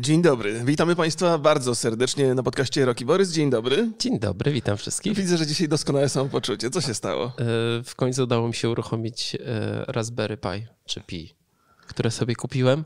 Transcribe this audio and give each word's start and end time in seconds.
Dzień 0.00 0.22
dobry. 0.22 0.64
Witamy 0.64 0.96
Państwa 0.96 1.38
bardzo 1.38 1.74
serdecznie 1.74 2.34
na 2.34 2.42
podcaście 2.42 2.84
Roki 2.84 3.04
Borys. 3.04 3.32
Dzień 3.32 3.50
dobry. 3.50 3.90
Dzień 3.98 4.18
dobry, 4.18 4.52
witam 4.52 4.76
wszystkich. 4.76 5.16
Widzę, 5.16 5.36
że 5.36 5.46
dzisiaj 5.46 5.68
doskonałe 5.68 6.08
samopoczucie. 6.08 6.70
Co 6.70 6.80
się 6.80 6.94
stało? 6.94 7.26
E, 7.26 7.32
w 7.84 7.94
końcu 7.96 8.22
udało 8.22 8.48
mi 8.48 8.54
się 8.54 8.70
uruchomić 8.70 9.36
e, 9.40 9.84
Raspberry 9.88 10.36
Pi, 10.36 10.66
czy 10.86 11.00
Pi, 11.00 11.34
które 11.86 12.10
sobie 12.10 12.34
kupiłem 12.34 12.84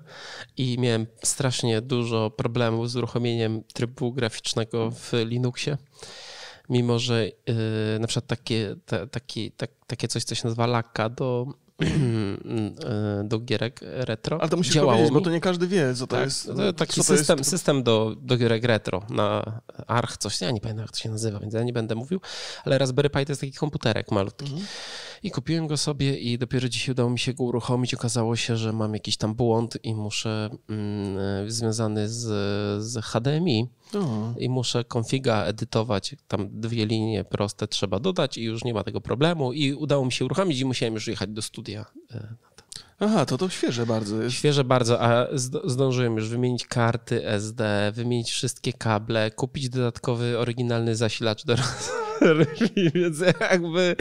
i 0.56 0.76
miałem 0.78 1.06
strasznie 1.22 1.80
dużo 1.80 2.30
problemów 2.30 2.90
z 2.90 2.96
uruchomieniem 2.96 3.62
trybu 3.74 4.12
graficznego 4.12 4.90
w 4.90 5.12
Linuxie. 5.12 5.76
Mimo, 6.68 6.98
że 6.98 7.26
e, 7.46 7.98
na 7.98 8.06
przykład 8.06 8.26
takie, 8.26 8.76
ta, 8.86 9.06
taki, 9.06 9.52
tak, 9.52 9.70
takie 9.86 10.08
coś, 10.08 10.24
co 10.24 10.34
się 10.34 10.44
nazywa 10.44 10.66
laka 10.66 11.08
do 11.08 11.46
do 13.24 13.38
gierek 13.38 13.80
retro. 13.82 14.40
Ale 14.40 14.50
to 14.50 14.56
musisz 14.56 14.74
działało 14.74 14.92
powiedzieć, 14.92 15.10
mi. 15.10 15.14
bo 15.14 15.24
to 15.24 15.30
nie 15.30 15.40
każdy 15.40 15.68
wie, 15.68 15.94
co 15.94 16.06
to 16.06 16.16
tak, 16.16 16.24
jest. 16.24 16.46
To 16.46 16.72
taki 16.72 17.02
system, 17.02 17.38
jest? 17.38 17.50
system 17.50 17.82
do, 17.82 18.16
do 18.20 18.36
gierek 18.36 18.64
retro 18.64 19.02
na 19.10 19.60
Arch, 19.86 20.16
coś, 20.16 20.40
ja 20.40 20.50
nie 20.50 20.60
pamiętam 20.60 20.82
jak 20.82 20.92
to 20.92 20.98
się 20.98 21.10
nazywa, 21.10 21.38
więc 21.38 21.54
ja 21.54 21.62
nie 21.62 21.72
będę 21.72 21.94
mówił, 21.94 22.20
ale 22.64 22.78
Raspberry 22.78 23.10
Pi 23.10 23.26
to 23.26 23.32
jest 23.32 23.40
taki 23.40 23.52
komputerek 23.52 24.10
malutki. 24.10 24.44
Mhm. 24.44 24.66
I 25.22 25.30
kupiłem 25.30 25.66
go 25.66 25.76
sobie 25.76 26.18
i 26.18 26.38
dopiero 26.38 26.68
dzisiaj 26.68 26.92
udało 26.92 27.10
mi 27.10 27.18
się 27.18 27.34
go 27.34 27.44
uruchomić. 27.44 27.94
Okazało 27.94 28.36
się, 28.36 28.56
że 28.56 28.72
mam 28.72 28.94
jakiś 28.94 29.16
tam 29.16 29.34
błąd 29.34 29.78
i 29.82 29.94
muszę, 29.94 30.50
mm, 30.68 31.50
związany 31.50 32.08
z, 32.08 32.24
z 32.84 33.04
HDMI, 33.04 33.68
i 34.38 34.48
muszę 34.48 34.84
konfiga 34.84 35.44
edytować, 35.44 36.16
tam 36.28 36.60
dwie 36.60 36.86
linie 36.86 37.24
proste 37.24 37.68
trzeba 37.68 38.00
dodać 38.00 38.38
i 38.38 38.42
już 38.42 38.64
nie 38.64 38.74
ma 38.74 38.84
tego 38.84 39.00
problemu 39.00 39.52
i 39.52 39.72
udało 39.72 40.04
mi 40.04 40.12
się 40.12 40.24
uruchomić 40.24 40.60
i 40.60 40.64
musiałem 40.64 40.94
już 40.94 41.06
jechać 41.06 41.30
do 41.30 41.42
studia. 41.42 41.84
Aha, 43.00 43.26
to 43.26 43.38
to 43.38 43.48
świeże 43.48 43.86
bardzo 43.86 44.22
jest. 44.22 44.36
Świeże 44.36 44.64
bardzo, 44.64 45.02
a 45.02 45.26
zdążyłem 45.64 46.16
już 46.16 46.28
wymienić 46.28 46.66
karty 46.66 47.26
SD, 47.26 47.92
wymienić 47.94 48.30
wszystkie 48.30 48.72
kable, 48.72 49.30
kupić 49.30 49.68
dodatkowy, 49.68 50.38
oryginalny 50.38 50.96
zasilacz 50.96 51.44
do 51.44 51.56
więc 52.94 53.20
jakby 53.40 53.96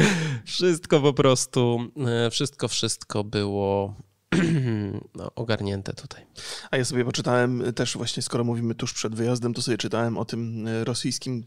wszystko 0.45 1.01
po 1.01 1.13
prostu, 1.13 1.79
e, 2.07 2.29
wszystko, 2.29 2.67
wszystko 2.67 3.23
było 3.23 3.95
no, 5.15 5.31
ogarnięte 5.35 5.93
tutaj. 5.93 6.25
A 6.71 6.77
ja 6.77 6.85
sobie 6.85 7.05
poczytałem 7.05 7.63
też 7.75 7.97
właśnie, 7.97 8.23
skoro 8.23 8.43
mówimy 8.43 8.75
tuż 8.75 8.93
przed 8.93 9.15
wyjazdem, 9.15 9.53
to 9.53 9.61
sobie 9.61 9.77
czytałem 9.77 10.17
o 10.17 10.25
tym 10.25 10.67
rosyjskim 10.83 11.43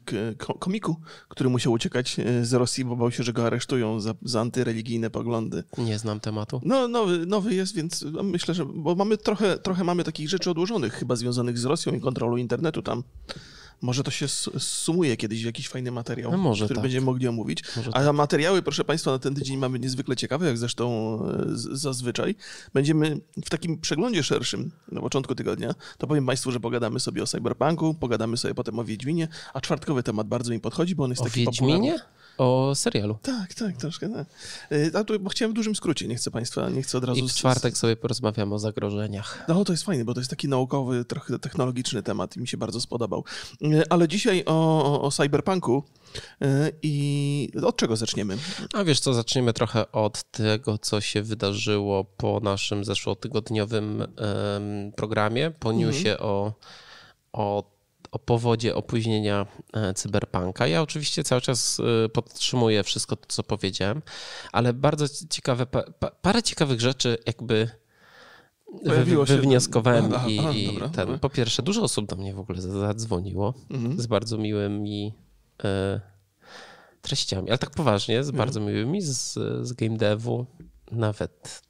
komiku, 0.58 0.96
który 1.28 1.50
musiał 1.50 1.72
uciekać 1.72 2.18
e, 2.18 2.44
z 2.44 2.52
Rosji, 2.52 2.84
bo 2.84 2.96
bał 2.96 3.10
się, 3.10 3.22
że 3.22 3.32
go 3.32 3.46
aresztują 3.46 4.00
za, 4.00 4.14
za 4.22 4.40
antyreligijne 4.40 5.10
poglądy. 5.10 5.64
Nie 5.78 5.98
znam 5.98 6.20
tematu. 6.20 6.60
No, 6.64 6.88
nowy, 6.88 7.26
nowy 7.26 7.54
jest, 7.54 7.74
więc 7.74 8.04
myślę, 8.22 8.54
że, 8.54 8.64
bo 8.64 8.94
mamy 8.94 9.18
trochę, 9.18 9.58
trochę 9.58 9.84
mamy 9.84 10.04
takich 10.04 10.28
rzeczy 10.28 10.50
odłożonych 10.50 10.94
chyba 10.94 11.16
związanych 11.16 11.58
z 11.58 11.64
Rosją 11.64 11.92
i 11.92 12.00
kontrolą 12.00 12.36
internetu 12.36 12.82
tam. 12.82 13.02
Może 13.82 14.02
to 14.02 14.10
się 14.10 14.28
sumuje 14.58 15.16
kiedyś 15.16 15.42
w 15.42 15.46
jakiś 15.46 15.68
fajny 15.68 15.90
materiał, 15.90 16.38
no 16.38 16.54
który 16.54 16.74
tak. 16.74 16.82
będziemy 16.82 17.06
mogli 17.06 17.28
omówić. 17.28 17.62
Może 17.76 17.90
A 17.94 18.04
tak. 18.04 18.14
materiały, 18.14 18.62
proszę 18.62 18.84
Państwa, 18.84 19.10
na 19.10 19.18
ten 19.18 19.34
tydzień 19.34 19.56
mamy 19.56 19.78
niezwykle 19.78 20.16
ciekawe, 20.16 20.46
jak 20.46 20.58
zresztą 20.58 21.18
e, 21.26 21.44
zazwyczaj. 21.54 22.34
Będziemy 22.74 23.20
w 23.44 23.50
takim 23.50 23.80
przeglądzie 23.80 24.22
szerszym 24.22 24.70
na 24.92 25.00
początku 25.00 25.34
tygodnia, 25.34 25.74
to 25.98 26.06
powiem 26.06 26.26
Państwu, 26.26 26.52
że 26.52 26.60
pogadamy 26.60 27.00
sobie 27.00 27.22
o 27.22 27.26
Cyberpunku, 27.26 27.94
pogadamy 27.94 28.36
sobie 28.36 28.54
potem 28.54 28.78
o 28.78 28.84
Wiedźminie, 28.84 29.28
a 29.54 29.60
czwartkowy 29.60 30.02
temat 30.02 30.28
bardzo 30.28 30.52
mi 30.52 30.60
podchodzi, 30.60 30.94
bo 30.94 31.04
on 31.04 31.10
jest 31.10 31.22
o 31.22 31.24
taki 31.24 31.40
Wiedźminie? 31.40 31.92
Popularny. 31.92 32.19
O 32.40 32.74
serialu. 32.74 33.18
Tak, 33.22 33.54
tak, 33.54 33.76
troszkę 33.76 34.08
tak. 34.08 34.26
E, 34.72 34.98
a 34.98 35.04
tu, 35.04 35.20
bo 35.20 35.30
chciałem 35.30 35.52
w 35.52 35.54
dużym 35.54 35.74
skrócie, 35.74 36.08
nie 36.08 36.14
chcę 36.14 36.30
Państwa, 36.30 36.70
nie 36.70 36.82
chcę 36.82 36.98
od 36.98 37.04
razu... 37.04 37.24
I 37.24 37.28
w 37.28 37.32
czwartek 37.32 37.78
sobie 37.78 37.96
porozmawiamy 37.96 38.54
o 38.54 38.58
zagrożeniach. 38.58 39.44
No, 39.48 39.64
to 39.64 39.72
jest 39.72 39.84
fajne, 39.84 40.04
bo 40.04 40.14
to 40.14 40.20
jest 40.20 40.30
taki 40.30 40.48
naukowy, 40.48 41.04
trochę 41.04 41.38
technologiczny 41.38 42.02
temat 42.02 42.36
i 42.36 42.40
mi 42.40 42.48
się 42.48 42.56
bardzo 42.56 42.80
spodobał. 42.80 43.24
E, 43.62 43.92
ale 43.92 44.08
dzisiaj 44.08 44.42
o, 44.46 45.02
o, 45.02 45.10
cyberpunku 45.10 45.82
e, 46.42 46.70
i 46.82 47.48
od 47.62 47.76
czego 47.76 47.96
zaczniemy? 47.96 48.38
A 48.74 48.84
wiesz 48.84 49.00
co, 49.00 49.14
zaczniemy 49.14 49.52
trochę 49.52 49.92
od 49.92 50.22
tego, 50.30 50.78
co 50.78 51.00
się 51.00 51.22
wydarzyło 51.22 52.04
po 52.04 52.40
naszym 52.42 52.84
zeszłotygodniowym 52.84 54.06
programie, 54.96 55.50
po 55.50 55.70
mhm. 55.70 55.88
newsie 55.88 56.18
o, 56.18 56.52
o 57.32 57.79
o 58.12 58.18
powodzie 58.18 58.74
opóźnienia 58.74 59.46
e, 59.72 59.94
cyberpunka. 59.94 60.66
Ja 60.66 60.82
oczywiście 60.82 61.24
cały 61.24 61.40
czas 61.40 61.80
e, 62.04 62.08
podtrzymuję 62.08 62.82
wszystko 62.82 63.16
to, 63.16 63.26
co 63.28 63.42
powiedziałem, 63.42 64.02
ale 64.52 64.72
bardzo 64.72 65.06
ciekawe, 65.30 65.66
parę 66.22 66.42
ciekawych 66.42 66.80
rzeczy 66.80 67.18
jakby 67.26 67.70
Pojawiło 68.84 69.24
wywnioskowałem 69.24 70.12
i, 70.28 70.36
i 70.36 70.78
ten, 70.92 71.18
po 71.18 71.30
pierwsze 71.30 71.62
dużo 71.62 71.82
osób 71.82 72.06
do 72.06 72.16
mnie 72.16 72.34
w 72.34 72.38
ogóle 72.38 72.60
zadzwoniło 72.60 73.54
mhm. 73.70 74.00
z 74.00 74.06
bardzo 74.06 74.38
miłymi 74.38 75.14
e, 75.64 76.00
treściami, 77.02 77.48
ale 77.48 77.58
tak 77.58 77.70
poważnie, 77.70 78.24
z 78.24 78.28
mhm. 78.28 78.38
bardzo 78.38 78.60
miłymi 78.60 79.02
z, 79.02 79.32
z 79.62 79.72
game 79.72 79.96
devu, 79.96 80.46
nawet 80.90 81.62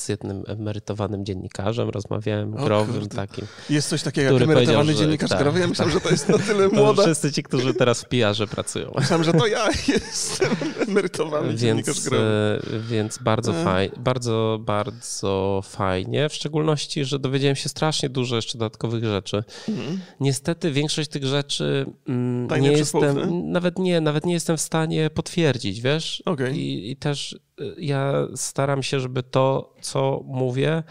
z 0.00 0.08
jednym 0.08 0.44
emerytowanym 0.46 1.24
dziennikarzem, 1.24 1.88
rozmawiałem, 1.88 2.54
o, 2.54 2.64
growym 2.64 3.00
kurde. 3.00 3.16
takim. 3.16 3.46
Jest 3.70 3.88
coś 3.88 4.02
takiego 4.02 4.32
jak 4.32 4.42
emerytowany 4.42 4.94
dziennikarz 4.94 5.30
tak, 5.30 5.38
growy? 5.38 5.60
Ja 5.60 5.66
myślałem, 5.66 5.94
tak. 5.94 6.02
że 6.02 6.08
to 6.08 6.14
jest 6.14 6.28
na 6.28 6.38
tyle 6.54 6.68
młoda. 6.68 7.02
Wszyscy 7.02 7.32
ci, 7.32 7.42
którzy 7.42 7.74
teraz 7.74 8.02
w 8.02 8.04
PR-ze 8.08 8.46
pracują. 8.46 8.92
Myślałem, 8.98 9.24
że 9.24 9.32
to 9.32 9.46
ja 9.46 9.68
jestem 9.88 10.50
emerytowany 10.88 11.48
więc, 11.48 11.60
dziennikarz 11.60 12.00
growy. 12.00 12.24
E, 12.24 12.78
więc 12.78 13.18
bardzo, 13.18 13.60
e. 13.60 13.64
faj, 13.64 13.90
bardzo, 13.96 14.58
bardzo 14.62 15.60
fajnie. 15.64 16.28
W 16.28 16.34
szczególności, 16.34 17.04
że 17.04 17.18
dowiedziałem 17.18 17.56
się 17.56 17.68
strasznie 17.68 18.08
dużo 18.08 18.36
jeszcze 18.36 18.58
dodatkowych 18.58 19.04
rzeczy. 19.04 19.44
Mhm. 19.68 20.00
Niestety 20.20 20.72
większość 20.72 21.10
tych 21.10 21.24
rzeczy 21.24 21.86
mm, 22.08 22.60
nie 22.60 22.72
jestem, 22.72 23.50
nawet 23.52 23.78
nie, 23.78 24.00
nawet 24.00 24.26
nie 24.26 24.32
jestem 24.32 24.56
w 24.56 24.60
stanie 24.60 25.10
potwierdzić, 25.10 25.80
wiesz? 25.80 26.22
Okay. 26.26 26.56
I, 26.56 26.90
I 26.90 26.96
też 26.96 27.36
ja 27.78 28.12
staram 28.34 28.82
się, 28.82 29.00
żeby 29.00 29.22
to, 29.22 29.74
co 29.80 30.20
mówię, 30.24 30.82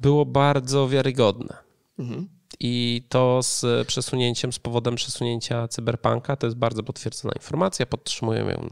było 0.00 0.26
bardzo 0.26 0.88
wiarygodne. 0.88 1.56
Mhm. 1.98 2.28
I 2.60 3.02
to 3.08 3.40
z 3.42 3.86
przesunięciem, 3.86 4.52
z 4.52 4.58
powodem 4.58 4.94
przesunięcia 4.94 5.68
cyberpunka, 5.68 6.36
to 6.36 6.46
jest 6.46 6.56
bardzo 6.56 6.82
potwierdzona 6.82 7.34
informacja, 7.34 7.86
podtrzymuję 7.86 8.40
ją 8.40 8.68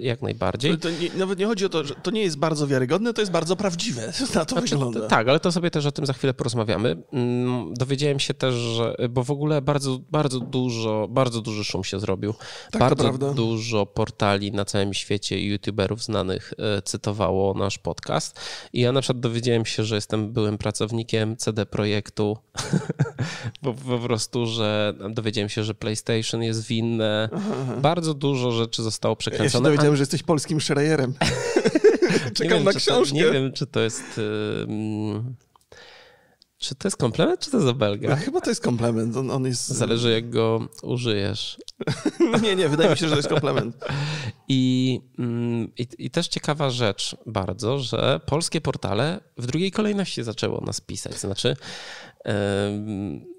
jak 0.00 0.22
najbardziej. 0.22 0.78
To 0.78 0.90
nie, 0.90 1.10
nawet 1.16 1.38
nie 1.38 1.46
chodzi 1.46 1.64
o 1.64 1.68
to, 1.68 1.84
że 1.84 1.94
to 1.94 2.10
nie 2.10 2.22
jest 2.22 2.38
bardzo 2.38 2.66
wiarygodne, 2.66 3.14
to 3.14 3.22
jest 3.22 3.32
bardzo 3.32 3.56
prawdziwe. 3.56 4.12
Na 4.34 4.44
to 4.44 4.54
znaczy, 4.54 4.68
wygląda. 4.68 5.08
Tak, 5.08 5.28
ale 5.28 5.40
to 5.40 5.52
sobie 5.52 5.70
też 5.70 5.86
o 5.86 5.92
tym 5.92 6.06
za 6.06 6.12
chwilę 6.12 6.34
porozmawiamy. 6.34 6.96
Mm, 7.12 7.74
dowiedziałem 7.74 8.20
się 8.20 8.34
też, 8.34 8.54
że, 8.54 8.96
bo 9.10 9.24
w 9.24 9.30
ogóle 9.30 9.62
bardzo, 9.62 9.98
bardzo 10.10 10.40
dużo, 10.40 11.08
bardzo 11.10 11.40
duży 11.40 11.64
szum 11.64 11.84
się 11.84 12.00
zrobił. 12.00 12.34
Tak, 12.70 12.80
bardzo 12.80 13.34
dużo 13.34 13.86
portali 13.86 14.52
na 14.52 14.64
całym 14.64 14.94
świecie 14.94 15.38
i 15.38 15.46
youtuberów 15.46 16.02
znanych 16.02 16.52
e, 16.58 16.82
cytowało 16.82 17.54
nasz 17.54 17.78
podcast. 17.78 18.40
I 18.72 18.80
ja 18.80 18.92
na 18.92 19.00
przykład 19.00 19.20
dowiedziałem 19.20 19.66
się, 19.66 19.84
że 19.84 19.94
jestem 19.94 20.32
byłym 20.32 20.58
pracownikiem 20.58 21.36
CD 21.36 21.66
Projektu 21.66 22.36
bo 23.62 23.74
po 23.74 23.98
prostu, 23.98 24.46
że 24.46 24.94
dowiedziałem 25.10 25.48
się, 25.48 25.64
że 25.64 25.74
PlayStation 25.74 26.42
jest 26.42 26.66
winne. 26.66 27.28
Aha. 27.32 27.76
Bardzo 27.80 28.14
dużo 28.14 28.52
rzeczy 28.52 28.82
zostało 28.82 29.16
przekręcone. 29.16 29.46
Ja 29.46 29.50
się 29.50 29.62
dowiedziałem, 29.62 29.96
że 29.96 30.02
jesteś 30.02 30.22
polskim 30.22 30.60
Schreierem. 30.60 31.14
Czekam 32.34 32.58
wiem, 32.58 32.64
na 32.64 32.72
książkę. 32.72 33.18
To, 33.18 33.24
nie 33.24 33.30
wiem, 33.32 33.52
czy 33.52 33.66
to 33.66 33.80
jest... 33.80 34.20
Czy 36.58 36.74
to 36.74 36.88
jest 36.88 36.96
komplement, 36.96 37.40
czy 37.40 37.50
to 37.50 37.56
jest 37.56 37.68
obelga? 37.68 38.08
No, 38.08 38.16
chyba 38.16 38.40
to 38.40 38.50
jest 38.50 38.62
komplement. 38.62 39.16
On, 39.16 39.30
on 39.30 39.44
jest... 39.44 39.68
Zależy, 39.68 40.12
jak 40.12 40.30
go 40.30 40.68
użyjesz. 40.82 41.58
Nie, 42.42 42.56
nie, 42.56 42.68
wydaje 42.68 42.90
mi 42.90 42.96
się, 42.96 43.06
że 43.06 43.10
to 43.10 43.16
jest 43.16 43.28
komplement. 43.28 43.76
I, 44.48 45.00
mm, 45.18 45.70
i, 45.78 45.86
I, 45.98 46.10
też 46.10 46.28
ciekawa 46.28 46.70
rzecz 46.70 47.16
bardzo, 47.26 47.78
że 47.78 48.20
polskie 48.26 48.60
portale 48.60 49.20
w 49.38 49.46
drugiej 49.46 49.72
kolejności 49.72 50.22
zaczęło 50.22 50.60
nas 50.60 50.80
pisać. 50.80 51.14
Znaczy, 51.14 51.56
嗯 52.24 53.31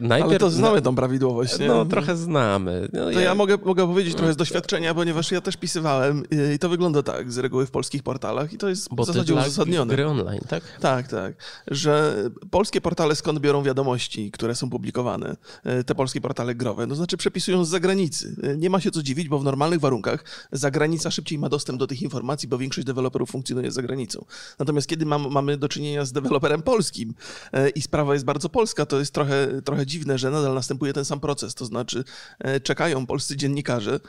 Najpierw, 0.00 0.30
Ale 0.30 0.38
to 0.38 0.50
znamy 0.50 0.82
tą 0.82 0.96
prawidłowość, 0.96 1.58
nie? 1.58 1.66
No, 1.66 1.84
trochę 1.84 2.16
znamy. 2.16 2.88
No, 2.92 3.04
to 3.04 3.10
ja, 3.10 3.20
ja 3.20 3.34
mogę, 3.34 3.58
mogę 3.64 3.86
powiedzieć 3.86 4.14
trochę 4.14 4.32
z 4.32 4.36
doświadczenia, 4.36 4.94
ponieważ 4.94 5.30
ja 5.32 5.40
też 5.40 5.56
pisywałem 5.56 6.22
i 6.54 6.58
to 6.58 6.68
wygląda 6.68 7.02
tak 7.02 7.32
z 7.32 7.38
reguły 7.38 7.66
w 7.66 7.70
polskich 7.70 8.02
portalach 8.02 8.52
i 8.52 8.58
to 8.58 8.68
jest 8.68 8.88
Bo 8.94 9.02
w 9.02 9.06
zasadzie 9.06 9.34
uzasadnione. 9.34 9.94
gry 9.94 10.06
online, 10.06 10.40
tak? 10.48 10.62
Tak, 10.80 11.08
tak. 11.08 11.34
Że 11.70 12.16
polskie 12.50 12.80
portale 12.80 13.14
skąd 13.16 13.38
biorą 13.38 13.62
wiadomości, 13.62 14.30
które 14.30 14.54
są 14.54 14.70
publikowane, 14.70 15.36
e, 15.64 15.84
te 15.84 15.94
polskie 15.94 16.20
portale 16.20 16.54
growe, 16.54 16.86
no 16.86 16.94
znaczy 16.94 17.16
przepisują 17.16 17.64
z 17.64 17.68
zagranicy. 17.68 18.36
E, 18.42 18.56
nie 18.56 18.70
ma 18.70 18.80
się 18.80 18.90
co 18.90 19.02
dziwić, 19.02 19.28
bo 19.28 19.38
w 19.38 19.44
normalnych 19.44 19.80
warunkach 19.80 20.24
zagranica 20.52 21.10
szybciej 21.10 21.38
ma 21.38 21.48
dostęp 21.48 21.78
do 21.78 21.86
tych 21.86 22.02
informacji, 22.02 22.48
bo 22.48 22.58
większość 22.58 22.86
deweloperów 22.86 23.30
funkcjonuje 23.30 23.70
za 23.70 23.82
granicą. 23.82 24.24
Natomiast 24.58 24.86
kiedy 24.88 25.06
mam, 25.06 25.30
mamy 25.30 25.56
do 25.56 25.68
czynienia 25.68 26.04
z 26.04 26.12
deweloperem 26.12 26.62
polskim 26.62 27.14
e, 27.52 27.68
i 27.68 27.82
sprawa 27.82 28.12
jest 28.12 28.24
bardzo 28.24 28.48
polska, 28.48 28.86
to 28.86 28.98
jest 28.98 29.14
trochę, 29.14 29.62
trochę 29.64 29.73
trochę 29.74 29.86
dziwne, 29.86 30.18
że 30.18 30.30
nadal 30.30 30.54
następuje 30.54 30.92
ten 30.92 31.04
sam 31.04 31.20
proces, 31.20 31.54
to 31.54 31.64
znaczy 31.64 32.04
e, 32.38 32.60
czekają 32.60 33.06
polscy 33.06 33.36
dziennikarze, 33.36 34.00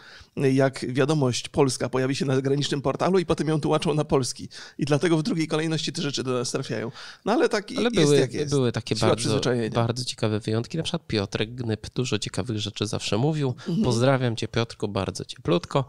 jak 0.53 0.85
wiadomość 0.93 1.49
polska 1.49 1.89
pojawi 1.89 2.15
się 2.15 2.25
na 2.25 2.35
zagranicznym 2.35 2.81
portalu 2.81 3.19
i 3.19 3.25
potem 3.25 3.47
ją 3.47 3.59
tłumaczą 3.61 3.93
na 3.93 4.03
polski. 4.03 4.49
I 4.77 4.85
dlatego 4.85 5.17
w 5.17 5.23
drugiej 5.23 5.47
kolejności 5.47 5.93
te 5.93 6.01
rzeczy 6.01 6.23
do 6.23 6.33
nas 6.33 6.51
trafiają. 6.51 6.91
No 7.25 7.33
ale 7.33 7.49
tak 7.49 7.71
ale 7.77 7.83
jest 7.83 7.95
były, 7.95 8.17
jak 8.17 8.33
jest. 8.33 8.53
Były 8.53 8.71
takie 8.71 8.95
bardzo, 8.95 9.41
bardzo 9.71 10.05
ciekawe 10.05 10.39
wyjątki, 10.39 10.77
na 10.77 10.83
przykład 10.83 11.07
Piotrek 11.07 11.55
Gnyb 11.55 11.93
dużo 11.95 12.19
ciekawych 12.19 12.59
rzeczy 12.59 12.87
zawsze 12.87 13.17
mówił. 13.17 13.47
Mhm. 13.49 13.83
Pozdrawiam 13.83 14.35
cię 14.35 14.47
Piotrku 14.47 14.87
bardzo 14.87 15.25
cieplutko. 15.25 15.85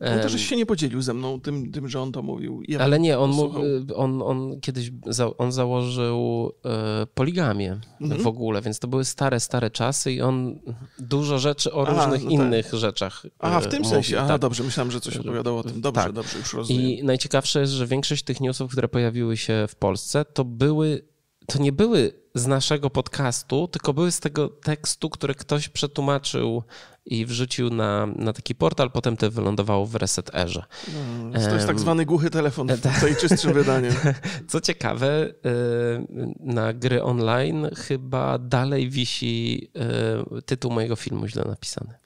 On 0.00 0.20
też 0.20 0.40
się 0.40 0.56
nie 0.56 0.66
podzielił 0.66 1.02
ze 1.02 1.14
mną 1.14 1.40
tym, 1.40 1.72
tym 1.72 1.88
że 1.88 2.00
on 2.00 2.12
to 2.12 2.22
mówił. 2.22 2.62
Ja 2.68 2.80
ale 2.80 3.00
nie, 3.00 3.18
on, 3.18 3.30
mógł, 3.30 3.60
on, 3.94 4.22
on 4.22 4.60
kiedyś 4.60 4.90
za, 5.06 5.36
on 5.36 5.52
założył 5.52 6.52
e, 6.64 7.06
poligamię 7.06 7.80
mhm. 8.00 8.22
w 8.22 8.26
ogóle, 8.26 8.62
więc 8.62 8.78
to 8.78 8.88
były 8.88 9.04
stare, 9.18 9.40
stare 9.40 9.70
czasy 9.70 10.12
i 10.12 10.20
on 10.20 10.58
dużo 10.98 11.38
rzeczy 11.38 11.72
o 11.72 11.84
różnych 11.84 12.24
no 12.24 12.30
tak. 12.30 12.30
innych 12.30 12.70
tak. 12.70 12.80
rzeczach 12.80 13.22
Aha, 13.38 13.60
w 13.60 13.66
tym 13.66 13.82
mówił, 13.82 13.94
sensie. 13.94 14.18
Aha, 14.18 14.28
tak. 14.28 14.40
dobrze, 14.40 14.64
myślałem, 14.64 14.90
że 14.90 15.00
coś 15.00 15.16
opowiadał 15.16 15.58
o 15.58 15.62
tym. 15.62 15.80
Dobrze, 15.80 16.02
tak. 16.02 16.12
dobrze, 16.12 16.38
już 16.38 16.54
rozumiem. 16.54 16.82
I 16.82 17.04
najciekawsze 17.04 17.60
jest, 17.60 17.72
że 17.72 17.86
większość 17.86 18.22
tych 18.22 18.40
newsów, 18.40 18.72
które 18.72 18.88
pojawiły 18.88 19.36
się 19.36 19.66
w 19.68 19.74
Polsce, 19.74 20.24
to 20.24 20.44
były, 20.44 21.04
to 21.46 21.58
nie 21.58 21.72
były 21.72 22.12
z 22.34 22.46
naszego 22.46 22.90
podcastu, 22.90 23.68
tylko 23.68 23.92
były 23.92 24.12
z 24.12 24.20
tego 24.20 24.48
tekstu, 24.48 25.10
który 25.10 25.34
ktoś 25.34 25.68
przetłumaczył 25.68 26.62
i 27.08 27.26
wrzucił 27.26 27.70
na, 27.70 28.06
na 28.06 28.32
taki 28.32 28.54
portal, 28.54 28.90
potem 28.90 29.16
to 29.16 29.30
wylądowało 29.30 29.86
w 29.86 29.94
Reset 29.94 30.34
Airze. 30.34 30.64
No, 31.32 31.40
to 31.48 31.54
jest 31.54 31.66
tak 31.66 31.80
zwany 31.80 32.06
głuchy 32.06 32.30
telefon 32.30 32.68
w 32.68 32.80
tak. 32.80 33.02
najczystszym 33.08 33.52
wydaniu. 33.52 33.90
Co 34.48 34.60
ciekawe, 34.60 35.26
y, 35.26 35.32
na 36.40 36.72
gry 36.72 37.02
online 37.02 37.70
chyba 37.76 38.38
dalej 38.38 38.90
wisi 38.90 39.70
y, 40.38 40.42
tytuł 40.42 40.72
mojego 40.72 40.96
filmu 40.96 41.28
źle 41.28 41.44
napisany. 41.44 41.94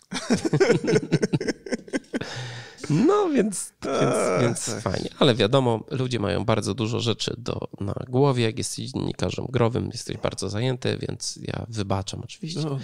No 2.91 3.31
więc, 3.31 3.73
więc, 3.83 4.41
więc 4.41 4.67
tak. 4.67 4.83
fajnie. 4.83 5.09
Ale 5.19 5.35
wiadomo, 5.35 5.85
ludzie 5.91 6.19
mają 6.19 6.45
bardzo 6.45 6.75
dużo 6.75 7.01
rzeczy 7.01 7.35
do, 7.39 7.69
na 7.81 7.95
głowie. 8.09 8.45
Jak 8.45 8.59
jesteś 8.59 8.91
dziennikarzem 8.91 9.47
growym, 9.49 9.89
jesteś 9.93 10.17
bardzo 10.17 10.49
zajęty, 10.49 10.99
więc 11.01 11.39
ja 11.43 11.67
wybaczam 11.69 12.21
oczywiście. 12.25 12.61
No, 12.61 12.79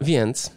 więc 0.10 0.46
y, 0.46 0.50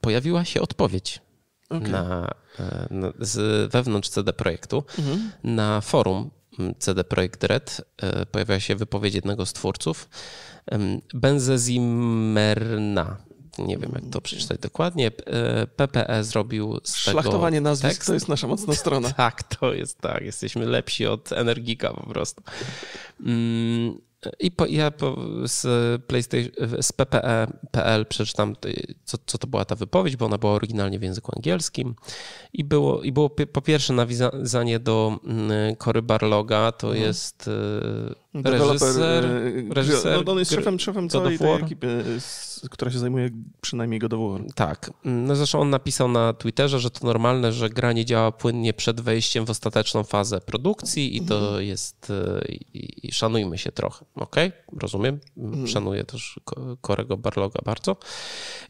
pojawiła 0.00 0.44
się 0.44 0.60
odpowiedź 0.60 1.20
okay. 1.68 1.88
na, 1.88 2.34
e, 2.58 2.86
na, 2.90 3.12
z 3.18 3.72
wewnątrz 3.72 4.08
CD 4.08 4.32
Projektu 4.32 4.84
mhm. 4.98 5.32
na 5.44 5.80
forum 5.80 6.30
CD 6.78 7.04
Projekt 7.04 7.44
Red 7.44 7.80
e, 7.96 8.26
pojawiła 8.26 8.60
się 8.60 8.76
wypowiedź 8.76 9.14
jednego 9.14 9.46
z 9.46 9.52
twórców, 9.52 10.08
Benzezimmerna 11.14 13.16
nie 13.58 13.78
wiem 13.78 13.92
jak 13.94 14.04
to 14.10 14.20
przeczytać 14.20 14.60
dokładnie, 14.60 15.10
PPE 15.76 16.24
zrobił 16.24 16.80
z 16.84 16.96
Szlachtowanie 16.96 17.56
tego 17.56 17.70
nazwisk 17.70 17.94
tekst. 17.94 18.06
to 18.06 18.14
jest 18.14 18.28
nasza 18.28 18.46
mocna 18.46 18.74
strona. 18.84 19.12
tak, 19.12 19.42
to 19.42 19.74
jest 19.74 19.98
tak, 20.00 20.22
jesteśmy 20.22 20.66
lepsi 20.66 21.06
od 21.06 21.32
Energika 21.32 21.94
po 21.94 22.06
prostu. 22.06 22.42
Mm, 23.20 23.98
i 24.40 24.50
po, 24.50 24.66
ja 24.66 24.90
po, 24.90 25.16
z 25.44 25.62
PlayStation, 26.02 26.50
z 26.80 26.92
PPE.pl 26.92 28.06
przeczytam, 28.06 28.56
co, 29.04 29.18
co 29.26 29.38
to 29.38 29.46
była 29.46 29.64
ta 29.64 29.74
wypowiedź, 29.74 30.16
bo 30.16 30.26
ona 30.26 30.38
była 30.38 30.52
oryginalnie 30.52 30.98
w 30.98 31.02
języku 31.02 31.32
angielskim. 31.36 31.94
I 32.52 32.64
było, 32.64 33.02
i 33.02 33.12
było 33.12 33.30
po 33.30 33.62
pierwsze 33.62 33.92
nawiązanie 33.92 34.78
do 34.78 35.18
mm, 35.24 35.76
Cory 35.76 36.02
Barloga, 36.02 36.72
to 36.72 36.86
mhm. 36.86 37.06
jest 37.06 37.48
e, 37.48 38.23
reżyser, 38.34 39.24
e, 39.24 39.74
reżyser. 39.74 40.24
No, 40.26 40.32
on 40.32 40.38
jest 40.38 40.50
szefem, 40.50 40.80
szefem 40.80 41.08
całej 41.08 41.38
tej 41.38 41.52
ekipy, 41.52 42.04
która 42.70 42.90
się 42.90 42.98
zajmuje 42.98 43.30
przynajmniej 43.60 44.00
God 44.00 44.12
of 44.12 44.20
War. 44.20 44.52
Tak. 44.54 44.90
No 45.04 45.36
zresztą 45.36 45.60
on 45.60 45.70
napisał 45.70 46.08
na 46.08 46.32
Twitterze, 46.32 46.80
że 46.80 46.90
to 46.90 47.06
normalne, 47.06 47.52
że 47.52 47.70
gra 47.70 47.92
nie 47.92 48.04
działa 48.04 48.32
płynnie 48.32 48.72
przed 48.72 49.00
wejściem 49.00 49.46
w 49.46 49.50
ostateczną 49.50 50.04
fazę 50.04 50.40
produkcji 50.40 51.16
i 51.16 51.22
to 51.22 51.38
mhm. 51.38 51.64
jest, 51.64 52.10
e, 52.10 52.44
i, 52.48 53.08
i 53.08 53.12
szanujmy 53.12 53.58
się 53.58 53.72
trochę. 53.72 54.04
Okej, 54.14 54.48
okay, 54.48 54.78
rozumiem. 54.80 55.20
Mhm. 55.36 55.66
Szanuję 55.66 56.04
też 56.04 56.40
Korego 56.80 57.16
Barloga 57.16 57.60
bardzo. 57.64 57.96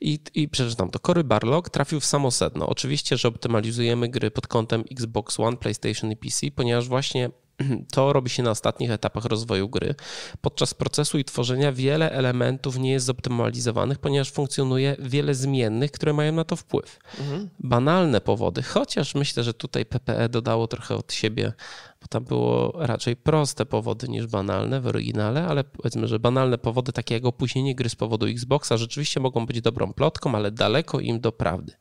I, 0.00 0.18
I 0.34 0.48
przeczytam 0.48 0.90
to. 0.90 0.98
Kory 0.98 1.24
Barlog 1.24 1.70
trafił 1.70 2.00
w 2.00 2.04
samo 2.04 2.30
sedno. 2.30 2.68
Oczywiście, 2.68 3.16
że 3.16 3.28
optymalizujemy 3.28 4.08
gry 4.08 4.30
pod 4.30 4.46
kątem 4.46 4.84
Xbox 4.90 5.40
One, 5.40 5.56
PlayStation 5.56 6.10
i 6.10 6.16
PC, 6.16 6.46
ponieważ 6.50 6.88
właśnie 6.88 7.30
to 7.94 8.12
robi 8.12 8.30
się 8.30 8.42
na 8.42 8.50
ostatnich 8.50 8.90
etapach 8.90 9.24
rozwoju 9.24 9.68
gry. 9.68 9.94
Podczas 10.40 10.74
procesu 10.74 11.18
i 11.18 11.24
tworzenia 11.24 11.72
wiele 11.72 12.10
elementów 12.10 12.78
nie 12.78 12.92
jest 12.92 13.06
zoptymalizowanych, 13.06 13.98
ponieważ 13.98 14.30
funkcjonuje 14.30 14.96
wiele 14.98 15.34
zmiennych, 15.34 15.92
które 15.92 16.12
mają 16.12 16.32
na 16.32 16.44
to 16.44 16.56
wpływ. 16.56 16.98
Mhm. 17.20 17.48
Banalne 17.58 18.20
powody, 18.20 18.62
chociaż 18.62 19.14
myślę, 19.14 19.42
że 19.42 19.54
tutaj 19.54 19.86
PPE 19.86 20.28
dodało 20.28 20.66
trochę 20.66 20.96
od 20.96 21.12
siebie, 21.12 21.52
bo 22.00 22.08
tam 22.08 22.24
było 22.24 22.72
raczej 22.76 23.16
proste 23.16 23.66
powody 23.66 24.08
niż 24.08 24.26
banalne 24.26 24.80
w 24.80 24.86
oryginale, 24.86 25.46
ale 25.46 25.64
powiedzmy, 25.64 26.08
że 26.08 26.18
banalne 26.18 26.58
powody, 26.58 26.92
takie 26.92 27.14
jak 27.14 27.24
opóźnienie 27.24 27.74
gry 27.74 27.88
z 27.88 27.94
powodu 27.94 28.26
Xboxa, 28.26 28.76
rzeczywiście 28.76 29.20
mogą 29.20 29.46
być 29.46 29.60
dobrą 29.60 29.92
plotką, 29.92 30.34
ale 30.34 30.50
daleko 30.50 31.00
im 31.00 31.20
do 31.20 31.32
prawdy. 31.32 31.72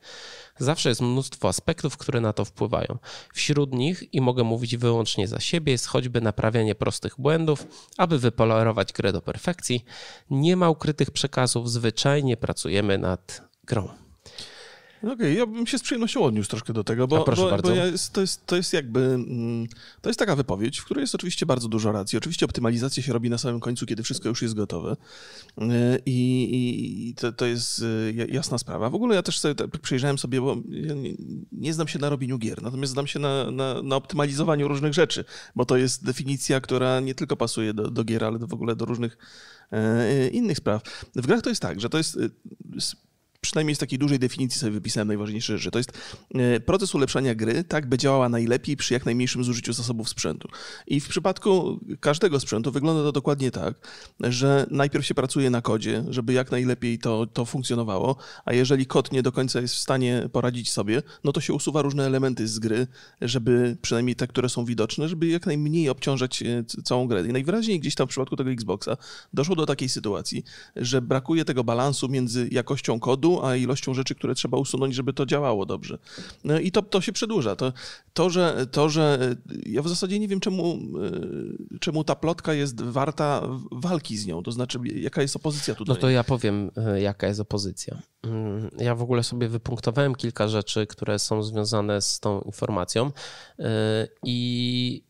Zawsze 0.58 0.90
jest 0.90 1.02
mnóstwo 1.02 1.48
aspektów, 1.48 1.98
które 1.98 2.22
na 2.22 2.34
to 2.34 2.46
wpływają. 2.46 2.98
Wśród 3.34 3.74
nich, 3.74 4.14
i 4.14 4.22
mogę 4.22 4.44
mówić 4.44 4.78
wyłącznie 4.78 5.28
za 5.28 5.40
siebie, 5.40 5.72
jest 5.72 5.88
choćby 5.88 6.22
naprawianie 6.22 6.76
prostych 6.76 7.16
błędów, 7.18 7.68
aby 7.98 8.20
wypolerować 8.20 8.94
grę 8.94 9.12
do 9.12 9.22
perfekcji. 9.22 9.86
Nie 10.30 10.56
ma 10.56 10.70
ukrytych 10.70 11.12
przekazów, 11.12 11.72
zwyczajnie 11.72 12.38
pracujemy 12.38 12.98
nad 12.98 13.42
grą. 13.64 14.03
Okej, 15.04 15.14
okay, 15.14 15.34
ja 15.34 15.46
bym 15.46 15.68
się 15.68 15.78
z 15.78 15.82
przyjemnością 15.82 16.24
odniósł 16.24 16.50
troszkę 16.50 16.74
do 16.74 16.84
tego, 16.84 17.08
bo, 17.08 17.26
bo, 17.26 17.58
bo 17.64 17.72
ja 17.72 17.86
jest, 17.86 18.14
to, 18.14 18.22
jest, 18.22 18.46
to 18.46 18.56
jest 18.56 18.74
jakby, 18.74 19.00
mm, 19.00 19.68
to 20.02 20.10
jest 20.10 20.20
taka 20.20 20.36
wypowiedź, 20.36 20.80
w 20.80 20.86
której 20.86 21.02
jest 21.02 21.16
oczywiście 21.16 21.46
bardzo 21.46 21.68
dużo 21.68 21.92
racji. 21.92 22.18
Oczywiście 22.18 22.46
optymalizacja 22.46 23.04
się 23.04 23.14
robi 23.14 23.30
na 23.30 23.38
samym 23.38 23.60
końcu, 23.60 23.86
kiedy 23.86 24.04
wszystko 24.04 24.30
już 24.30 24.42
jest 24.42 24.54
gotowe 24.54 24.96
y, 25.62 25.66
i, 26.06 27.10
i 27.10 27.16
to, 27.16 27.32
to 27.32 27.46
jest 27.46 27.80
y, 27.80 28.28
jasna 28.30 28.58
sprawa. 28.58 28.90
W 28.90 28.96
ogóle 28.96 29.16
ja 29.16 29.24
też 29.24 29.40
sobie 29.40 29.56
przejrzałem 29.82 30.18
sobie, 30.18 30.42
bo 30.42 30.58
ja 30.70 30.94
nie, 30.94 31.14
nie 31.52 31.74
znam 31.74 31.88
się 31.88 32.00
na 32.00 32.10
robieniu 32.10 32.38
gier, 32.38 32.62
natomiast 32.62 32.94
znam 32.94 33.08
się 33.08 33.20
na, 33.20 33.52
na, 33.52 33.82
na, 33.82 33.96
optymalizowaniu 33.96 34.68
różnych 34.68 34.94
rzeczy, 34.94 35.26
bo 35.56 35.66
to 35.66 35.78
jest 35.78 36.06
definicja, 36.06 36.62
która 36.62 37.00
nie 37.00 37.16
tylko 37.16 37.38
pasuje 37.38 37.74
do, 37.74 37.92
do 37.92 38.04
gier, 38.04 38.24
ale 38.24 38.40
w 38.40 38.54
ogóle 38.54 38.76
do 38.76 38.86
różnych 38.86 39.18
e, 39.72 40.28
innych 40.28 40.58
spraw. 40.58 40.84
W 41.16 41.28
grach 41.28 41.42
to 41.42 41.50
jest 41.50 41.62
tak, 41.62 41.82
że 41.82 41.90
to 41.90 41.98
jest 41.98 42.16
y, 42.16 42.30
przynajmniej 43.44 43.75
z 43.75 43.80
takiej 43.80 44.00
dużej 44.00 44.19
definicji 44.19 44.60
sobie 44.60 44.72
wypisałem 44.72 45.07
najważniejsze 45.07 45.57
rzeczy. 45.57 45.72
To 45.72 45.80
jest 45.80 45.92
e, 46.36 46.60
proces 46.60 46.95
ulepszania 46.95 47.36
gry, 47.36 47.63
tak 47.63 47.90
by 47.90 47.98
działała 47.98 48.30
najlepiej 48.30 48.78
przy 48.78 48.94
jak 48.94 49.06
najmniejszym 49.06 49.44
zużyciu 49.44 49.74
zasobów 49.74 50.10
sprzętu. 50.10 50.50
I 50.88 51.00
w 51.00 51.07
przypadku 51.07 51.80
każdego 52.00 52.40
sprzętu 52.40 52.72
wygląda 52.72 53.04
to 53.04 53.12
dokładnie 53.12 53.51
tak, 53.51 53.74
że 54.19 54.66
najpierw 54.72 55.06
się 55.06 55.16
pracuje 55.16 55.50
na 55.50 55.62
kodzie, 55.62 56.04
żeby 56.10 56.34
jak 56.34 56.52
najlepiej 56.52 57.00
to, 57.00 57.28
to 57.28 57.45
funkcjonowało, 57.45 58.16
a 58.45 58.54
jeżeli 58.54 58.85
kod 58.85 59.12
nie 59.12 59.23
do 59.23 59.31
końca 59.31 59.62
jest 59.62 59.73
w 59.73 59.80
stanie 59.80 60.30
poradzić 60.31 60.71
sobie, 60.71 61.02
no 61.23 61.31
to 61.31 61.42
się 61.42 61.54
usuwa 61.54 61.81
różne 61.81 62.06
elementy 62.06 62.47
z 62.47 62.59
gry, 62.59 62.88
żeby 63.21 63.78
przynajmniej 63.81 64.16
te, 64.16 64.28
które 64.28 64.50
są 64.50 64.66
widoczne, 64.66 65.09
żeby 65.09 65.28
jak 65.28 65.45
najmniej 65.45 65.90
obciążać 65.90 66.44
e, 66.44 66.64
całą 66.83 67.07
grę. 67.07 67.28
I 67.28 67.31
najwyraźniej 67.31 67.80
gdzieś 67.80 67.95
tam 67.95 68.07
w 68.07 68.09
przypadku 68.09 68.35
tego 68.35 68.52
Xboxa 68.52 68.97
doszło 69.33 69.56
do 69.56 69.66
takiej 69.66 69.90
sytuacji, 69.90 70.44
że 70.76 71.02
brakuje 71.02 71.45
tego 71.45 71.64
balansu 71.64 72.09
między 72.09 72.47
jakością 72.52 73.00
kodu, 73.00 73.32
a 73.42 73.56
ilością 73.56 73.94
rzeczy, 73.94 74.16
które 74.16 74.35
trzeba 74.35 74.57
usunąć, 74.57 74.95
żeby 74.95 75.13
to 75.13 75.25
działało 75.25 75.66
dobrze. 75.66 75.97
No 76.44 76.59
I 76.59 76.71
to, 76.71 76.81
to 76.81 77.02
się 77.02 77.11
przedłuża. 77.11 77.56
To, 77.56 77.73
to, 78.13 78.30
że, 78.30 78.68
to, 78.71 78.90
że 78.90 79.35
ja 79.66 79.81
w 79.81 79.90
zasadzie 79.90 80.19
nie 80.19 80.28
wiem, 80.28 80.40
czemu, 80.40 80.80
e, 81.73 81.80
czemu 81.80 82.04
ta 82.04 82.16
plotka 82.16 82.54
jest 82.54 82.81
warta 82.81 83.47
walki 83.71 84.18
z 84.18 84.28
nią. 84.28 84.44
To 84.44 84.52
znaczy, 84.52 84.80
jaka 84.95 85.21
jest 85.21 85.35
opozycja 85.35 85.75
tutaj? 85.75 85.95
No 85.95 86.02
to 86.02 86.09
ja 86.09 86.23
powiem, 86.23 86.71
e, 86.78 87.02
jaka 87.02 87.28
jest 87.28 87.40
opozycja. 87.40 87.97
Mm, 88.23 88.69
ja 88.78 88.95
w 88.95 89.02
ogóle 89.02 89.23
sobie 89.23 89.47
wypunktowałem 89.47 90.16
kilka 90.16 90.47
rzeczy, 90.47 90.87
które 90.87 91.19
są 91.19 91.44
związane 91.44 92.02
z 92.02 92.19
tą 92.19 92.42
informacją 92.42 93.11
e, 93.59 94.07
i 94.23 95.04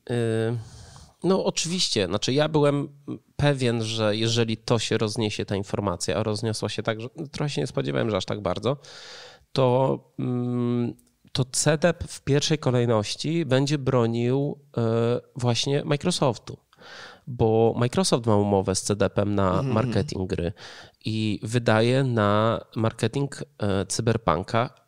no 1.23 1.45
oczywiście, 1.45 2.07
znaczy 2.07 2.33
ja 2.33 2.49
byłem 2.49 2.89
pewien, 3.35 3.83
że 3.83 4.15
jeżeli 4.15 4.57
to 4.57 4.79
się 4.79 4.97
rozniesie, 4.97 5.45
ta 5.45 5.55
informacja, 5.55 6.15
a 6.17 6.23
rozniosła 6.23 6.69
się 6.69 6.83
tak, 6.83 7.01
że 7.01 7.09
trochę 7.31 7.49
się 7.49 7.61
nie 7.61 7.67
spodziewałem, 7.67 8.09
że 8.09 8.17
aż 8.17 8.25
tak 8.25 8.41
bardzo, 8.41 8.77
to, 9.51 9.99
mm, 10.19 10.93
to 11.31 11.45
CDEP 11.45 12.03
w 12.03 12.21
pierwszej 12.21 12.57
kolejności 12.57 13.45
będzie 13.45 13.77
bronił 13.77 14.59
e, 14.77 14.81
właśnie 15.35 15.83
Microsoftu. 15.85 16.57
Bo 17.27 17.73
Microsoft 17.77 18.25
ma 18.25 18.35
umowę 18.35 18.75
z 18.75 18.81
CDP-em 18.81 19.35
na 19.35 19.49
mhm. 19.49 19.71
marketing 19.71 20.29
gry 20.29 20.53
i 21.05 21.39
wydaje 21.43 22.03
na 22.03 22.61
marketing 22.75 23.43
e, 23.57 23.85
cyberpunka 23.85 24.82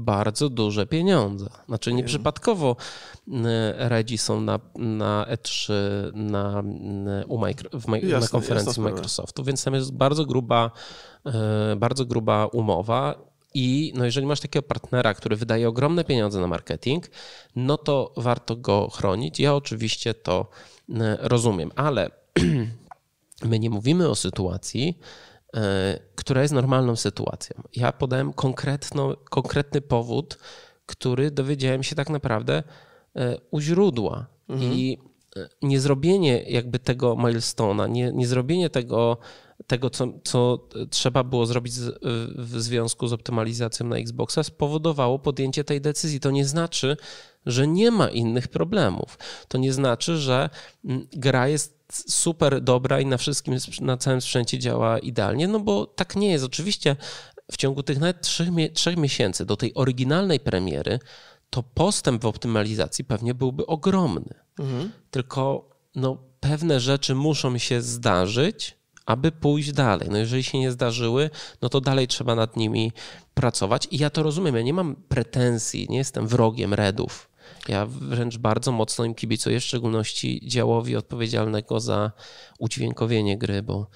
bardzo 0.00 0.48
duże 0.48 0.86
pieniądze. 0.86 1.50
Znaczy 1.68 1.92
nieprzypadkowo 1.92 2.76
Redzi 3.76 4.18
są 4.18 4.40
na, 4.40 4.60
na 4.74 5.26
E3 5.30 5.72
na, 6.14 6.62
u 7.28 7.38
w, 7.38 7.92
jasne, 8.02 8.20
na 8.20 8.28
konferencji 8.28 8.82
Microsoftu, 8.82 9.44
więc 9.44 9.64
tam 9.64 9.74
jest 9.74 9.92
bardzo 9.92 10.24
gruba, 10.26 10.70
e, 11.26 11.76
bardzo 11.76 12.06
gruba 12.06 12.46
umowa. 12.46 13.30
I 13.54 13.92
no 13.96 14.04
jeżeli 14.04 14.26
masz 14.26 14.40
takiego 14.40 14.62
partnera, 14.62 15.14
który 15.14 15.36
wydaje 15.36 15.68
ogromne 15.68 16.04
pieniądze 16.04 16.40
na 16.40 16.46
marketing, 16.46 17.06
no 17.56 17.76
to 17.78 18.12
warto 18.16 18.56
go 18.56 18.88
chronić. 18.88 19.40
Ja 19.40 19.54
oczywiście 19.54 20.14
to 20.14 20.50
rozumiem, 21.18 21.70
ale 21.76 22.10
my 23.50 23.58
nie 23.58 23.70
mówimy 23.70 24.08
o 24.08 24.14
sytuacji, 24.14 24.98
która 26.14 26.42
jest 26.42 26.54
normalną 26.54 26.96
sytuacją. 26.96 27.62
Ja 27.76 27.92
podałem 27.92 28.32
konkretno, 28.32 29.16
konkretny 29.16 29.80
powód, 29.80 30.38
który 30.86 31.30
dowiedziałem 31.30 31.82
się 31.82 31.96
tak 31.96 32.10
naprawdę 32.10 32.62
e, 33.16 33.36
u 33.50 33.60
źródła. 33.60 34.26
Mhm. 34.48 34.72
I 34.72 34.98
e, 35.36 35.48
nie 35.62 35.80
zrobienie 35.80 36.42
jakby 36.42 36.78
tego 36.78 37.14
milestone'a, 37.16 37.90
nie, 37.90 38.12
nie 38.12 38.26
zrobienie 38.26 38.70
tego, 38.70 39.18
tego 39.66 39.90
co, 39.90 40.08
co 40.24 40.68
trzeba 40.90 41.24
było 41.24 41.46
zrobić 41.46 41.72
z, 41.72 41.98
w 42.38 42.60
związku 42.60 43.06
z 43.06 43.12
optymalizacją 43.12 43.86
na 43.86 43.96
Xboxa, 43.96 44.42
spowodowało 44.42 45.18
podjęcie 45.18 45.64
tej 45.64 45.80
decyzji. 45.80 46.20
To 46.20 46.30
nie 46.30 46.44
znaczy, 46.44 46.96
że 47.46 47.66
nie 47.66 47.90
ma 47.90 48.08
innych 48.08 48.48
problemów. 48.48 49.18
To 49.48 49.58
nie 49.58 49.72
znaczy, 49.72 50.16
że 50.16 50.50
mm, 50.84 51.06
gra 51.12 51.48
jest 51.48 51.80
super 52.08 52.60
dobra 52.60 53.00
i 53.00 53.06
na 53.06 53.16
wszystkim, 53.16 53.56
na 53.80 53.96
całym 53.96 54.20
sprzęcie 54.20 54.58
działa 54.58 54.98
idealnie, 54.98 55.48
no 55.48 55.60
bo 55.60 55.86
tak 55.86 56.16
nie 56.16 56.30
jest. 56.30 56.44
Oczywiście 56.44 56.96
w 57.52 57.56
ciągu 57.56 57.82
tych 57.82 58.00
nawet 58.00 58.20
trzech, 58.20 58.48
trzech 58.74 58.96
miesięcy 58.96 59.46
do 59.46 59.56
tej 59.56 59.74
oryginalnej 59.74 60.40
premiery 60.40 60.98
to 61.50 61.62
postęp 61.62 62.22
w 62.22 62.26
optymalizacji 62.26 63.04
pewnie 63.04 63.34
byłby 63.34 63.66
ogromny. 63.66 64.34
Mhm. 64.58 64.92
Tylko 65.10 65.70
no, 65.94 66.18
pewne 66.40 66.80
rzeczy 66.80 67.14
muszą 67.14 67.58
się 67.58 67.82
zdarzyć, 67.82 68.79
aby 69.10 69.32
pójść 69.32 69.72
dalej. 69.72 70.08
No 70.10 70.18
jeżeli 70.18 70.42
się 70.42 70.58
nie 70.58 70.70
zdarzyły, 70.70 71.30
no 71.62 71.68
to 71.68 71.80
dalej 71.80 72.08
trzeba 72.08 72.34
nad 72.34 72.56
nimi 72.56 72.92
pracować. 73.34 73.88
I 73.90 73.98
ja 73.98 74.10
to 74.10 74.22
rozumiem, 74.22 74.56
ja 74.56 74.62
nie 74.62 74.74
mam 74.74 74.96
pretensji, 74.96 75.86
nie 75.90 75.98
jestem 75.98 76.26
wrogiem 76.26 76.74
Redów. 76.74 77.30
Ja 77.68 77.86
wręcz 77.86 78.38
bardzo 78.38 78.72
mocno 78.72 79.04
im 79.04 79.14
kibicuję, 79.14 79.60
w 79.60 79.64
szczególności 79.64 80.40
działowi 80.46 80.96
odpowiedzialnego 80.96 81.80
za 81.80 82.12
udźwiękowienie 82.58 83.38
gry, 83.38 83.62
bo 83.62 83.86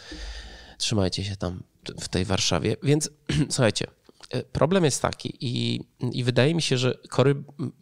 trzymajcie 0.78 1.25
się 1.25 1.37
tam 1.37 1.62
w 2.00 2.09
tej 2.09 2.25
Warszawie. 2.25 2.76
Więc 2.83 3.11
słuchajcie, 3.54 3.87
e, 4.30 4.42
problem 4.42 4.85
jest 4.85 5.02
taki 5.02 5.37
i, 5.40 5.80
i 6.12 6.25
wydaje 6.25 6.54
mi 6.54 6.62
się, 6.62 6.78
że 6.78 6.99
Cory 7.11 7.35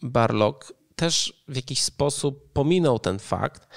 Barlock 0.03 0.73
też 0.97 1.45
w 1.49 1.57
jakiś 1.57 1.83
sposób 1.83 2.53
pominął 2.53 2.99
ten 2.99 3.19
fakt, 3.19 3.69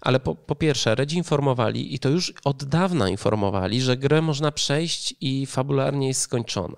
ale 0.00 0.20
po, 0.20 0.34
po 0.34 0.54
pierwsze, 0.54 0.94
Redzi 0.94 1.16
informowali 1.16 1.94
i 1.94 1.98
to 1.98 2.08
już 2.08 2.34
od 2.44 2.64
dawna 2.64 3.08
informowali, 3.08 3.80
że 3.80 3.96
grę 3.96 4.22
można 4.22 4.52
przejść 4.52 5.14
i 5.20 5.46
fabularnie 5.46 6.08
jest 6.08 6.20
skończona. 6.20 6.76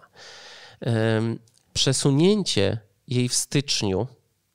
Przesunięcie 1.72 2.78
jej 3.08 3.28
w 3.28 3.34
styczniu 3.34 4.06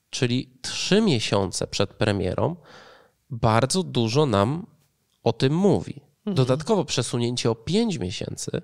czyli 0.10 0.50
trzy 0.62 1.02
miesiące 1.02 1.68
przed 1.68 1.94
premierą, 1.94 2.56
bardzo 3.30 3.84
dużo 3.84 4.26
nam 4.26 4.66
o 5.24 5.34
tym 5.34 5.56
mówi. 5.56 6.02
Mhm. 6.18 6.36
Dodatkowo 6.36 6.86
przesunięcie 6.86 7.52
o 7.52 7.56
pięć 7.56 7.98
miesięcy 7.98 8.62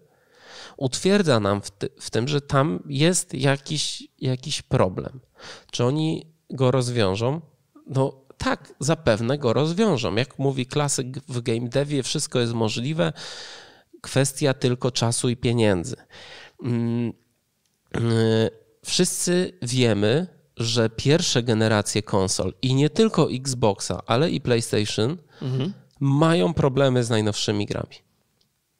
utwierdza 0.78 1.40
nam 1.40 1.62
w, 1.62 1.72
ty, 1.72 1.90
w, 2.00 2.10
tym, 2.10 2.28
że 2.28 2.42
tam 2.42 2.84
jest 2.90 3.34
jakiś, 3.34 4.04
jakiś 4.20 4.62
problem. 4.62 5.20
Czy 5.72 5.86
oni 5.86 6.35
go 6.50 6.72
rozwiążą? 6.72 7.42
No 7.88 8.26
tak, 8.38 8.74
zapewne 8.80 9.38
go 9.38 9.54
rozwiążą. 9.54 10.16
Jak 10.16 10.40
mówi 10.40 10.66
klasyk 10.66 11.08
w 11.28 11.42
game 11.42 11.70
devie, 11.70 12.04
wszystko 12.04 12.40
jest 12.40 12.54
możliwe, 12.54 13.14
kwestia 14.02 14.54
tylko 14.54 14.92
czasu 14.92 15.30
i 15.30 15.38
pieniędzy. 15.38 15.96
Mm, 16.64 17.14
y, 17.98 18.50
wszyscy 18.86 19.58
wiemy, 19.62 20.28
że 20.58 20.90
pierwsze 20.90 21.44
generacje 21.44 22.04
konsol 22.04 22.54
i 22.62 22.76
nie 22.76 22.90
tylko 22.90 23.32
Xboxa, 23.32 24.02
ale 24.06 24.30
i 24.32 24.42
PlayStation 24.42 25.18
mhm. 25.42 25.74
mają 26.00 26.54
problemy 26.54 27.04
z 27.04 27.10
najnowszymi 27.10 27.66
grami. 27.66 28.05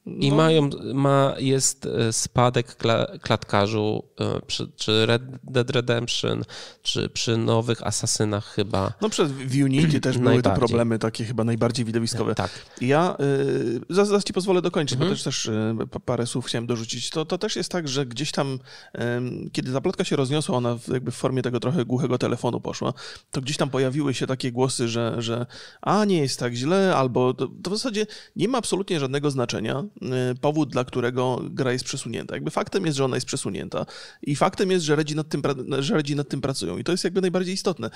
I 0.06 0.30
no. 0.30 0.36
mają, 0.36 0.70
ma, 0.94 1.34
jest 1.38 1.86
e, 1.86 2.14
spadek 2.14 2.78
klatkarzu 3.22 4.04
e, 4.20 4.42
przy, 4.48 4.72
czy 4.76 5.06
Red 5.06 5.24
Dead 5.44 5.70
Redemption, 5.70 6.44
czy 6.84 7.10
przy 7.10 7.38
nowych 7.38 7.88
Asasynach 7.88 8.46
chyba. 8.46 8.94
No 9.02 9.10
przed 9.10 9.32
w 9.32 9.64
Unity 9.64 10.02
też 10.02 10.18
były 10.18 10.42
te 10.42 10.56
problemy 10.56 11.00
takie 11.00 11.26
chyba 11.26 11.44
najbardziej 11.44 11.86
widowiskowe. 11.86 12.36
Tak. 12.36 12.52
Ja 12.82 13.18
y, 13.90 14.06
zaraz 14.06 14.24
ci 14.24 14.34
pozwolę 14.34 14.62
dokończyć, 14.62 14.94
mhm. 14.94 15.10
bo 15.10 15.16
też 15.16 15.24
też 15.24 15.46
y, 15.46 15.76
parę 16.06 16.28
słów 16.28 16.46
chciałem 16.46 16.68
dorzucić. 16.68 17.10
To, 17.10 17.26
to 17.26 17.38
też 17.38 17.56
jest 17.56 17.72
tak, 17.72 17.88
że 17.88 18.06
gdzieś 18.06 18.32
tam, 18.32 18.60
y, 18.96 19.00
kiedy 19.52 19.74
ta 19.74 19.82
plotka 19.82 20.04
się 20.04 20.16
rozniosła, 20.16 20.58
ona 20.58 20.76
w, 20.76 20.88
jakby 20.88 21.12
w 21.12 21.16
formie 21.16 21.42
tego 21.42 21.60
trochę 21.60 21.86
głuchego 21.86 22.18
telefonu 22.18 22.62
poszła, 22.62 22.94
to 23.32 23.42
gdzieś 23.42 23.58
tam 23.58 23.70
pojawiły 23.70 24.14
się 24.14 24.28
takie 24.28 24.52
głosy, 24.52 24.88
że, 24.88 25.16
że 25.18 25.46
a 25.82 26.06
nie 26.06 26.18
jest 26.18 26.40
tak 26.40 26.54
źle, 26.54 26.96
albo 26.96 27.34
to, 27.34 27.48
to 27.64 27.70
w 27.70 27.74
zasadzie 27.74 28.06
nie 28.36 28.48
ma 28.48 28.58
absolutnie 28.58 29.00
żadnego 29.00 29.32
znaczenia 29.32 29.84
powód, 30.42 30.70
dla 30.70 30.84
którego 30.84 31.42
gra 31.44 31.72
jest 31.72 31.86
przesunięta. 31.86 32.36
Jakby 32.36 32.52
faktem 32.52 32.86
jest, 32.86 32.98
że 32.98 33.06
ona 33.06 33.18
jest 33.18 33.28
przesunięta 33.28 33.86
i 34.22 34.36
faktem 34.36 34.72
jest, 34.72 34.86
że 34.86 34.96
Redzi 34.96 35.16
nad 35.16 35.30
tym, 35.30 35.42
że 35.80 35.94
Redzi 35.94 36.16
nad 36.16 36.30
tym 36.30 36.42
pracują 36.42 36.78
i 36.78 36.84
to 36.84 36.92
jest 36.92 37.04
jakby 37.04 37.22
najbardziej 37.22 37.54
istotne. 37.54 37.90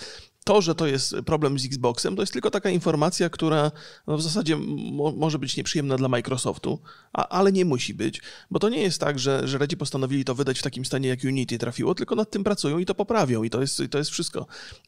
To, 0.43 0.61
że 0.61 0.75
to 0.75 0.87
jest 0.87 1.15
problem 1.25 1.59
z 1.59 1.65
Xboxem, 1.65 2.15
to 2.15 2.21
jest 2.21 2.33
tylko 2.33 2.51
taka 2.51 2.69
informacja, 2.69 3.29
która 3.29 3.71
no 4.07 4.17
w 4.17 4.21
zasadzie 4.21 4.57
mo 4.91 5.11
może 5.11 5.39
być 5.39 5.57
nieprzyjemna 5.57 5.97
dla 5.97 6.09
Microsoftu, 6.09 6.79
ale 7.13 7.51
nie 7.51 7.65
musi 7.65 7.93
być, 7.93 8.21
bo 8.51 8.59
to 8.59 8.69
nie 8.69 8.81
jest 8.81 8.99
tak, 8.99 9.19
że, 9.19 9.47
że 9.47 9.57
Redzi 9.57 9.77
postanowili 9.77 10.25
to 10.25 10.35
wydać 10.35 10.59
w 10.59 10.63
takim 10.63 10.85
stanie, 10.85 11.09
jak 11.09 11.19
Unity 11.23 11.57
trafiło, 11.57 11.95
tylko 11.95 12.15
nad 12.15 12.31
tym 12.31 12.43
pracują 12.43 12.79
i 12.79 12.85
to 12.85 12.95
poprawią 12.95 13.43
i 13.43 13.49
to 13.49 13.61
jest, 13.61 13.81
to 13.89 13.97
jest 13.97 14.11
wszystko. 14.11 14.45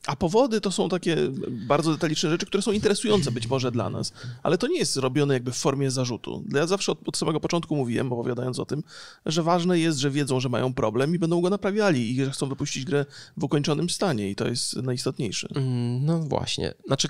A 0.07 0.15
powody 0.15 0.61
to 0.61 0.71
są 0.71 0.89
takie 0.89 1.17
bardzo 1.67 1.91
detaliczne 1.91 2.29
rzeczy, 2.29 2.45
które 2.45 2.63
są 2.63 2.71
interesujące 2.71 3.31
być 3.31 3.47
może 3.47 3.71
dla 3.71 3.89
nas, 3.89 4.13
ale 4.43 4.57
to 4.57 4.67
nie 4.67 4.79
jest 4.79 4.97
robione 4.97 5.33
jakby 5.33 5.51
w 5.51 5.57
formie 5.57 5.91
zarzutu. 5.91 6.43
Ja 6.53 6.67
zawsze 6.67 6.91
od, 6.91 7.00
od 7.05 7.17
samego 7.17 7.39
początku 7.39 7.75
mówiłem, 7.75 8.13
opowiadając 8.13 8.59
o 8.59 8.65
tym, 8.65 8.83
że 9.25 9.43
ważne 9.43 9.79
jest, 9.79 9.97
że 9.97 10.09
wiedzą, 10.09 10.39
że 10.39 10.49
mają 10.49 10.73
problem 10.73 11.15
i 11.15 11.19
będą 11.19 11.41
go 11.41 11.49
naprawiali 11.49 12.11
i 12.11 12.25
że 12.25 12.31
chcą 12.31 12.49
wypuścić 12.49 12.85
grę 12.85 13.05
w 13.37 13.43
ukończonym 13.43 13.89
stanie 13.89 14.29
i 14.29 14.35
to 14.35 14.47
jest 14.47 14.75
najistotniejsze. 14.75 15.47
Mm, 15.55 16.05
no 16.05 16.19
właśnie. 16.19 16.73
Znaczy 16.87 17.07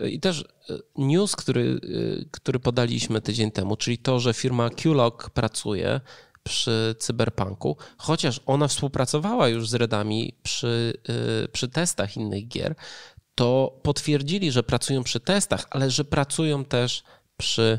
yy, 0.00 0.10
i 0.10 0.20
też 0.20 0.40
y, 0.70 0.82
news, 0.96 1.36
który, 1.36 1.80
yy, 1.82 2.28
który 2.30 2.58
podaliśmy 2.58 3.20
tydzień 3.20 3.50
temu, 3.50 3.76
czyli 3.76 3.98
to, 3.98 4.20
że 4.20 4.34
firma 4.34 4.70
QLock 4.70 5.30
pracuje 5.30 6.00
przy 6.42 6.94
Cyberpunku, 6.98 7.76
chociaż 7.98 8.40
ona 8.46 8.68
współpracowała 8.68 9.48
już 9.48 9.68
z 9.68 9.74
Redami 9.74 10.34
przy, 10.42 10.94
przy 11.52 11.68
testach 11.68 12.16
innych 12.16 12.48
gier, 12.48 12.74
to 13.34 13.80
potwierdzili, 13.82 14.52
że 14.52 14.62
pracują 14.62 15.02
przy 15.04 15.20
testach, 15.20 15.66
ale 15.70 15.90
że 15.90 16.04
pracują 16.04 16.64
też 16.64 17.02
przy 17.36 17.78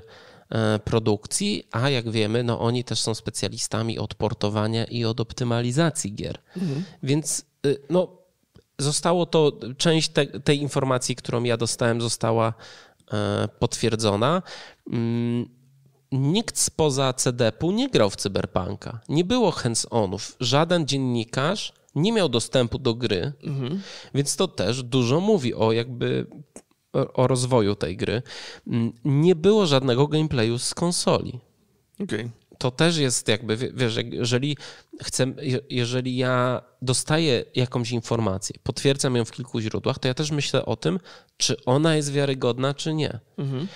produkcji, 0.84 1.64
a 1.72 1.90
jak 1.90 2.10
wiemy, 2.10 2.44
no 2.44 2.60
oni 2.60 2.84
też 2.84 3.02
są 3.02 3.16
specjalistami 3.16 4.00
od 4.00 4.16
portowania 4.16 4.86
i 4.86 5.06
od 5.06 5.20
optymalizacji 5.20 6.16
gier. 6.16 6.40
Mhm. 6.58 6.84
Więc 7.04 7.46
y, 7.66 7.78
no, 7.90 8.08
zostało 8.80 9.26
to, 9.26 9.52
część 9.78 10.10
te, 10.10 10.26
tej 10.26 10.62
informacji, 10.62 11.16
którą 11.16 11.44
ja 11.44 11.58
dostałem, 11.58 12.02
została 12.02 12.54
e, 13.14 13.48
potwierdzona. 13.60 14.42
Mm, 14.92 15.50
nikt 16.12 16.58
spoza 16.58 17.14
CDP-u 17.14 17.72
nie 17.72 17.90
grał 17.90 18.10
w 18.10 18.16
Cyberpunka. 18.16 19.00
Nie 19.10 19.24
było 19.24 19.52
hands-onów. 19.52 20.36
Żaden 20.40 20.88
dziennikarz 20.88 21.74
nie 21.96 22.12
miał 22.12 22.30
dostępu 22.30 22.80
do 22.80 22.96
gry, 22.96 23.34
mhm. 23.44 23.82
więc 24.14 24.36
to 24.36 24.48
też 24.48 24.84
dużo 24.84 25.20
mówi 25.20 25.54
o 25.54 25.72
jakby 25.72 26.28
o 26.94 27.28
rozwoju 27.28 27.76
tej 27.76 27.98
gry, 27.98 28.22
mm, 28.68 28.92
nie 29.06 29.36
było 29.36 29.66
żadnego 29.66 30.08
gameplayu 30.08 30.58
z 30.58 30.74
konsoli. 30.74 31.40
Okay. 32.04 32.30
To 32.58 32.72
też 32.72 32.98
jest 32.98 33.28
jakby, 33.28 33.58
wiesz, 33.58 34.00
jeżeli 34.12 34.58
chcę, 35.04 35.34
jeżeli 35.70 36.18
ja 36.18 36.62
dostaję 36.82 37.46
jakąś 37.56 37.92
informację, 37.92 38.56
potwierdzam 38.64 39.16
ją 39.16 39.26
w 39.26 39.32
kilku 39.32 39.62
źródłach, 39.62 40.00
to 40.00 40.08
ja 40.08 40.14
też 40.14 40.32
myślę 40.32 40.66
o 40.66 40.76
tym, 40.76 41.00
czy 41.38 41.66
ona 41.66 41.96
jest 41.96 42.12
wiarygodna, 42.12 42.74
czy 42.74 42.94
nie. 42.94 43.20
Mhm. 43.38 43.68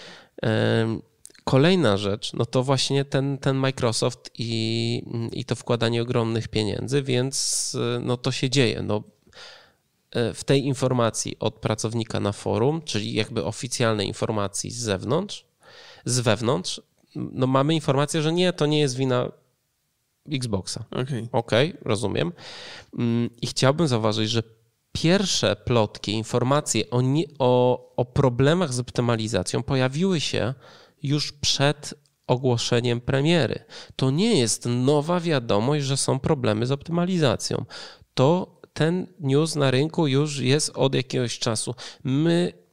Kolejna 1.43 1.97
rzecz, 1.97 2.33
no 2.33 2.45
to 2.45 2.63
właśnie 2.63 3.05
ten, 3.05 3.37
ten 3.37 3.57
Microsoft 3.57 4.31
i, 4.37 5.03
i 5.31 5.45
to 5.45 5.55
wkładanie 5.55 6.01
ogromnych 6.01 6.47
pieniędzy, 6.47 7.01
więc 7.01 7.77
no 8.01 8.17
to 8.17 8.31
się 8.31 8.49
dzieje. 8.49 8.81
No, 8.81 9.03
w 10.33 10.43
tej 10.43 10.65
informacji 10.65 11.35
od 11.39 11.55
pracownika 11.55 12.19
na 12.19 12.31
forum, 12.31 12.81
czyli 12.81 13.13
jakby 13.13 13.45
oficjalnej 13.45 14.07
informacji 14.07 14.71
z 14.71 14.77
zewnątrz, 14.77 15.45
z 16.05 16.19
wewnątrz, 16.19 16.81
no 17.15 17.47
mamy 17.47 17.75
informację, 17.75 18.21
że 18.21 18.33
nie, 18.33 18.53
to 18.53 18.65
nie 18.65 18.79
jest 18.79 18.95
wina 18.95 19.31
Xboxa. 20.31 20.83
Okej, 20.91 21.03
okay. 21.03 21.29
okay, 21.31 21.77
rozumiem. 21.81 22.31
Mm, 22.99 23.29
I 23.41 23.47
chciałbym 23.47 23.87
zauważyć, 23.87 24.29
że 24.29 24.43
pierwsze 24.91 25.55
plotki, 25.55 26.11
informacje 26.11 26.89
o, 26.89 27.01
nie, 27.01 27.23
o, 27.39 27.93
o 27.95 28.05
problemach 28.05 28.73
z 28.73 28.79
optymalizacją 28.79 29.63
pojawiły 29.63 30.19
się 30.19 30.53
już 31.03 31.31
przed 31.31 31.93
ogłoszeniem 32.27 33.01
premiery. 33.01 33.65
To 33.95 34.11
nie 34.11 34.39
jest 34.39 34.65
nowa 34.65 35.19
wiadomość, 35.19 35.85
że 35.85 35.97
są 35.97 36.19
problemy 36.19 36.65
z 36.65 36.71
optymalizacją. 36.71 37.65
To 38.13 38.61
ten 38.73 39.07
news 39.19 39.55
na 39.55 39.71
rynku 39.71 40.07
już 40.07 40.39
jest 40.39 40.71
od 40.75 40.95
jakiegoś 40.95 41.39
czasu. 41.39 41.75
My 42.03 42.63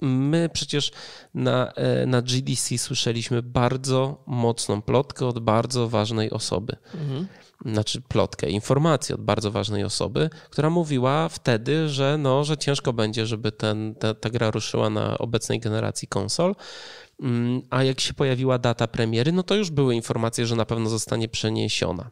my 0.00 0.48
przecież 0.52 0.92
na, 1.34 1.72
e, 1.72 2.06
na 2.06 2.22
GDC 2.22 2.78
słyszeliśmy 2.78 3.42
bardzo 3.42 4.24
mocną 4.26 4.82
plotkę 4.82 5.26
od 5.26 5.38
bardzo 5.38 5.88
ważnej 5.88 6.30
osoby. 6.30 6.76
Mhm. 6.94 7.26
Znaczy 7.66 8.00
plotkę, 8.00 8.50
informację 8.50 9.14
od 9.14 9.20
bardzo 9.20 9.50
ważnej 9.50 9.84
osoby, 9.84 10.30
która 10.50 10.70
mówiła 10.70 11.28
wtedy, 11.28 11.88
że, 11.88 12.18
no, 12.18 12.44
że 12.44 12.56
ciężko 12.56 12.92
będzie, 12.92 13.26
żeby 13.26 13.52
ten, 13.52 13.94
ta, 13.94 14.14
ta 14.14 14.30
gra 14.30 14.50
ruszyła 14.50 14.90
na 14.90 15.18
obecnej 15.18 15.60
generacji 15.60 16.08
konsol. 16.08 16.54
Mm, 17.22 17.62
a 17.70 17.84
jak 17.84 18.00
się 18.00 18.14
pojawiła 18.14 18.58
data 18.58 18.86
premiery, 18.88 19.32
no 19.32 19.42
to 19.42 19.54
już 19.54 19.70
były 19.70 19.94
informacje, 19.94 20.46
że 20.46 20.56
na 20.56 20.64
pewno 20.64 20.90
zostanie 20.90 21.28
przeniesiona. 21.28 22.10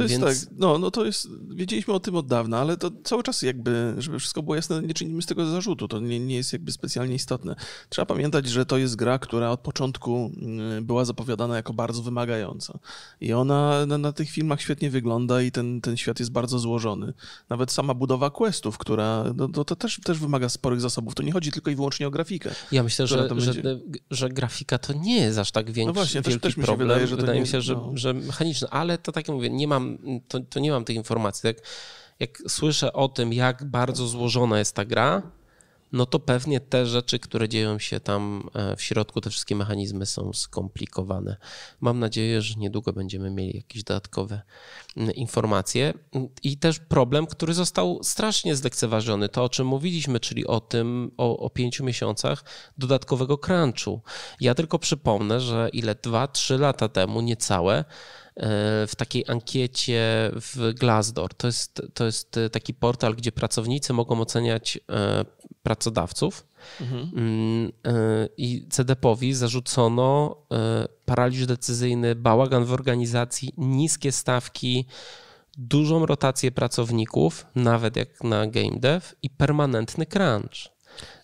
To 0.00 0.04
jest 0.04 0.20
Więc... 0.20 0.46
tak, 0.46 0.58
no, 0.58 0.78
no 0.78 0.90
to 0.90 1.04
jest, 1.04 1.28
wiedzieliśmy 1.48 1.94
o 1.94 2.00
tym 2.00 2.16
od 2.16 2.26
dawna, 2.26 2.58
ale 2.58 2.76
to 2.76 2.90
cały 3.04 3.22
czas 3.22 3.42
jakby, 3.42 3.94
żeby 3.98 4.18
wszystko 4.18 4.42
było 4.42 4.56
jasne, 4.56 4.82
nie 4.82 4.94
czynimy 4.94 5.22
z 5.22 5.26
tego 5.26 5.46
zarzutu, 5.46 5.88
to 5.88 6.00
nie, 6.00 6.20
nie 6.20 6.36
jest 6.36 6.52
jakby 6.52 6.72
specjalnie 6.72 7.14
istotne. 7.14 7.56
Trzeba 7.88 8.06
pamiętać, 8.06 8.48
że 8.48 8.66
to 8.66 8.78
jest 8.78 8.96
gra, 8.96 9.18
która 9.18 9.50
od 9.50 9.60
początku 9.60 10.32
mm, 10.36 10.84
była 10.84 11.04
zapowiadana 11.04 11.56
jako 11.56 11.72
bardzo 11.72 12.02
wymagająca 12.02 12.78
i 13.20 13.32
ona 13.32 13.86
na, 13.86 13.98
na 13.98 14.12
tych 14.12 14.30
filmach 14.30 14.60
świetnie 14.60 14.90
wygląda 14.90 15.42
i 15.42 15.52
ten, 15.52 15.80
ten 15.80 15.96
świat 15.96 16.18
jest 16.20 16.32
bardzo 16.32 16.58
złożony. 16.58 17.12
Nawet 17.48 17.72
sama 17.72 17.94
budowa 17.94 18.30
questów, 18.30 18.78
która, 18.78 19.24
no, 19.36 19.48
to, 19.48 19.64
to 19.64 19.76
też, 19.76 20.00
też 20.04 20.18
wymaga 20.18 20.48
sporych 20.48 20.80
zasobów, 20.80 21.14
to 21.14 21.22
nie 21.22 21.32
chodzi 21.32 21.52
tylko 21.52 21.70
i 21.70 21.74
wyłącznie 21.74 22.06
o 22.06 22.10
grafikę. 22.10 22.50
Ja 22.72 22.82
myślę, 22.82 23.06
że, 23.06 23.28
że, 23.36 23.52
że, 24.10 24.28
grafika 24.28 24.78
to 24.78 24.92
nie 24.92 25.16
jest 25.16 25.38
aż 25.38 25.50
tak 25.50 25.70
większy, 25.70 25.86
no 25.86 25.92
właśnie, 25.92 26.22
też, 26.22 26.40
też 26.40 26.56
mi 26.56 26.64
problem. 26.64 26.88
Wydaje, 26.88 27.06
że 27.06 27.16
wydaje 27.16 27.40
mi 27.40 27.46
się, 27.46 27.60
że, 27.60 27.74
no. 27.74 27.92
że 27.94 28.14
mechaniczne, 28.14 28.68
ale 28.70 28.98
to 28.98 29.12
tak 29.12 29.28
jak 29.28 29.36
mówię, 29.36 29.50
nie 29.50 29.68
mam 29.68 29.89
to, 30.28 30.40
to 30.40 30.60
nie 30.60 30.70
mam 30.70 30.84
tych 30.84 30.96
informacji. 30.96 31.42
Tak, 31.42 31.66
jak 32.20 32.38
słyszę 32.48 32.92
o 32.92 33.08
tym, 33.08 33.32
jak 33.32 33.64
bardzo 33.64 34.06
złożona 34.06 34.58
jest 34.58 34.74
ta 34.74 34.84
gra, 34.84 35.22
no 35.92 36.06
to 36.06 36.18
pewnie 36.18 36.60
te 36.60 36.86
rzeczy, 36.86 37.18
które 37.18 37.48
dzieją 37.48 37.78
się 37.78 38.00
tam 38.00 38.48
e, 38.54 38.76
w 38.76 38.82
środku, 38.82 39.20
te 39.20 39.30
wszystkie 39.30 39.56
mechanizmy 39.56 40.06
są 40.06 40.32
skomplikowane. 40.32 41.36
Mam 41.80 41.98
nadzieję, 41.98 42.42
że 42.42 42.54
niedługo 42.54 42.92
będziemy 42.92 43.30
mieli 43.30 43.56
jakieś 43.56 43.84
dodatkowe 43.84 44.42
informacje. 45.14 45.94
I 46.42 46.56
też 46.56 46.78
problem, 46.78 47.26
który 47.26 47.54
został 47.54 48.00
strasznie 48.02 48.56
zlekceważony, 48.56 49.28
to 49.28 49.44
o 49.44 49.48
czym 49.48 49.66
mówiliśmy, 49.66 50.20
czyli 50.20 50.46
o 50.46 50.60
tym, 50.60 51.10
o, 51.16 51.38
o 51.38 51.50
pięciu 51.50 51.84
miesiącach 51.84 52.44
dodatkowego 52.78 53.38
crunchu. 53.38 54.00
Ja 54.40 54.54
tylko 54.54 54.78
przypomnę, 54.78 55.40
że 55.40 55.68
ile 55.72 55.94
dwa, 55.94 56.28
trzy 56.28 56.58
lata 56.58 56.88
temu, 56.88 57.20
niecałe, 57.20 57.84
w 58.86 58.92
takiej 58.96 59.24
ankiecie 59.28 60.30
w 60.32 60.74
Glassdoor. 60.74 61.34
To 61.34 61.46
jest, 61.46 61.82
to 61.94 62.04
jest 62.04 62.36
taki 62.52 62.74
portal, 62.74 63.14
gdzie 63.14 63.32
pracownicy 63.32 63.92
mogą 63.92 64.20
oceniać 64.20 64.78
e, 64.90 65.24
pracodawców. 65.62 66.46
Mhm. 66.80 67.10
Mm, 67.16 67.72
e, 67.86 68.28
I 68.36 68.66
CDP-owi 68.70 69.34
zarzucono 69.34 70.36
paraliż 71.04 71.46
decyzyjny, 71.46 72.14
bałagan 72.14 72.64
w 72.64 72.72
organizacji, 72.72 73.52
niskie 73.56 74.12
stawki, 74.12 74.86
dużą 75.58 76.06
rotację 76.06 76.52
pracowników, 76.52 77.46
nawet 77.54 77.96
jak 77.96 78.24
na 78.24 78.46
game 78.46 78.76
dev, 78.80 79.06
i 79.22 79.30
permanentny 79.30 80.06
crunch. 80.06 80.70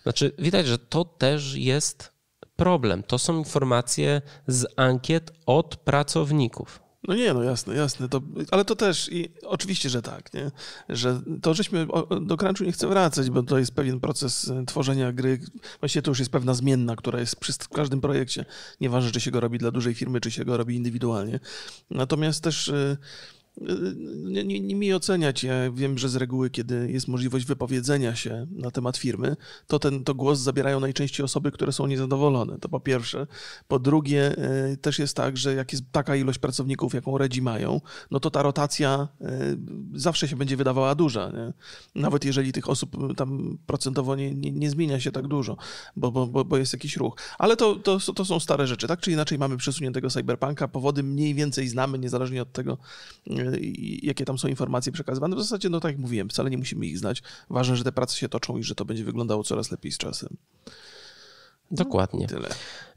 Znaczy, 0.03 0.31
widać, 0.39 0.67
że 0.67 0.77
to 0.77 1.05
też 1.05 1.55
jest 1.55 2.11
problem. 2.55 3.03
To 3.03 3.19
są 3.19 3.37
informacje 3.37 4.21
z 4.47 4.65
ankiet 4.75 5.31
od 5.45 5.75
pracowników. 5.75 6.86
No 7.03 7.15
nie, 7.15 7.33
no 7.33 7.43
jasne, 7.43 7.75
jasne. 7.75 8.09
To, 8.09 8.21
ale 8.51 8.65
to 8.65 8.75
też, 8.75 9.09
i 9.11 9.29
oczywiście, 9.43 9.89
że 9.89 10.01
tak, 10.01 10.33
nie? 10.33 10.51
że 10.89 11.21
to 11.41 11.53
żeśmy 11.53 11.87
do 12.21 12.37
crunchu 12.37 12.63
nie 12.63 12.71
chcę 12.71 12.87
wracać, 12.87 13.29
bo 13.29 13.43
to 13.43 13.59
jest 13.59 13.75
pewien 13.75 13.99
proces 13.99 14.49
e, 14.49 14.65
tworzenia 14.65 15.11
gry. 15.11 15.39
Właściwie 15.79 16.03
to 16.03 16.11
już 16.11 16.19
jest 16.19 16.31
pewna 16.31 16.53
zmienna, 16.53 16.95
która 16.95 17.19
jest 17.19 17.35
przy 17.35 17.53
każdym 17.73 18.01
projekcie. 18.01 18.45
Nieważne, 18.81 19.11
czy 19.11 19.21
się 19.21 19.31
go 19.31 19.39
robi 19.39 19.57
dla 19.57 19.71
dużej 19.71 19.93
firmy, 19.93 20.21
czy 20.21 20.31
się 20.31 20.45
go 20.45 20.57
robi 20.57 20.75
indywidualnie. 20.75 21.39
Natomiast 21.89 22.43
też 22.43 22.69
e, 22.69 22.97
nie, 24.23 24.43
nie, 24.43 24.59
nie 24.59 24.75
mi 24.75 24.93
oceniać. 24.93 25.43
Ja 25.43 25.71
wiem, 25.71 25.97
że 25.97 26.09
z 26.09 26.15
reguły, 26.15 26.49
kiedy 26.49 26.91
jest 26.91 27.07
możliwość 27.07 27.45
wypowiedzenia 27.45 28.15
się 28.15 28.47
na 28.51 28.71
temat 28.71 28.97
firmy, 28.97 29.35
to 29.67 29.79
ten 29.79 30.03
to 30.03 30.15
głos 30.15 30.39
zabierają 30.39 30.79
najczęściej 30.79 31.23
osoby, 31.23 31.51
które 31.51 31.71
są 31.71 31.87
niezadowolone. 31.87 32.59
To 32.59 32.69
po 32.69 32.79
pierwsze. 32.79 33.27
Po 33.67 33.79
drugie, 33.79 34.37
e, 34.37 34.77
też 34.77 34.99
jest 34.99 35.15
tak, 35.15 35.37
że 35.37 35.53
jak 35.53 35.71
jest 35.71 35.83
taka 35.91 36.15
ilość 36.15 36.39
pracowników, 36.39 36.93
jaką 36.93 37.17
Redzi 37.17 37.41
mają, 37.41 37.81
no 38.11 38.19
to 38.19 38.31
ta 38.31 38.41
rotacja 38.41 39.07
e, 39.21 39.55
zawsze 39.93 40.27
się 40.27 40.35
będzie 40.35 40.57
wydawała 40.57 40.95
duża. 40.95 41.31
Nie? 41.31 41.53
Nawet 42.01 42.25
jeżeli 42.25 42.51
tych 42.51 42.69
osób 42.69 43.15
tam 43.15 43.57
procentowo 43.65 44.15
nie, 44.15 44.35
nie, 44.35 44.69
zmienia 44.69 44.99
się 44.99 45.11
tak 45.11 45.27
dużo, 45.27 45.57
bo, 45.95 46.11
bo, 46.11 46.45
bo 46.45 46.57
jest 46.57 46.73
jakiś 46.73 46.97
ruch. 46.97 47.15
Ale 47.37 47.57
to, 47.57 47.75
to, 47.75 47.99
to 47.99 48.25
są 48.25 48.39
stare 48.39 48.67
rzeczy. 48.67 48.87
Tak 48.87 48.99
czy 48.99 49.11
inaczej 49.11 49.37
mamy 49.37 49.57
przesuniętego 49.57 50.09
cyberpunka. 50.09 50.67
Powody 50.67 51.03
mniej 51.03 51.33
więcej 51.33 51.67
znamy, 51.67 51.99
niezależnie 51.99 52.41
od 52.41 52.51
tego, 52.51 52.77
jakie 54.01 54.25
tam 54.25 54.37
są 54.37 54.47
informacje 54.47 54.91
przekazywane. 54.91 55.35
W 55.35 55.39
zasadzie, 55.39 55.69
no 55.69 55.79
tak 55.79 55.91
jak 55.91 56.01
mówiłem, 56.01 56.29
wcale 56.29 56.49
nie 56.49 56.57
musimy 56.57 56.85
ich 56.85 56.99
znać. 56.99 57.23
Ważne, 57.49 57.75
że 57.75 57.83
te 57.83 57.91
prace 57.91 58.17
się 58.17 58.29
toczą 58.29 58.57
i 58.57 58.63
że 58.63 58.75
to 58.75 58.85
będzie 58.85 59.03
wyglądało 59.03 59.43
coraz 59.43 59.71
lepiej 59.71 59.91
z 59.91 59.97
czasem. 59.97 60.37
Dokładnie. 61.71 62.27
No, 62.31 62.37
tyle. 62.37 62.49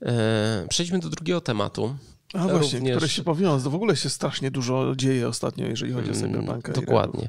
E, 0.02 0.66
przejdźmy 0.68 0.98
do 0.98 1.08
drugiego 1.08 1.40
tematu. 1.40 1.96
A 2.34 2.48
właśnie, 2.48 2.78
Również... 2.78 2.96
które 2.96 3.08
się 3.08 3.22
powiązał. 3.22 3.72
W 3.72 3.74
ogóle 3.74 3.96
się 3.96 4.10
strasznie 4.10 4.50
dużo 4.50 4.96
dzieje 4.96 5.28
ostatnio, 5.28 5.66
jeżeli 5.66 5.92
chodzi 5.92 6.10
o 6.10 6.14
mm, 6.14 6.30
cyberpunkę. 6.30 6.72
Dokładnie 6.72 7.28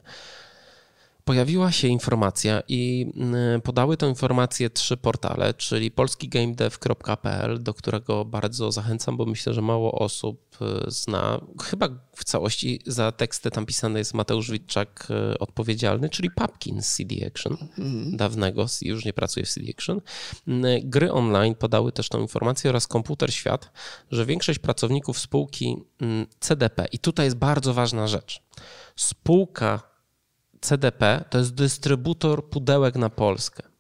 pojawiła 1.25 1.71
się 1.71 1.87
informacja 1.87 2.63
i 2.67 3.11
mm, 3.15 3.61
podały 3.61 3.97
tę 3.97 4.07
informację 4.07 4.69
trzy 4.69 4.97
portale, 4.97 5.53
czyli 5.53 5.91
polskigamedev.pl, 5.91 7.63
do 7.63 7.73
którego 7.73 8.25
bardzo 8.25 8.71
zachęcam, 8.71 9.17
bo 9.17 9.25
myślę, 9.25 9.53
że 9.53 9.61
mało 9.61 9.91
osób 9.91 10.50
zna. 10.87 11.41
Chyba 11.63 11.89
w 12.15 12.23
całości 12.23 12.81
za 12.85 13.11
teksty 13.11 13.51
tam 13.51 13.65
pisany 13.65 13.99
jest 13.99 14.13
Mateusz 14.13 14.51
Witczak 14.51 15.07
y, 15.33 15.39
odpowiedzialny, 15.39 16.09
czyli 16.09 16.31
Papkin 16.31 16.81
z 16.81 16.95
CD 16.95 17.27
Action, 17.27 17.57
mm. 17.77 18.17
dawnego, 18.17 18.65
już 18.81 19.05
nie 19.05 19.13
pracuje 19.13 19.45
w 19.45 19.49
CD 19.49 19.71
Action. 19.77 20.01
Mm, 20.47 20.89
gry 20.89 21.11
online 21.11 21.55
podały 21.55 21.91
też 21.91 22.09
tą 22.09 22.21
informację 22.21 22.69
oraz 22.69 22.87
Komputer 22.87 23.33
Świat, 23.33 23.71
że 24.11 24.25
większość 24.25 24.59
pracowników 24.59 25.19
spółki 25.19 25.77
mm, 26.01 26.25
CDP, 26.39 26.85
i 26.91 26.99
tutaj 26.99 27.25
jest 27.25 27.37
bardzo 27.37 27.73
ważna 27.73 28.07
rzecz, 28.07 28.41
spółka 28.95 29.91
CDP 30.61 31.23
to 31.29 31.37
jest 31.37 31.53
dystrybutor 31.53 32.49
pudełek 32.49 32.95
na 32.95 33.09
Polskę. 33.09 33.70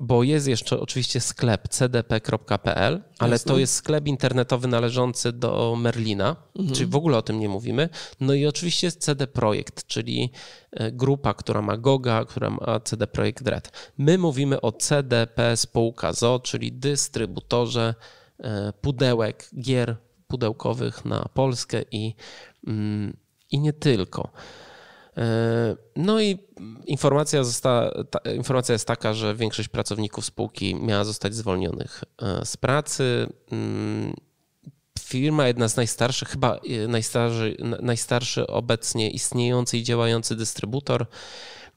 Bo 0.00 0.22
jest 0.22 0.48
jeszcze 0.48 0.80
oczywiście 0.80 1.20
sklep 1.20 1.68
cdp.pl, 1.68 3.02
ale 3.18 3.32
Jasne. 3.32 3.52
to 3.52 3.58
jest 3.58 3.74
sklep 3.74 4.06
internetowy 4.06 4.68
należący 4.68 5.32
do 5.32 5.76
Merlina, 5.78 6.36
mhm. 6.56 6.74
czyli 6.74 6.90
w 6.90 6.96
ogóle 6.96 7.18
o 7.18 7.22
tym 7.22 7.40
nie 7.40 7.48
mówimy. 7.48 7.88
No 8.20 8.34
i 8.34 8.46
oczywiście 8.46 8.86
jest 8.86 9.00
CD 9.00 9.26
Projekt, 9.26 9.86
czyli 9.86 10.32
e, 10.72 10.92
grupa, 10.92 11.34
która 11.34 11.62
ma 11.62 11.76
Goga, 11.76 12.24
która 12.24 12.50
ma 12.50 12.80
CD 12.80 13.06
Projekt 13.06 13.48
Red. 13.48 13.92
My 13.98 14.18
mówimy 14.18 14.60
o 14.60 14.72
CDP 14.72 15.56
spółka 15.56 16.12
ZO, 16.12 16.40
czyli 16.40 16.72
dystrybutorze 16.72 17.94
e, 18.38 18.72
pudełek, 18.80 19.48
gier 19.60 19.96
pudełkowych 20.26 21.04
na 21.04 21.28
Polskę 21.34 21.82
i, 21.90 22.14
mm, 22.66 23.16
i 23.50 23.60
nie 23.60 23.72
tylko. 23.72 24.30
E, 25.16 25.76
no 25.96 26.20
i 26.20 26.38
informacja, 26.86 27.44
została, 27.44 27.90
ta, 28.10 28.30
informacja 28.30 28.72
jest 28.72 28.86
taka, 28.86 29.14
że 29.14 29.34
większość 29.34 29.68
pracowników 29.68 30.24
spółki 30.24 30.74
miała 30.74 31.04
zostać 31.04 31.34
zwolnionych 31.34 32.04
e, 32.22 32.46
z 32.46 32.56
pracy. 32.56 33.26
Mm, 33.52 34.14
firma, 35.00 35.46
jedna 35.46 35.68
z 35.68 35.76
najstarszych, 35.76 36.28
chyba 36.28 36.56
e, 36.56 36.88
najstarszy, 36.88 37.56
najstarszy 37.82 38.46
obecnie 38.46 39.10
istniejący 39.10 39.78
i 39.78 39.82
działający 39.82 40.36
dystrybutor 40.36 41.06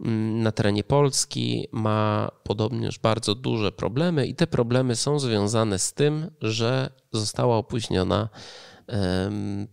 mm, 0.02 0.41
na 0.41 0.52
terenie 0.52 0.84
Polski, 0.84 1.67
ma 1.71 2.32
podobnież 2.43 2.99
bardzo 2.99 3.36
duże 3.36 3.71
problemy, 3.71 4.28
i 4.28 4.36
te 4.36 4.47
problemy 4.47 4.95
są 4.95 5.19
związane 5.19 5.80
z 5.80 5.93
tym, 5.93 6.32
że 6.41 6.89
została 7.12 7.58
opóźniona 7.58 8.30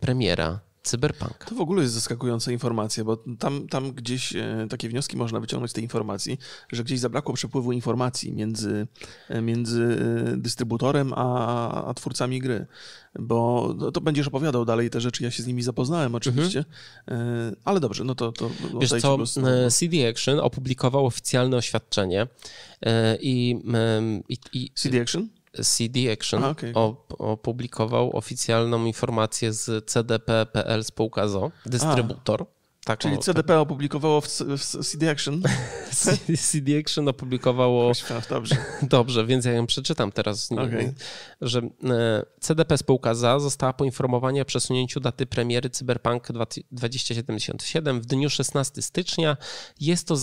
premiera 0.01 0.66
Cyberpunk. 0.87 1.45
To 1.45 1.55
w 1.55 1.61
ogóle 1.61 1.83
jest 1.83 1.95
zaskakująca 1.95 2.53
informacja, 2.53 3.05
bo 3.05 3.17
tam, 3.39 3.69
tam 3.69 3.93
gdzieś 3.93 4.37
e, 4.37 4.67
takie 4.71 4.89
wnioski 4.89 5.17
można 5.17 5.41
wyciągnąć 5.41 5.71
z 5.71 5.75
tej 5.75 5.85
informacji, 5.85 6.39
że 6.73 6.85
gdzieś 6.85 7.01
zabrakło 7.01 7.35
przepływu 7.35 7.73
informacji 7.73 8.33
między, 8.33 8.87
e, 9.29 9.43
między 9.43 9.99
e, 10.33 10.37
dystrybutorem 10.37 11.13
a, 11.17 11.85
a 11.85 11.95
twórcami 11.95 12.41
gry. 12.41 12.67
Bo 13.19 13.75
to 13.95 14.01
będziesz 14.01 14.29
opowiadał 14.29 14.65
dalej 14.65 14.91
te 14.91 15.01
rzeczy, 15.01 15.25
ja 15.25 15.31
się 15.31 15.43
z 15.43 15.47
nimi 15.47 15.63
zapoznałem 15.63 16.15
oczywiście, 16.15 16.65
mhm. 17.07 17.57
ale 17.65 17.81
dobrze, 17.81 18.05
no 18.05 18.15
to... 18.15 18.33
to 18.33 18.51
Wiesz 18.81 18.91
co, 18.91 19.19
CD 19.71 20.09
Action 20.09 20.41
opublikował 20.41 21.07
oficjalne 21.07 21.57
oświadczenie 21.57 22.27
i... 23.21 23.61
i, 24.29 24.39
i 24.53 24.71
CD 24.75 25.01
Action? 25.01 25.29
CD 25.63 26.13
Action 26.13 26.45
A, 26.45 26.49
okay. 26.49 26.73
opublikował 27.19 28.17
oficjalną 28.17 28.85
informację 28.85 29.53
z 29.53 29.91
CDP.pl 29.91 30.85
spółka 30.85 31.29
ZO, 31.29 31.51
dystrybutor. 31.67 32.43
A. 32.43 32.66
Tak, 32.87 33.01
Czyli 33.01 33.19
CDP 33.19 33.61
opublikowało 33.61 34.21
w, 34.21 34.29
w 34.59 34.87
CD 34.87 35.11
Action. 35.11 35.43
CD 36.51 36.79
Action 36.79 37.09
opublikowało. 37.09 37.93
Dobrze. 38.31 38.57
Dobrze, 38.83 39.27
więc 39.27 39.45
ja 39.45 39.53
ją 39.53 39.67
przeczytam 39.67 40.13
teraz. 40.13 40.53
Okay. 40.53 40.95
Że 41.41 41.61
e, 41.61 41.69
CDP 42.41 42.79
spółka 42.79 43.15
ZA 43.15 43.39
została 43.39 43.73
poinformowana 43.73 44.43
o 44.43 44.45
przesunięciu 44.45 45.01
daty 45.01 45.27
premiery 45.27 45.71
Cyberpunk 45.71 46.29
2077 46.71 48.01
w 48.01 48.07
dniu 48.07 48.31
16 48.31 48.83
stycznia. 48.83 49.37
Jest 49.81 50.09
to 50.09 50.17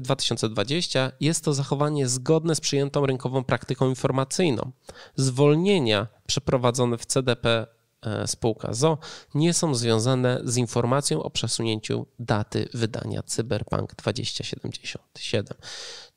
2020. 0.00 1.12
Jest 1.20 1.44
to 1.44 1.54
zachowanie 1.54 2.08
zgodne 2.08 2.54
z 2.54 2.60
przyjętą 2.60 3.06
rynkową 3.06 3.44
praktyką 3.44 3.88
informacyjną. 3.88 4.72
Zwolnienia 5.16 6.06
przeprowadzone 6.26 6.98
w 6.98 7.06
CDP 7.06 7.48
E, 7.48 7.81
spółka 8.26 8.72
ZO 8.72 8.98
nie 9.34 9.54
są 9.54 9.74
związane 9.74 10.40
z 10.44 10.56
informacją 10.56 11.22
o 11.22 11.30
przesunięciu 11.30 12.06
daty 12.18 12.68
wydania 12.74 13.22
Cyberpunk 13.22 13.94
2077. 13.94 15.58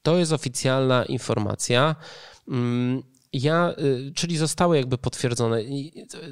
To 0.03 0.17
jest 0.17 0.31
oficjalna 0.31 1.05
informacja. 1.05 1.95
Mm, 3.35 3.43
ja, 3.43 3.73
y, 3.79 4.11
czyli 4.15 4.37
zostały 4.37 4.77
jakby 4.77 4.97
potwierdzone. 4.97 5.61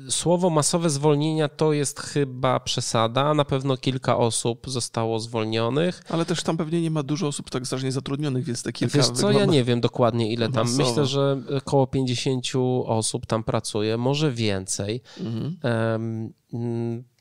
Słowo 0.10 0.50
masowe 0.50 0.90
zwolnienia 0.90 1.50
to 1.50 1.74
jest 1.74 2.00
chyba 2.00 2.60
przesada. 2.60 3.34
Na 3.34 3.46
pewno 3.46 3.78
kilka 3.78 4.18
osób 4.18 4.70
zostało 4.70 5.20
zwolnionych. 5.20 6.04
Ale 6.10 6.26
też 6.26 6.44
tam 6.44 6.58
pewnie 6.58 6.82
nie 6.82 6.92
ma 6.92 7.04
dużo 7.04 7.28
osób 7.28 7.50
tak 7.50 7.66
strasznie 7.68 7.92
zatrudnionych, 7.92 8.44
więc 8.44 8.64
te 8.64 8.74
kilka 8.74 8.98
Wiesz 8.98 9.08
co, 9.10 9.32
ja 9.32 9.46
nie 9.46 9.64
wiem 9.64 9.82
dokładnie 9.82 10.34
ile 10.34 10.50
tam. 10.50 10.68
Masowo. 10.68 10.90
Myślę, 10.90 11.06
że 11.06 11.42
około 11.58 11.88
50 11.88 12.46
osób 12.86 13.26
tam 13.26 13.44
pracuje, 13.44 13.98
może 13.98 14.32
więcej. 14.32 15.02
Mhm. 15.20 15.58
Um, 15.64 16.34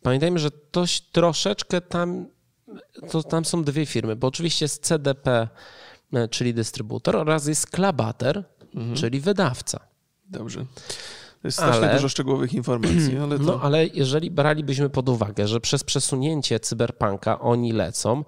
pamiętajmy, 0.02 0.38
że 0.38 0.50
to 0.50 0.84
troszeczkę 1.12 1.80
tam, 1.80 2.26
to 3.10 3.22
tam 3.22 3.44
są 3.44 3.64
dwie 3.64 3.86
firmy, 3.86 4.16
bo 4.16 4.26
oczywiście 4.26 4.64
jest 4.64 4.82
CDP, 4.82 5.48
e, 6.12 6.28
czyli 6.28 6.54
dystrybutor 6.54 7.16
oraz 7.16 7.46
jest 7.46 7.66
Klabater, 7.66 8.44
mhm. 8.74 8.96
czyli 8.96 9.20
wydawca. 9.20 9.80
Dobrze. 10.26 10.66
To 11.42 11.48
jest 11.48 11.58
strasznie 11.58 11.86
ale, 11.86 11.94
dużo 11.94 12.08
szczegółowych 12.08 12.54
informacji, 12.54 13.16
ale 13.22 13.38
to... 13.38 13.44
No 13.44 13.60
ale 13.62 13.86
jeżeli 13.86 14.30
bralibyśmy 14.30 14.90
pod 14.90 15.08
uwagę, 15.08 15.48
że 15.48 15.60
przez 15.60 15.84
przesunięcie 15.84 16.60
cyberpunka 16.60 17.40
oni 17.40 17.72
lecą, 17.72 18.24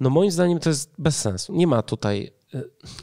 no 0.00 0.10
moim 0.10 0.30
zdaniem 0.30 0.58
to 0.58 0.68
jest 0.68 0.94
bez 0.98 1.20
sensu. 1.20 1.54
Nie 1.54 1.66
ma 1.66 1.82
tutaj... 1.82 2.32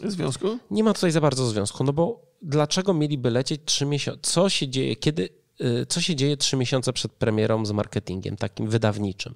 E, 0.04 0.12
związku? 0.12 0.60
Nie 0.72 0.84
ma 0.84 0.94
tutaj 0.94 1.12
za 1.12 1.22
bardzo 1.22 1.46
związku, 1.46 1.84
no 1.84 1.94
bo 1.94 2.22
dlaczego 2.42 2.94
mieliby 2.94 3.30
lecieć 3.30 3.62
trzy 3.66 3.86
miesiące? 3.86 4.20
Co 4.24 4.50
się 4.50 4.68
dzieje, 4.68 4.96
kiedy... 4.96 5.30
E, 5.60 5.86
co 5.86 6.02
się 6.02 6.16
dzieje 6.16 6.38
trzy 6.38 6.58
miesiące 6.58 6.94
przed 6.94 7.12
premierą 7.12 7.66
z 7.66 7.72
marketingiem 7.72 8.38
takim 8.38 8.68
wydawniczym? 8.68 9.36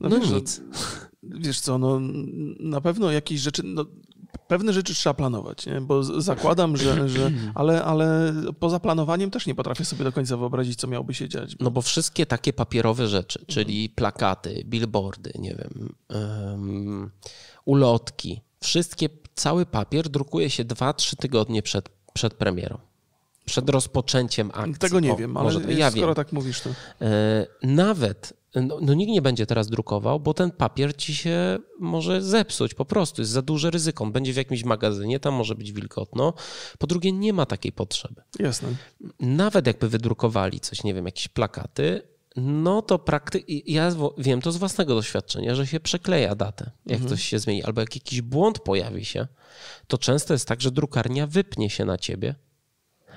No, 0.00 0.08
no 0.08 0.20
wiesz, 0.20 0.30
nic. 0.30 0.60
Wiesz 1.22 1.60
co, 1.60 1.78
no 1.78 2.00
na 2.60 2.80
pewno 2.80 3.10
jakieś 3.10 3.40
rzeczy, 3.40 3.62
no, 3.64 3.84
pewne 4.48 4.72
rzeczy 4.72 4.94
trzeba 4.94 5.14
planować, 5.14 5.66
nie? 5.66 5.80
bo 5.80 6.02
zakładam, 6.20 6.76
że, 6.76 7.08
że 7.08 7.30
ale, 7.54 7.84
ale 7.84 8.34
poza 8.60 8.80
planowaniem 8.80 9.30
też 9.30 9.46
nie 9.46 9.54
potrafię 9.54 9.84
sobie 9.84 10.04
do 10.04 10.12
końca 10.12 10.36
wyobrazić, 10.36 10.80
co 10.80 10.86
miałoby 10.86 11.14
się 11.14 11.28
dziać. 11.28 11.56
Bo... 11.56 11.64
No 11.64 11.70
bo 11.70 11.82
wszystkie 11.82 12.26
takie 12.26 12.52
papierowe 12.52 13.08
rzeczy, 13.08 13.44
czyli 13.46 13.90
plakaty, 13.90 14.62
billboardy, 14.64 15.32
nie 15.38 15.54
wiem, 15.54 15.94
um, 16.08 17.10
ulotki, 17.64 18.40
wszystkie, 18.60 19.08
cały 19.34 19.66
papier 19.66 20.08
drukuje 20.08 20.50
się 20.50 20.64
2-3 20.64 21.16
tygodnie 21.16 21.62
przed, 21.62 21.88
przed 22.12 22.34
premierą. 22.34 22.78
Przed 23.44 23.70
rozpoczęciem 23.70 24.50
akcji. 24.54 24.74
Tego 24.74 25.00
nie 25.00 25.12
o, 25.12 25.16
wiem, 25.16 25.36
ale 25.36 25.74
ja 25.74 25.90
skoro 25.90 26.06
wiem. 26.06 26.14
tak 26.14 26.32
mówisz, 26.32 26.60
to. 26.60 26.70
E, 27.00 27.46
nawet 27.62 28.41
no, 28.54 28.78
no, 28.80 28.94
nikt 28.94 29.12
nie 29.12 29.22
będzie 29.22 29.46
teraz 29.46 29.68
drukował, 29.68 30.20
bo 30.20 30.34
ten 30.34 30.50
papier 30.50 30.96
ci 30.96 31.14
się 31.14 31.58
może 31.80 32.22
zepsuć 32.22 32.74
po 32.74 32.84
prostu. 32.84 33.22
Jest 33.22 33.32
za 33.32 33.42
duże 33.42 33.70
ryzyko. 33.70 34.04
On 34.04 34.12
będzie 34.12 34.32
w 34.32 34.36
jakimś 34.36 34.64
magazynie, 34.64 35.20
tam 35.20 35.34
może 35.34 35.54
być 35.54 35.72
wilgotno. 35.72 36.32
Po 36.78 36.86
drugie, 36.86 37.12
nie 37.12 37.32
ma 37.32 37.46
takiej 37.46 37.72
potrzeby. 37.72 38.22
Jasne. 38.38 38.68
Nawet 39.20 39.66
jakby 39.66 39.88
wydrukowali 39.88 40.60
coś, 40.60 40.84
nie 40.84 40.94
wiem, 40.94 41.06
jakieś 41.06 41.28
plakaty, 41.28 42.02
no 42.36 42.82
to 42.82 42.98
praktycznie, 42.98 43.60
ja 43.66 43.92
wiem 44.18 44.40
to 44.40 44.52
z 44.52 44.56
własnego 44.56 44.94
doświadczenia, 44.94 45.54
że 45.54 45.66
się 45.66 45.80
przekleja 45.80 46.34
datę, 46.34 46.70
jak 46.86 47.00
mhm. 47.00 47.08
coś 47.08 47.24
się 47.24 47.38
zmieni, 47.38 47.62
albo 47.62 47.80
jak 47.80 47.94
jakiś 47.94 48.20
błąd 48.20 48.58
pojawi 48.58 49.04
się, 49.04 49.26
to 49.86 49.98
często 49.98 50.32
jest 50.32 50.48
tak, 50.48 50.60
że 50.60 50.70
drukarnia 50.70 51.26
wypnie 51.26 51.70
się 51.70 51.84
na 51.84 51.98
ciebie, 51.98 52.34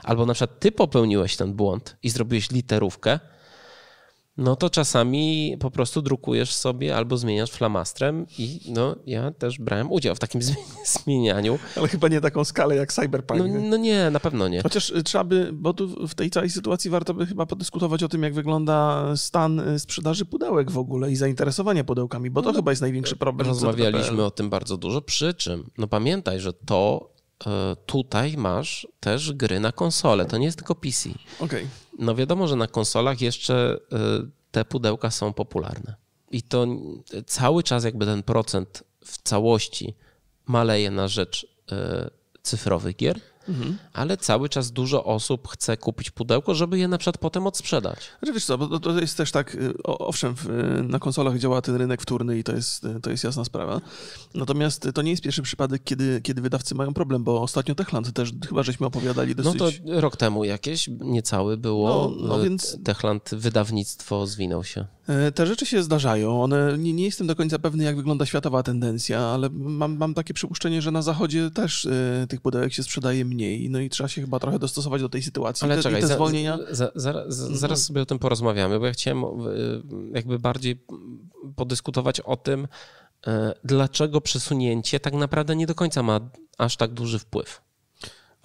albo 0.04 0.26
na 0.26 0.34
przykład 0.34 0.60
ty 0.60 0.72
popełniłeś 0.72 1.38
ten 1.38 1.54
błąd 1.54 1.98
i 2.04 2.10
zrobiłeś 2.10 2.52
literówkę, 2.52 3.20
no 4.38 4.56
to 4.56 4.70
czasami 4.70 5.58
po 5.60 5.72
prostu 5.72 6.02
drukujesz 6.02 6.54
sobie 6.54 6.98
albo 6.98 7.18
zmieniasz 7.18 7.52
flamastrem 7.52 8.26
i 8.38 8.60
no 8.68 8.96
ja 9.06 9.32
też 9.32 9.60
brałem 9.60 9.92
udział 9.92 10.16
w 10.16 10.20
takim 10.20 10.42
zmienianiu. 11.04 11.60
Ale 11.76 11.88
chyba 11.88 12.08
nie 12.08 12.22
taką 12.22 12.46
skalę 12.46 12.76
jak 12.76 12.94
Cyberpunk. 12.94 13.40
No, 13.40 13.48
no, 13.70 13.78
nie, 13.78 14.10
na 14.10 14.20
pewno 14.20 14.48
nie. 14.48 14.62
Chociaż 14.62 14.90
y, 14.90 15.04
trzeba 15.04 15.24
by, 15.24 15.50
bo 15.54 15.74
tu 15.74 16.08
w 16.08 16.16
tej 16.16 16.30
całej 16.30 16.50
sytuacji 16.50 16.90
warto 16.90 17.14
by 17.14 17.26
chyba 17.26 17.46
podyskutować 17.46 18.04
o 18.04 18.10
tym, 18.10 18.24
jak 18.24 18.34
wygląda 18.34 19.06
stan 19.16 19.60
y, 19.60 19.80
sprzedaży 19.80 20.26
pudełek 20.26 20.72
w 20.72 20.78
ogóle 20.78 21.12
i 21.12 21.16
zainteresowania 21.16 21.84
pudełkami, 21.84 22.30
bo 22.30 22.42
to 22.42 22.52
no, 22.52 22.56
chyba 22.56 22.72
jest 22.72 22.82
największy 22.82 23.16
problem. 23.16 23.48
Rozmawialiśmy 23.48 24.26
o 24.26 24.32
tym 24.32 24.50
bardzo 24.50 24.78
dużo, 24.78 25.02
przy 25.02 25.34
czym, 25.34 25.70
no 25.78 25.88
pamiętaj, 25.88 26.40
że 26.40 26.54
to 26.54 27.16
E, 27.48 27.76
tutaj 27.86 28.38
masz 28.38 28.88
też 29.00 29.34
gry 29.34 29.60
na 29.60 29.72
konsole. 29.72 30.26
To 30.26 30.38
nie 30.38 30.46
jest 30.46 30.58
tylko 30.58 30.76
PC. 30.76 31.10
Okay. 31.40 31.68
No 32.00 32.16
wiadomo, 32.16 32.48
że 32.48 32.56
na 32.56 32.68
konsolach 32.68 33.22
jeszcze 33.22 33.78
e, 33.92 33.98
te 34.52 34.66
pudełka 34.66 35.12
są 35.12 35.34
popularne. 35.34 35.96
I 36.32 36.42
to 36.42 36.68
cały 37.26 37.64
czas 37.64 37.84
jakby 37.84 38.06
ten 38.06 38.24
procent 38.24 38.84
w 39.06 39.22
całości 39.22 39.96
maleje 40.46 40.92
na 40.92 41.08
rzecz 41.08 41.48
e, 41.72 42.10
cyfrowych 42.42 42.96
gier. 42.96 43.20
Mhm. 43.50 43.78
Ale 43.94 44.18
cały 44.18 44.50
czas 44.50 44.72
dużo 44.72 45.04
osób 45.04 45.48
chce 45.48 45.78
kupić 45.78 46.12
pudełko, 46.12 46.56
żeby 46.56 46.80
je 46.80 46.88
na 46.88 46.98
przykład 46.98 47.18
potem 47.18 47.48
odsprzedać. 47.48 48.00
Znaczy 48.20 48.34
wiesz 48.34 48.46
co, 48.46 48.58
bo 48.58 48.80
to 48.80 49.00
jest 49.00 49.18
też 49.18 49.32
tak, 49.32 49.56
y, 49.56 49.74
owszem, 49.84 50.36
na 50.84 51.00
konsolach 51.00 51.38
działa 51.38 51.62
ten 51.62 51.76
rynek 51.76 52.02
wtórny 52.02 52.38
i 52.38 52.44
to 52.44 52.52
jest, 52.52 52.88
to 53.02 53.10
jest 53.10 53.24
jasna 53.24 53.46
sprawa. 53.46 53.82
Natomiast 54.34 54.88
to 54.94 55.02
nie 55.02 55.12
jest 55.12 55.24
pierwszy 55.24 55.42
przypadek, 55.42 55.84
kiedy, 55.84 56.22
kiedy 56.22 56.42
wydawcy 56.42 56.76
mają 56.76 56.94
problem, 56.94 57.24
bo 57.24 57.42
ostatnio 57.42 57.76
Techland 57.76 58.14
też 58.14 58.32
chyba 58.48 58.64
żeśmy 58.64 58.88
opowiadali 58.88 59.36
dosyć... 59.36 59.60
No 59.60 59.72
to 59.94 60.02
rok 60.02 60.18
temu 60.18 60.44
jakieś, 60.44 60.88
niecały 60.88 61.58
było, 61.58 62.14
no, 62.18 62.28
no 62.28 62.44
więc... 62.44 62.78
Techland 62.84 63.30
wydawnictwo 63.34 64.28
zwinął 64.28 64.64
się. 64.64 64.86
E, 65.08 65.32
te 65.32 65.48
rzeczy 65.48 65.66
się 65.66 65.84
zdarzają. 65.84 66.44
One, 66.44 66.78
nie, 66.78 66.94
nie 66.94 67.06
jestem 67.06 67.28
do 67.28 67.36
końca 67.36 67.60
pewny, 67.60 67.84
jak 67.84 67.96
wygląda 67.96 68.26
światowa 68.26 68.64
tendencja, 68.64 69.20
ale 69.20 69.50
mam, 69.52 69.98
mam 69.98 70.14
takie 70.14 70.34
przypuszczenie, 70.34 70.82
że 70.82 70.92
na 70.92 71.02
zachodzie 71.02 71.52
też 71.52 71.86
y, 71.86 72.26
tych 72.30 72.42
pudełek 72.42 72.74
się 72.74 72.84
sprzedaje 72.84 73.26
mniej, 73.26 73.70
no 73.70 73.80
i 73.80 73.90
trzeba 73.90 74.10
się 74.10 74.22
chyba 74.22 74.40
trochę 74.40 74.60
dostosować 74.60 75.02
do 75.02 75.10
tej 75.10 75.22
sytuacji. 75.22 75.66
Ale 75.66 75.76
te, 75.76 75.84
czekaj, 75.84 76.02
te 76.02 76.08
za, 76.08 76.16
zwolnienia... 76.16 76.58
za, 76.72 76.92
za, 76.96 77.14
zaraz 77.28 77.60
mhm. 77.60 77.78
sobie 77.78 78.02
o 78.02 78.06
tym 78.06 78.20
porozmawiamy, 78.20 78.80
bo 78.80 78.86
ja 78.86 78.92
chciałem 78.92 79.24
e, 79.24 79.30
jakby 80.14 80.40
bardziej 80.40 80.86
podyskutować 81.56 82.20
o 82.20 82.38
tym, 82.38 82.68
dlaczego 83.64 84.22
przesunięcie 84.22 85.00
tak 85.00 85.14
naprawdę 85.14 85.56
nie 85.56 85.68
do 85.68 85.76
końca 85.76 86.04
ma 86.04 86.20
aż 86.58 86.78
tak 86.78 86.94
duży 86.94 87.20
wpływ. 87.20 87.62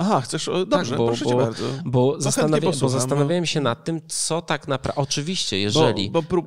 Aha, 0.01 0.21
chcesz. 0.21 0.51
Dobrze, 0.67 0.91
tak, 0.91 0.99
bo, 0.99 1.07
proszę 1.07 1.25
bo, 1.25 1.37
bardzo. 1.37 1.65
Bo, 1.85 2.21
zastanawia, 2.21 2.71
bo 2.81 2.89
zastanawiałem 2.89 3.47
się 3.47 3.61
nad 3.61 3.85
tym, 3.85 4.01
co 4.09 4.43
tak 4.43 4.69
naprawdę. 4.69 5.03
Oczywiście, 5.03 5.59
jeżeli. 5.59 6.11
Bo, 6.11 6.23
bo 6.23 6.43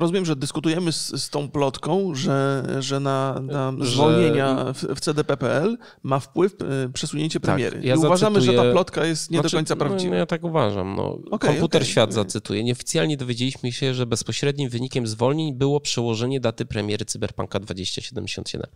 rozumiem, 0.00 0.24
że 0.24 0.36
dyskutujemy 0.36 0.92
z, 0.92 1.22
z, 1.22 1.30
tą 1.30 1.50
plotką, 1.50 2.14
że, 2.14 2.66
że 2.78 3.00
na, 3.00 3.40
na 3.42 3.72
że... 3.80 3.90
zwolnienia 3.92 4.72
w, 4.74 4.96
w 4.96 5.00
CDP.pl 5.00 5.78
ma 6.02 6.20
wpływ 6.20 6.56
e, 6.62 6.88
przesunięcie 6.88 7.40
tak, 7.40 7.44
premiery. 7.44 7.80
Ja 7.82 7.94
I 7.94 7.98
uważamy, 7.98 8.40
że 8.40 8.52
ta 8.52 8.72
plotka 8.72 9.04
jest 9.04 9.30
nie 9.30 9.38
znaczy, 9.38 9.56
do 9.56 9.58
końca 9.58 9.76
prawdziwa. 9.76 10.10
No, 10.10 10.16
ja 10.16 10.26
tak 10.26 10.44
uważam. 10.44 10.96
No. 10.96 11.18
Okay, 11.30 11.50
Komputer 11.50 11.82
okay, 11.82 11.90
Świat 11.90 12.10
okay. 12.10 12.14
zacytuję. 12.14 12.64
Nieoficjalnie 12.64 13.16
dowiedzieliśmy 13.16 13.72
się, 13.72 13.94
że 13.94 14.06
bezpośrednim 14.06 14.68
wynikiem 14.68 15.06
zwolnień 15.06 15.54
było 15.54 15.80
przełożenie 15.80 16.40
daty 16.40 16.66
premiery 16.66 17.04
Cyberpunka 17.04 17.60
2077. 17.60 18.66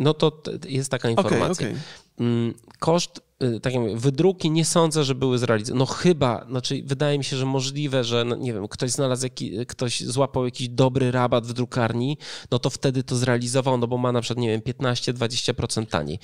No 0.00 0.14
to 0.14 0.42
jest 0.68 0.90
taka 0.90 1.10
informacja. 1.10 1.68
Okay, 1.68 1.80
okay. 2.16 2.54
Koszt 2.78 3.20
y, 3.42 3.60
tak 3.60 3.72
jak 3.72 3.82
mówię, 3.82 3.96
wydruki 3.96 4.50
nie 4.50 4.64
sądzę, 4.64 5.04
że 5.04 5.14
były 5.14 5.38
zrealizowane. 5.38 5.78
No 5.78 5.86
chyba, 5.86 6.46
znaczy 6.48 6.82
wydaje 6.84 7.18
mi 7.18 7.24
się, 7.24 7.36
że 7.36 7.46
możliwe, 7.46 8.04
że 8.04 8.24
no, 8.24 8.36
nie 8.36 8.52
wiem, 8.52 8.68
ktoś 8.68 8.90
znalazł 8.90 9.26
jakiś, 9.26 9.66
ktoś 9.66 10.00
złapał 10.00 10.44
jakiś 10.44 10.68
dobry 10.68 11.10
rabat 11.10 11.46
w 11.46 11.52
drukarni, 11.52 12.18
no 12.50 12.58
to 12.58 12.70
wtedy 12.70 13.02
to 13.02 13.16
zrealizował, 13.16 13.78
no 13.78 13.86
bo 13.86 13.98
ma 13.98 14.12
na 14.12 14.20
przykład, 14.20 14.42
nie 14.42 14.48
wiem, 14.48 14.60
15-20% 14.60 15.86
taniej. 15.86 16.18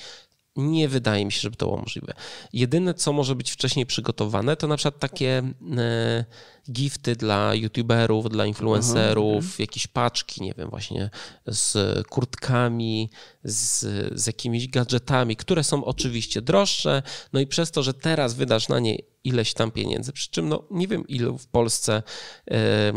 Nie 0.55 0.89
wydaje 0.89 1.25
mi 1.25 1.31
się, 1.31 1.41
żeby 1.41 1.55
to 1.55 1.65
było 1.65 1.77
możliwe. 1.77 2.13
Jedyne, 2.53 2.93
co 2.93 3.13
może 3.13 3.35
być 3.35 3.51
wcześniej 3.51 3.85
przygotowane, 3.85 4.55
to 4.55 4.67
na 4.67 4.77
przykład 4.77 4.99
takie 4.99 5.43
e, 5.77 6.25
gifty 6.71 7.15
dla 7.15 7.53
youtuberów, 7.53 8.29
dla 8.29 8.45
influencerów, 8.45 9.45
Aha, 9.47 9.55
jakieś 9.59 9.87
paczki, 9.87 10.43
nie 10.43 10.53
wiem, 10.57 10.69
właśnie 10.69 11.09
z 11.45 11.77
kurtkami, 12.07 13.09
z, 13.43 13.79
z 14.19 14.27
jakimiś 14.27 14.67
gadżetami, 14.67 15.35
które 15.35 15.63
są 15.63 15.85
oczywiście 15.85 16.41
droższe, 16.41 17.03
no 17.33 17.39
i 17.39 17.47
przez 17.47 17.71
to, 17.71 17.83
że 17.83 17.93
teraz 17.93 18.33
wydasz 18.33 18.69
na 18.69 18.79
nie 18.79 18.97
ileś 19.27 19.53
tam 19.53 19.71
pieniędzy, 19.71 20.13
przy 20.13 20.29
czym 20.29 20.49
no 20.49 20.63
nie 20.71 20.87
wiem 20.87 21.07
ilu 21.07 21.37
w 21.37 21.47
Polsce 21.47 22.03
e, 22.51 22.93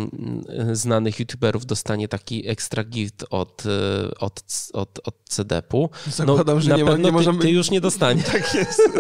znanych 0.73 1.21
youtuberów 1.21 1.67
dostanie 1.67 2.09
taki 2.09 2.49
ekstra 2.49 2.85
gift 2.85 3.25
od, 3.31 3.63
e, 3.67 3.71
od, 4.19 4.43
od, 4.73 5.01
od 5.05 5.15
CDP-u. 5.29 5.91
Zakładam, 6.07 6.57
no, 6.57 6.61
że 6.61 6.77
nie, 6.77 6.85
ma, 6.85 6.97
nie 6.97 7.13
możemy... 7.13 7.39
Ty, 7.39 7.45
ty 7.45 7.51
już 7.51 7.71
nie 7.71 7.81
dostaniesz. 7.81 8.27
tak 8.33 8.55
jest, 8.55 8.83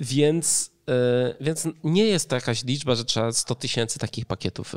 Więc 0.00 0.71
więc 1.40 1.68
nie 1.84 2.04
jest 2.04 2.28
to 2.28 2.34
jakaś 2.34 2.64
liczba, 2.64 2.94
że 2.94 3.04
trzeba 3.04 3.32
100 3.32 3.54
tysięcy 3.54 3.98
takich 3.98 4.26
pakietów 4.26 4.74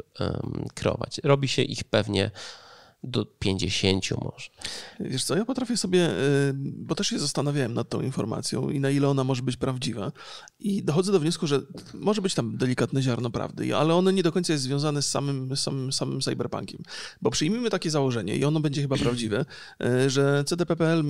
kreować. 0.74 1.22
Robi 1.24 1.48
się 1.48 1.62
ich 1.62 1.84
pewnie 1.84 2.32
do 3.06 3.26
50 3.26 4.12
może. 4.12 4.50
Wiesz 5.00 5.24
co, 5.24 5.36
ja 5.36 5.46
potrafię 5.46 5.78
sobie, 5.78 6.10
y, 6.10 6.54
bo 6.56 6.96
też 6.96 7.08
się 7.08 7.20
zastanawiałem 7.20 7.74
nad 7.74 7.90
tą 7.90 8.02
informacją 8.02 8.70
i 8.70 8.80
na 8.80 8.90
ile 8.90 9.10
ona 9.10 9.24
może 9.24 9.42
być 9.42 9.58
prawdziwa 9.58 10.12
i 10.60 10.84
dochodzę 10.84 11.12
do 11.12 11.20
wniosku, 11.20 11.48
że 11.48 11.62
może 11.94 12.22
być 12.22 12.34
tam 12.34 12.58
delikatne 12.58 13.02
ziarno 13.02 13.30
prawdy, 13.30 13.76
ale 13.76 13.96
ono 13.96 14.12
nie 14.12 14.24
do 14.24 14.32
końca 14.32 14.54
jest 14.54 14.64
związane 14.64 15.02
z 15.02 15.10
samym, 15.10 15.58
samym, 15.58 15.94
samym 15.94 16.22
cyberpunkiem. 16.22 16.84
Bo 17.22 17.32
przyjmijmy 17.32 17.70
takie 17.70 17.92
założenie 17.92 18.36
i 18.36 18.46
ono 18.46 18.60
będzie 18.60 18.82
chyba 18.82 18.98
prawdziwe, 18.98 19.46
y, 20.06 20.10
że 20.10 20.44
CDP.pl 20.48 21.04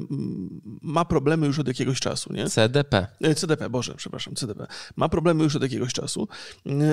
ma 0.82 1.06
problemy 1.06 1.48
już 1.48 1.60
od 1.60 1.68
jakiegoś 1.68 2.00
czasu, 2.00 2.34
nie? 2.34 2.50
CDP. 2.50 3.08
Y, 3.26 3.36
CDP, 3.36 3.70
Boże, 3.70 3.94
przepraszam, 3.98 4.36
CDP. 4.36 4.68
Ma 4.96 5.10
problemy 5.10 5.44
już 5.44 5.56
od 5.56 5.64
jakiegoś 5.64 5.94
czasu 5.94 6.28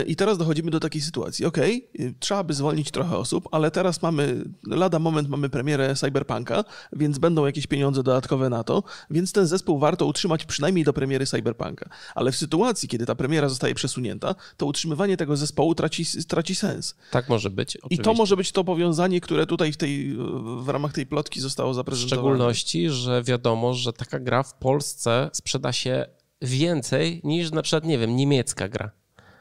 i 0.06 0.16
teraz 0.16 0.38
dochodzimy 0.38 0.70
do 0.70 0.80
takiej 0.80 1.02
sytuacji. 1.02 1.44
Okej, 1.44 1.88
okay, 1.94 2.14
trzeba 2.18 2.44
by 2.44 2.54
zwolnić 2.54 2.90
trochę 2.90 3.16
osób, 3.16 3.48
ale 3.52 3.70
teraz 3.70 4.02
mamy 4.02 4.44
lada 4.92 4.98
moment 4.98 5.28
mamy 5.28 5.48
premierę 5.48 5.94
Cyberpunka, 5.94 6.64
więc 6.92 7.18
będą 7.18 7.46
jakieś 7.46 7.66
pieniądze 7.66 8.02
dodatkowe 8.02 8.48
na 8.48 8.64
to, 8.64 8.82
więc 9.10 9.32
ten 9.32 9.46
zespół 9.46 9.78
warto 9.78 10.06
utrzymać 10.06 10.44
przynajmniej 10.44 10.84
do 10.84 10.92
premiery 10.92 11.26
Cyberpunka. 11.26 11.88
Ale 12.14 12.32
w 12.32 12.36
sytuacji, 12.36 12.88
kiedy 12.88 13.06
ta 13.06 13.14
premiera 13.14 13.48
zostaje 13.48 13.74
przesunięta, 13.74 14.34
to 14.56 14.66
utrzymywanie 14.66 15.16
tego 15.16 15.36
zespołu 15.36 15.74
traci, 15.74 16.04
traci 16.28 16.54
sens. 16.54 16.94
Tak 17.10 17.28
może 17.28 17.50
być. 17.50 17.76
Oczywiście. 17.76 18.02
I 18.02 18.04
to 18.04 18.14
może 18.14 18.36
być 18.36 18.52
to 18.52 18.64
powiązanie, 18.64 19.20
które 19.20 19.46
tutaj 19.46 19.72
w, 19.72 19.76
tej, 19.76 20.16
w 20.58 20.68
ramach 20.68 20.92
tej 20.92 21.06
plotki 21.06 21.40
zostało 21.40 21.74
zaprezentowane. 21.74 22.22
W 22.22 22.24
szczególności, 22.24 22.90
że 22.90 23.22
wiadomo, 23.22 23.74
że 23.74 23.92
taka 23.92 24.20
gra 24.20 24.42
w 24.42 24.54
Polsce 24.54 25.30
sprzeda 25.32 25.72
się 25.72 26.06
więcej 26.42 27.20
niż 27.24 27.50
na 27.50 27.62
przykład, 27.62 27.84
nie 27.84 27.98
wiem, 27.98 28.16
niemiecka 28.16 28.68
gra. 28.68 28.90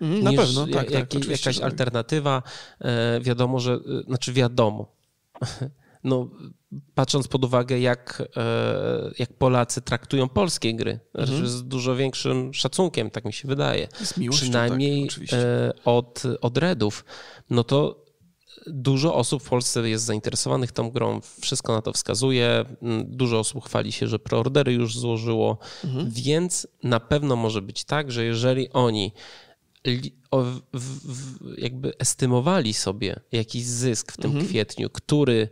Mm, 0.01 0.23
na 0.23 0.33
pewno, 0.33 0.67
tak, 0.67 0.91
jak, 0.91 1.07
tak, 1.07 1.25
Jakaś 1.25 1.55
tak. 1.55 1.65
alternatywa, 1.65 2.43
e, 2.79 3.19
wiadomo, 3.21 3.59
że, 3.59 3.73
e, 3.73 4.03
znaczy 4.07 4.33
wiadomo, 4.33 5.00
no, 6.03 6.29
patrząc 6.95 7.27
pod 7.27 7.45
uwagę, 7.45 7.79
jak, 7.79 8.23
e, 8.35 9.11
jak 9.19 9.33
Polacy 9.33 9.81
traktują 9.81 10.29
polskie 10.29 10.73
gry, 10.73 10.99
mhm. 11.13 11.47
z 11.47 11.63
dużo 11.63 11.95
większym 11.95 12.53
szacunkiem, 12.53 13.09
tak 13.09 13.25
mi 13.25 13.33
się 13.33 13.47
wydaje. 13.47 13.87
Z 14.03 14.17
miłością, 14.17 14.41
Przynajmniej 14.41 15.07
tak, 15.07 15.39
od, 15.85 16.23
od 16.41 16.57
Redów, 16.57 17.05
no 17.49 17.63
to 17.63 18.01
dużo 18.67 19.15
osób 19.15 19.43
w 19.43 19.49
Polsce 19.49 19.89
jest 19.89 20.05
zainteresowanych 20.05 20.71
tą 20.71 20.89
grą, 20.89 21.19
wszystko 21.41 21.73
na 21.73 21.81
to 21.81 21.93
wskazuje. 21.93 22.65
Dużo 23.05 23.39
osób 23.39 23.65
chwali 23.65 23.91
się, 23.91 24.07
że 24.07 24.19
preordery 24.19 24.73
już 24.73 24.97
złożyło, 24.97 25.57
mhm. 25.83 26.11
więc 26.11 26.67
na 26.83 26.99
pewno 26.99 27.35
może 27.35 27.61
być 27.61 27.83
tak, 27.83 28.11
że 28.11 28.25
jeżeli 28.25 28.69
oni 28.69 29.11
jakby 31.57 31.97
estymowali 31.97 32.73
sobie 32.73 33.19
jakiś 33.31 33.65
zysk 33.65 34.11
w 34.11 34.17
tym 34.17 34.31
mhm. 34.31 34.47
kwietniu, 34.47 34.89
który 34.89 35.49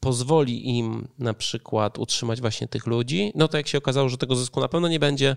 pozwoli 0.00 0.78
im 0.78 1.08
na 1.18 1.34
przykład 1.34 1.98
utrzymać 1.98 2.40
właśnie 2.40 2.68
tych 2.68 2.86
ludzi, 2.86 3.32
no 3.34 3.48
to 3.48 3.56
jak 3.56 3.68
się 3.68 3.78
okazało, 3.78 4.08
że 4.08 4.18
tego 4.18 4.36
zysku 4.36 4.60
na 4.60 4.68
pewno 4.68 4.88
nie 4.88 5.00
będzie, 5.00 5.36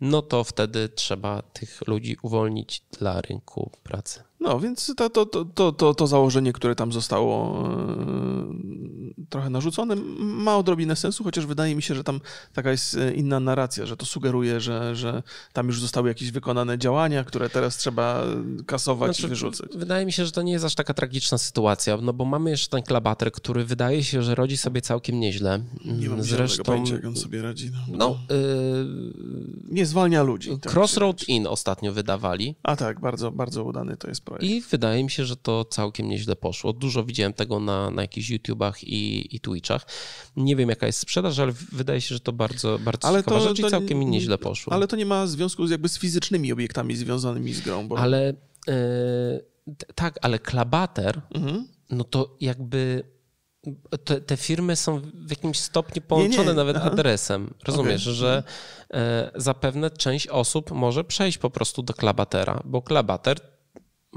no 0.00 0.22
to 0.22 0.44
wtedy 0.44 0.88
trzeba 0.88 1.42
tych 1.42 1.86
ludzi 1.86 2.16
uwolnić 2.22 2.82
dla 2.98 3.20
rynku 3.20 3.70
pracy. 3.82 4.27
No, 4.40 4.60
więc 4.60 4.94
to, 4.96 5.10
to, 5.10 5.26
to, 5.26 5.72
to, 5.72 5.94
to 5.94 6.06
założenie, 6.06 6.52
które 6.52 6.74
tam 6.74 6.92
zostało 6.92 7.64
e, 7.68 9.28
trochę 9.28 9.50
narzucone, 9.50 9.96
ma 10.18 10.56
odrobinę 10.56 10.96
sensu, 10.96 11.24
chociaż 11.24 11.46
wydaje 11.46 11.74
mi 11.74 11.82
się, 11.82 11.94
że 11.94 12.04
tam 12.04 12.20
taka 12.52 12.70
jest 12.70 12.96
e, 12.96 13.14
inna 13.14 13.40
narracja, 13.40 13.86
że 13.86 13.96
to 13.96 14.06
sugeruje, 14.06 14.60
że, 14.60 14.96
że 14.96 15.22
tam 15.52 15.66
już 15.66 15.80
zostały 15.80 16.08
jakieś 16.08 16.30
wykonane 16.30 16.78
działania, 16.78 17.24
które 17.24 17.50
teraz 17.50 17.76
trzeba 17.76 18.24
kasować 18.66 19.10
znaczy, 19.10 19.26
i 19.26 19.28
wyrzucać. 19.28 19.70
Wydaje 19.74 20.06
mi 20.06 20.12
się, 20.12 20.24
że 20.24 20.32
to 20.32 20.42
nie 20.42 20.52
jest 20.52 20.64
aż 20.64 20.74
taka 20.74 20.94
tragiczna 20.94 21.38
sytuacja, 21.38 21.96
no 21.96 22.12
bo 22.12 22.24
mamy 22.24 22.50
jeszcze 22.50 22.70
ten 22.70 22.82
klabater, 22.82 23.32
który 23.32 23.64
wydaje 23.64 24.04
się, 24.04 24.22
że 24.22 24.34
rodzi 24.34 24.56
sobie 24.56 24.82
całkiem 24.82 25.20
nieźle. 25.20 25.60
Nie 25.84 26.08
mam 26.08 26.22
Zresztą 26.22 26.62
pojęcia, 26.62 26.94
jak 26.94 27.04
on 27.04 27.16
sobie 27.16 27.42
radzi. 27.42 27.70
No, 27.88 27.96
no 27.96 28.18
yy... 28.36 28.86
nie 29.70 29.86
zwalnia 29.86 30.22
ludzi. 30.22 30.58
Tak 30.58 30.72
Crossroad 30.72 31.28
Inn 31.28 31.46
ostatnio 31.46 31.92
wydawali. 31.92 32.56
A 32.62 32.76
tak, 32.76 33.00
bardzo, 33.00 33.32
bardzo 33.32 33.64
udany 33.64 33.96
to 33.96 34.08
jest 34.08 34.27
projekt. 34.28 34.44
I 34.44 34.60
wydaje 34.60 35.04
mi 35.04 35.10
się, 35.10 35.24
że 35.24 35.36
to 35.36 35.64
całkiem 35.64 36.08
nieźle 36.08 36.36
poszło. 36.36 36.72
Dużo 36.72 37.04
widziałem 37.04 37.32
tego 37.32 37.60
na, 37.60 37.90
na 37.90 38.02
jakichś 38.02 38.30
YouTubach 38.30 38.84
i, 38.84 39.36
i 39.36 39.40
Twitchach. 39.40 39.86
Nie 40.36 40.56
wiem, 40.56 40.68
jaka 40.68 40.86
jest 40.86 40.98
sprzedaż, 40.98 41.38
ale 41.38 41.52
wydaje 41.72 42.00
się, 42.00 42.14
że 42.14 42.20
to 42.20 42.32
bardzo, 42.32 42.78
bardzo 42.78 43.08
ale 43.08 43.22
to, 43.22 43.40
rzecz 43.40 43.58
i 43.58 43.70
całkiem 43.70 44.00
nie, 44.00 44.06
nieźle 44.06 44.38
poszło. 44.38 44.72
Ale 44.72 44.88
to 44.88 44.96
nie 44.96 45.06
ma 45.06 45.26
związku 45.26 45.66
z, 45.66 45.70
jakby 45.70 45.88
z 45.88 45.98
fizycznymi 45.98 46.52
obiektami 46.52 46.96
związanymi 46.96 47.52
z 47.52 47.60
grą. 47.60 47.88
Bo... 47.88 47.98
Ale 47.98 48.34
yy, 48.66 48.74
tak, 49.94 50.18
ale 50.22 50.38
Klabater, 50.38 51.20
mhm. 51.34 51.68
no 51.90 52.04
to 52.04 52.36
jakby 52.40 53.02
te, 54.04 54.20
te, 54.20 54.36
firmy 54.36 54.76
są 54.76 55.00
w 55.00 55.30
jakimś 55.30 55.58
stopniu 55.58 56.02
połączone 56.02 56.44
nie, 56.44 56.50
nie. 56.50 56.54
nawet 56.54 56.76
Aha. 56.76 56.90
adresem. 56.90 57.54
Rozumiesz, 57.66 58.06
okay. 58.06 58.14
że 58.14 58.42
e, 58.94 59.30
zapewne 59.34 59.90
część 59.90 60.28
osób 60.28 60.70
może 60.70 61.04
przejść 61.04 61.38
po 61.38 61.50
prostu 61.50 61.82
do 61.82 61.94
Klabatera, 61.94 62.62
bo 62.64 62.82
Klabater 62.82 63.40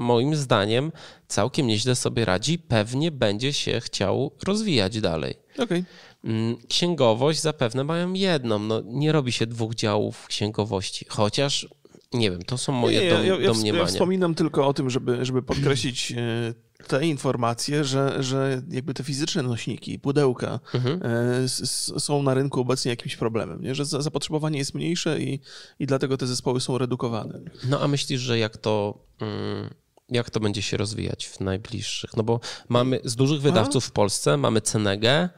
moim 0.02 0.36
zdaniem 0.36 0.92
całkiem 1.28 1.66
nieźle 1.66 1.96
sobie 1.96 2.24
radzi. 2.24 2.58
Pewnie 2.58 3.10
będzie 3.10 3.52
się 3.52 3.80
chciał 3.80 4.32
rozwijać 4.46 5.00
dalej. 5.00 5.34
Okay. 5.58 5.84
Mm, 6.24 6.56
księgowość 6.68 7.40
zapewne 7.40 7.84
mają 7.84 8.12
jedną. 8.12 8.58
No, 8.58 8.82
nie 8.84 9.12
robi 9.12 9.32
się 9.32 9.46
dwóch 9.46 9.74
działów 9.74 10.26
księgowości, 10.26 11.06
chociaż 11.08 11.68
nie 12.14 12.30
wiem, 12.30 12.42
to 12.42 12.58
są 12.58 12.72
moje 12.72 13.00
nie, 13.00 13.10
dom, 13.10 13.26
ja, 13.26 13.36
ja, 13.36 13.46
domniemania. 13.46 13.84
Ja 13.84 13.86
wspominam 13.86 14.34
tylko 14.34 14.66
o 14.66 14.74
tym, 14.74 14.90
żeby, 14.90 15.24
żeby 15.24 15.42
podkreślić 15.42 16.12
e, 16.12 16.54
te 16.86 17.06
informacje, 17.06 17.84
że, 17.84 18.22
że 18.22 18.62
jakby 18.70 18.94
te 18.94 19.04
fizyczne 19.04 19.42
nośniki, 19.42 19.98
pudełka 19.98 20.60
mhm. 20.74 21.00
E, 21.02 21.48
są 22.00 22.22
na 22.22 22.34
rynku 22.34 22.60
obecnie 22.60 22.90
jakimś 22.90 23.16
problemem, 23.16 23.62
nie? 23.62 23.74
że 23.74 23.84
zapotrzebowanie 23.84 24.58
jest 24.58 24.74
mniejsze 24.74 25.20
i, 25.20 25.40
i 25.78 25.86
dlatego 25.86 26.16
te 26.16 26.26
zespoły 26.26 26.60
są 26.60 26.78
redukowane. 26.78 27.40
No 27.68 27.80
a 27.80 27.88
myślisz, 27.88 28.20
że 28.20 28.38
jak 28.38 28.56
to... 28.56 28.98
Jak 30.12 30.30
to 30.30 30.40
będzie 30.40 30.62
się 30.62 30.76
rozwijać 30.76 31.26
w 31.26 31.40
najbliższych? 31.40 32.16
No 32.16 32.22
bo 32.22 32.40
mamy 32.68 33.00
z 33.04 33.16
dużych 33.16 33.40
wydawców 33.40 33.84
w 33.84 33.90
Polsce 33.90 34.36
mamy 34.36 34.60
Cenegę, 34.60 35.28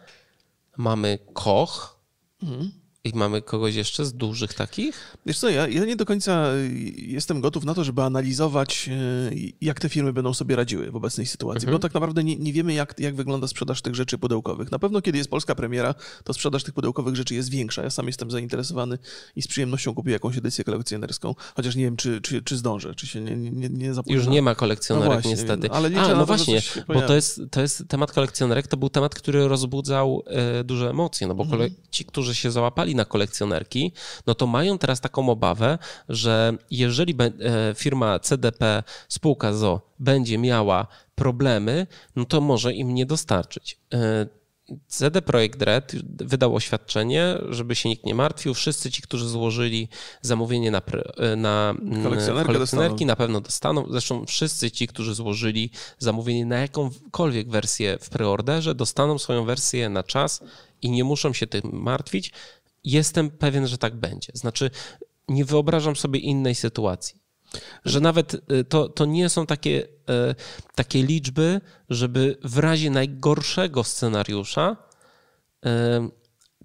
mamy 0.76 1.18
Koch, 1.32 2.00
mhm. 2.42 2.83
I 3.06 3.12
mamy 3.14 3.42
kogoś 3.42 3.74
jeszcze 3.74 4.04
z 4.04 4.12
dużych 4.12 4.54
takich? 4.54 5.16
Wiesz 5.26 5.38
co, 5.38 5.48
ja, 5.48 5.68
ja 5.68 5.84
nie 5.84 5.96
do 5.96 6.06
końca 6.06 6.52
y, 6.54 6.92
jestem 6.96 7.40
gotów 7.40 7.64
na 7.64 7.74
to, 7.74 7.84
żeby 7.84 8.02
analizować, 8.02 8.88
y, 9.32 9.52
jak 9.60 9.80
te 9.80 9.88
firmy 9.88 10.12
będą 10.12 10.34
sobie 10.34 10.56
radziły 10.56 10.90
w 10.90 10.96
obecnej 10.96 11.26
sytuacji, 11.26 11.66
mhm. 11.66 11.72
bo 11.72 11.78
tak 11.78 11.94
naprawdę 11.94 12.24
nie, 12.24 12.36
nie 12.36 12.52
wiemy, 12.52 12.74
jak, 12.74 12.94
jak 12.98 13.14
wygląda 13.14 13.46
sprzedaż 13.46 13.82
tych 13.82 13.94
rzeczy 13.94 14.18
pudełkowych. 14.18 14.70
Na 14.70 14.78
pewno, 14.78 15.02
kiedy 15.02 15.18
jest 15.18 15.30
polska 15.30 15.54
premiera, 15.54 15.94
to 16.24 16.34
sprzedaż 16.34 16.64
tych 16.64 16.74
pudełkowych 16.74 17.16
rzeczy 17.16 17.34
jest 17.34 17.50
większa. 17.50 17.82
Ja 17.82 17.90
sam 17.90 18.06
jestem 18.06 18.30
zainteresowany 18.30 18.98
i 19.36 19.42
z 19.42 19.46
przyjemnością 19.46 19.94
kupię 19.94 20.12
jakąś 20.12 20.36
edycję 20.36 20.64
kolekcjonerską, 20.64 21.34
chociaż 21.56 21.76
nie 21.76 21.84
wiem, 21.84 21.96
czy, 21.96 22.20
czy, 22.20 22.42
czy 22.42 22.56
zdążę, 22.56 22.94
czy 22.94 23.06
się 23.06 23.20
nie, 23.20 23.36
nie, 23.36 23.68
nie 23.68 23.94
zapóźnię. 23.94 24.16
Już 24.16 24.26
nie 24.26 24.42
ma 24.42 24.54
kolekcjonerek, 24.54 25.08
no 25.08 25.14
właśnie, 25.14 25.30
niestety. 25.30 25.70
Ale 25.70 25.88
A, 26.00 26.08
no 26.08 26.14
to, 26.14 26.26
właśnie, 26.26 26.62
bo 26.88 27.02
to 27.02 27.14
jest, 27.14 27.40
to 27.50 27.60
jest 27.60 27.84
temat 27.88 28.12
kolekcjonerek, 28.12 28.66
to 28.66 28.76
był 28.76 28.88
temat, 28.88 29.14
który 29.14 29.48
rozbudzał 29.48 30.22
e, 30.26 30.64
duże 30.64 30.90
emocje, 30.90 31.26
no 31.26 31.34
bo 31.34 31.44
mhm. 31.44 31.70
ci, 31.90 32.04
którzy 32.04 32.34
się 32.34 32.50
załapali 32.50 32.93
na 32.94 33.04
kolekcjonerki, 33.04 33.92
no 34.26 34.34
to 34.34 34.46
mają 34.46 34.78
teraz 34.78 35.00
taką 35.00 35.28
obawę, 35.28 35.78
że 36.08 36.56
jeżeli 36.70 37.16
e, 37.20 37.30
firma 37.74 38.18
CDP, 38.18 38.82
spółka 39.08 39.52
ZO 39.52 39.80
będzie 39.98 40.38
miała 40.38 40.86
problemy, 41.14 41.86
no 42.16 42.24
to 42.24 42.40
może 42.40 42.72
im 42.72 42.94
nie 42.94 43.06
dostarczyć. 43.06 43.78
E, 43.94 44.26
CD 44.88 45.22
Projekt 45.22 45.62
Red 45.62 45.92
wydał 46.24 46.54
oświadczenie, 46.54 47.38
żeby 47.48 47.74
się 47.74 47.88
nikt 47.88 48.06
nie 48.06 48.14
martwił. 48.14 48.54
Wszyscy 48.54 48.90
ci, 48.90 49.02
którzy 49.02 49.28
złożyli 49.28 49.88
zamówienie 50.22 50.70
na, 50.70 50.82
na 51.36 51.74
kolekcjonerki, 52.44 53.06
na 53.06 53.16
pewno 53.16 53.40
dostaną. 53.40 53.86
Zresztą 53.90 54.26
wszyscy 54.26 54.70
ci, 54.70 54.86
którzy 54.86 55.14
złożyli 55.14 55.70
zamówienie 55.98 56.46
na 56.46 56.58
jakąkolwiek 56.58 57.50
wersję 57.50 57.98
w 58.00 58.10
preorderze, 58.10 58.74
dostaną 58.74 59.18
swoją 59.18 59.44
wersję 59.44 59.88
na 59.88 60.02
czas 60.02 60.42
i 60.82 60.90
nie 60.90 61.04
muszą 61.04 61.32
się 61.32 61.46
tym 61.46 61.62
martwić. 61.72 62.32
Jestem 62.84 63.30
pewien, 63.30 63.66
że 63.66 63.78
tak 63.78 63.96
będzie. 63.96 64.32
Znaczy, 64.34 64.70
nie 65.28 65.44
wyobrażam 65.44 65.96
sobie 65.96 66.20
innej 66.20 66.54
sytuacji. 66.54 67.24
Że 67.84 68.00
nawet 68.00 68.34
y, 68.34 68.64
to, 68.64 68.88
to 68.88 69.04
nie 69.04 69.28
są 69.28 69.46
takie, 69.46 69.82
y, 69.82 70.34
takie 70.74 71.02
liczby, 71.02 71.60
żeby 71.90 72.38
w 72.44 72.58
razie 72.58 72.90
najgorszego 72.90 73.84
scenariusza 73.84 74.76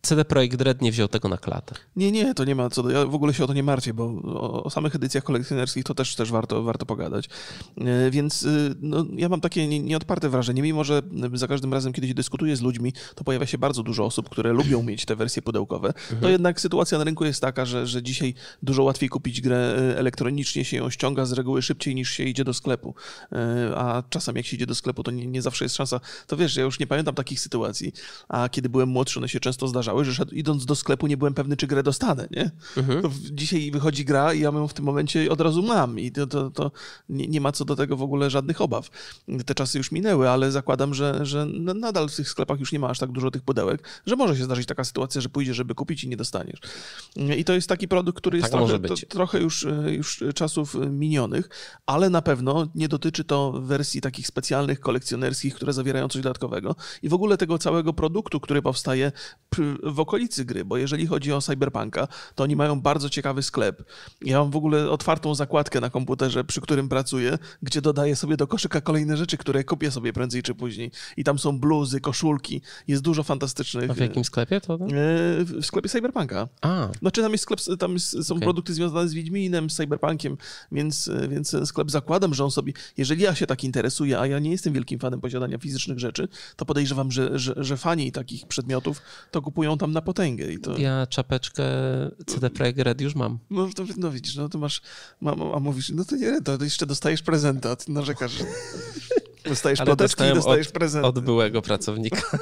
CD 0.01 0.25
Projekt 0.25 0.61
Red 0.61 0.81
nie 0.81 0.91
wziął 0.91 1.07
tego 1.07 1.29
na 1.29 1.37
klatę. 1.37 1.75
Nie, 1.95 2.11
nie, 2.11 2.33
to 2.33 2.45
nie 2.45 2.55
ma 2.55 2.69
co 2.69 2.83
do... 2.83 2.89
Ja 2.89 3.05
w 3.05 3.15
ogóle 3.15 3.33
się 3.33 3.43
o 3.43 3.47
to 3.47 3.53
nie 3.53 3.63
martwię, 3.63 3.93
bo 3.93 4.03
o, 4.23 4.63
o 4.63 4.69
samych 4.69 4.95
edycjach 4.95 5.23
kolekcjonerskich 5.23 5.83
to 5.83 5.95
też, 5.95 6.15
też 6.15 6.31
warto, 6.31 6.63
warto 6.63 6.85
pogadać. 6.85 7.29
E, 7.77 8.11
więc 8.11 8.43
y, 8.43 8.75
no, 8.81 9.05
ja 9.15 9.29
mam 9.29 9.41
takie 9.41 9.67
nieodparte 9.67 10.29
wrażenie, 10.29 10.61
mimo 10.61 10.83
że 10.83 11.01
za 11.33 11.47
każdym 11.47 11.73
razem, 11.73 11.93
kiedy 11.93 12.07
się 12.07 12.13
dyskutuje 12.13 12.55
z 12.55 12.61
ludźmi, 12.61 12.93
to 13.15 13.23
pojawia 13.23 13.45
się 13.45 13.57
bardzo 13.57 13.83
dużo 13.83 14.05
osób, 14.05 14.29
które 14.29 14.53
lubią 14.53 14.83
mieć 14.89 15.05
te 15.05 15.15
wersje 15.15 15.41
pudełkowe, 15.41 15.87
mhm. 15.87 16.21
to 16.21 16.29
jednak 16.29 16.61
sytuacja 16.61 16.97
na 16.97 17.03
rynku 17.03 17.25
jest 17.25 17.41
taka, 17.41 17.65
że, 17.65 17.87
że 17.87 18.03
dzisiaj 18.03 18.33
dużo 18.63 18.83
łatwiej 18.83 19.09
kupić 19.09 19.41
grę 19.41 19.57
e, 19.57 19.97
elektronicznie, 19.97 20.65
się 20.65 20.77
ją 20.77 20.89
ściąga 20.89 21.25
z 21.25 21.31
reguły 21.31 21.61
szybciej 21.61 21.95
niż 21.95 22.11
się 22.11 22.23
idzie 22.23 22.43
do 22.43 22.53
sklepu. 22.53 22.95
E, 23.31 23.71
a 23.75 24.03
czasem 24.09 24.35
jak 24.35 24.45
się 24.45 24.55
idzie 24.55 24.65
do 24.65 24.75
sklepu, 24.75 25.03
to 25.03 25.11
nie, 25.11 25.27
nie 25.27 25.41
zawsze 25.41 25.65
jest 25.65 25.75
szansa. 25.75 25.99
To 26.27 26.37
wiesz, 26.37 26.55
ja 26.55 26.63
już 26.63 26.79
nie 26.79 26.87
pamiętam 26.87 27.15
takich 27.15 27.39
sytuacji, 27.39 27.93
a 28.27 28.49
kiedy 28.49 28.69
byłem 28.69 28.89
młodszy, 28.89 29.19
one 29.19 29.29
się 29.29 29.39
często 29.39 29.67
zdarzały 29.67 29.88
zdarzały, 29.89 30.05
że 30.05 30.13
szedł, 30.13 30.35
idąc 30.35 30.65
do 30.65 30.75
sklepu 30.75 31.07
nie 31.07 31.17
byłem 31.17 31.33
pewny, 31.33 31.57
czy 31.57 31.67
grę 31.67 31.83
dostanę, 31.83 32.27
nie? 32.31 32.51
Mhm. 32.77 33.01
dzisiaj 33.31 33.71
wychodzi 33.71 34.05
gra 34.05 34.33
i 34.33 34.39
ja 34.39 34.49
ją 34.49 34.67
w 34.67 34.73
tym 34.73 34.85
momencie 34.85 35.31
od 35.31 35.41
razu 35.41 35.63
mam 35.63 35.99
i 35.99 36.11
to, 36.11 36.27
to, 36.27 36.51
to 36.51 36.71
nie, 37.09 37.27
nie, 37.27 37.41
ma 37.41 37.51
co 37.51 37.65
do 37.65 37.75
tego 37.75 37.97
w 37.97 38.01
ogóle 38.01 38.29
żadnych 38.29 38.61
obaw. 38.61 38.89
Te 39.45 39.55
czasy 39.55 39.77
już 39.77 39.91
minęły, 39.91 40.29
ale 40.29 40.51
zakładam, 40.51 40.93
że, 40.93 41.25
że 41.25 41.45
nadal 41.75 42.09
w 42.09 42.15
tych 42.15 42.29
sklepach 42.29 42.59
już 42.59 42.71
nie 42.71 42.79
ma 42.79 42.89
aż 42.89 42.99
tak 42.99 43.11
dużo 43.11 43.31
tych 43.31 43.41
pudełek, 43.41 43.83
że 44.05 44.15
może 44.15 44.37
się 44.37 44.43
zdarzyć 44.43 44.67
taka 44.67 44.83
sytuacja, 44.83 45.21
że 45.21 45.29
pójdziesz, 45.29 45.57
żeby 45.57 45.75
kupić 45.75 46.03
i 46.03 46.09
nie 46.09 46.17
dostaniesz. 46.17 46.59
I 47.37 47.43
to 47.43 47.53
jest 47.53 47.69
taki 47.69 47.87
produkt, 47.87 48.17
który 48.17 48.37
jest 48.37 48.51
tak 48.51 48.61
trochę, 48.61 48.79
to, 48.79 48.95
trochę 48.95 49.39
już, 49.39 49.67
już 49.87 50.23
czasów 50.35 50.75
minionych, 50.89 51.49
ale 51.85 52.09
na 52.09 52.21
pewno 52.21 52.67
nie 52.75 52.87
dotyczy 52.87 53.23
to 53.23 53.51
wersji 53.51 54.01
takich 54.01 54.27
specjalnych, 54.27 54.79
kolekcjonerskich, 54.79 55.55
które 55.55 55.73
zawierają 55.73 56.07
coś 56.07 56.21
dodatkowego 56.21 56.75
i 57.03 57.09
w 57.09 57.13
ogóle 57.13 57.37
tego 57.37 57.57
całego 57.57 57.93
produktu, 57.93 58.39
który 58.39 58.61
powstaje 58.61 59.11
w 59.83 59.99
okolicy 59.99 60.45
gry, 60.45 60.65
bo 60.65 60.77
jeżeli 60.77 61.07
chodzi 61.07 61.33
o 61.33 61.41
Cyberpunka, 61.41 62.07
to 62.35 62.43
oni 62.43 62.55
mają 62.55 62.81
bardzo 62.81 63.09
ciekawy 63.09 63.43
sklep. 63.43 63.83
Ja 64.21 64.39
mam 64.39 64.51
w 64.51 64.55
ogóle 64.55 64.89
otwartą 64.89 65.35
zakładkę 65.35 65.79
na 65.79 65.89
komputerze, 65.89 66.43
przy 66.43 66.61
którym 66.61 66.89
pracuję, 66.89 67.37
gdzie 67.63 67.81
dodaję 67.81 68.15
sobie 68.15 68.37
do 68.37 68.47
koszyka 68.47 68.81
kolejne 68.81 69.17
rzeczy, 69.17 69.37
które 69.37 69.63
kupię 69.63 69.91
sobie 69.91 70.13
prędzej 70.13 70.43
czy 70.43 70.55
później. 70.55 70.91
I 71.17 71.23
tam 71.23 71.39
są 71.39 71.59
bluzy, 71.59 72.01
koszulki, 72.01 72.61
jest 72.87 73.03
dużo 73.03 73.23
fantastycznych. 73.23 73.91
A 73.91 73.93
w 73.93 73.97
jakim 73.97 74.23
sklepie 74.23 74.61
to? 74.61 74.73
E, 74.73 74.77
w 75.43 75.65
sklepie 75.65 75.89
Cyberpunka. 75.89 76.47
A. 76.61 76.89
Znaczy 76.99 77.21
tam 77.21 77.31
jest 77.31 77.43
sklep, 77.43 77.59
tam 77.79 77.93
jest, 77.93 78.23
są 78.23 78.35
okay. 78.35 78.45
produkty 78.45 78.73
związane 78.73 79.09
z 79.09 79.13
Wiedźminem, 79.13 79.69
z 79.69 79.75
Cyberpunkiem, 79.75 80.37
więc, 80.71 81.09
więc 81.29 81.55
sklep 81.65 81.91
zakładam, 81.91 82.33
że 82.33 82.43
on 82.43 82.51
sobie, 82.51 82.73
jeżeli 82.97 83.23
ja 83.23 83.35
się 83.35 83.47
tak 83.47 83.63
interesuję, 83.63 84.19
a 84.19 84.27
ja 84.27 84.39
nie 84.39 84.51
jestem 84.51 84.73
wielkim 84.73 84.99
fanem 84.99 85.21
posiadania 85.21 85.57
fizycznych 85.57 85.99
rzeczy, 85.99 86.27
to 86.55 86.65
podejrzewam, 86.65 87.11
że, 87.11 87.39
że, 87.39 87.53
że 87.57 87.77
fani 87.77 88.11
takich 88.11 88.47
przedmiotów 88.47 89.01
to 89.31 89.41
kupują 89.41 89.68
tam 89.77 89.91
na 89.91 90.01
potęgę. 90.01 90.51
I 90.51 90.59
to... 90.59 90.77
Ja 90.77 91.07
czapeczkę 91.07 91.63
CD 92.25 92.49
Projekt 92.49 92.79
Red 92.79 93.01
już 93.01 93.15
mam. 93.15 93.39
No, 93.49 93.69
to, 93.75 93.83
no 93.97 94.11
widzisz, 94.11 94.35
no 94.35 94.49
to 94.49 94.57
masz, 94.57 94.81
ma, 95.21 95.31
a 95.55 95.59
mówisz, 95.59 95.89
no 95.89 96.05
to 96.05 96.15
nie, 96.15 96.41
to 96.41 96.63
jeszcze 96.63 96.85
dostajesz 96.85 97.21
prezenta, 97.21 97.75
ty 97.75 97.91
narzekasz. 97.91 98.33
Dostajesz 99.45 99.81
ploteczki 99.81 100.23
i 100.23 100.33
dostajesz 100.33 100.67
od, 100.67 100.73
prezent. 100.73 101.05
Od 101.05 101.19
byłego 101.19 101.61
pracownika. 101.61 102.21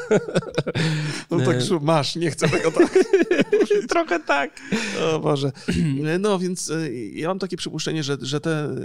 No 1.31 1.37
tak, 1.45 1.57
masz, 1.81 2.15
nie 2.15 2.31
chcę 2.31 2.49
tego 2.49 2.71
tak. 2.71 2.99
Trochę 3.89 4.19
tak. 4.19 4.59
O 5.03 5.19
Boże. 5.19 5.51
No 6.19 6.39
więc 6.39 6.69
e, 6.69 6.93
ja 6.93 7.27
mam 7.27 7.39
takie 7.39 7.57
przypuszczenie, 7.57 8.03
że, 8.03 8.17
że 8.21 8.41
te 8.41 8.75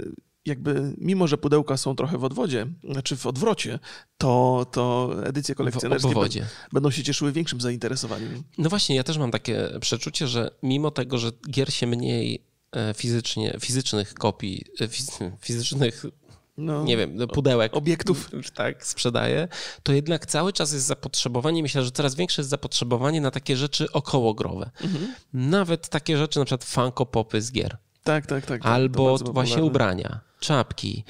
jakby, 0.45 0.93
mimo 0.97 1.27
że 1.27 1.37
pudełka 1.37 1.77
są 1.77 1.95
trochę 1.95 2.17
w 2.17 2.23
odwodzie, 2.23 2.67
znaczy 2.91 3.17
w 3.17 3.27
odwrocie, 3.27 3.79
to, 4.17 4.65
to 4.71 5.11
edycje 5.25 5.55
kolekcjonerskie 5.55 6.45
będą 6.73 6.91
się 6.91 7.03
cieszyły 7.03 7.31
większym 7.31 7.61
zainteresowaniem. 7.61 8.43
No 8.57 8.69
właśnie, 8.69 8.95
ja 8.95 9.03
też 9.03 9.17
mam 9.17 9.31
takie 9.31 9.69
przeczucie, 9.81 10.27
że 10.27 10.51
mimo 10.63 10.91
tego, 10.91 11.17
że 11.17 11.31
gier 11.49 11.73
się 11.73 11.87
mniej 11.87 12.43
e, 12.71 12.93
fizycznie, 12.93 13.57
fizycznych 13.59 14.13
kopii, 14.13 14.65
e, 14.81 14.87
fizycznych 15.47 16.05
no, 16.57 16.83
nie 16.83 16.97
wiem, 16.97 17.17
pudełek 17.33 17.75
obiektów 17.75 18.29
tak 18.55 18.85
sprzedaje, 18.85 19.47
to 19.83 19.93
jednak 19.93 20.25
cały 20.25 20.53
czas 20.53 20.73
jest 20.73 20.85
zapotrzebowanie, 20.85 21.61
myślę, 21.61 21.83
że 21.83 21.91
coraz 21.91 22.15
większe 22.15 22.41
jest 22.41 22.49
zapotrzebowanie 22.49 23.21
na 23.21 23.31
takie 23.31 23.57
rzeczy 23.57 23.91
okołogrowe. 23.91 24.71
Mhm. 24.81 25.13
Nawet 25.33 25.89
takie 25.89 26.17
rzeczy, 26.17 26.39
na 26.39 26.45
przykład 26.45 26.63
funko 26.63 27.05
popy 27.05 27.41
z 27.41 27.51
gier. 27.51 27.77
Tak, 28.03 28.25
tak, 28.25 28.45
tak. 28.45 28.61
tak 28.61 28.71
Albo 28.71 29.17
właśnie 29.17 29.63
ubrania, 29.63 30.19
czapki, 30.43 31.03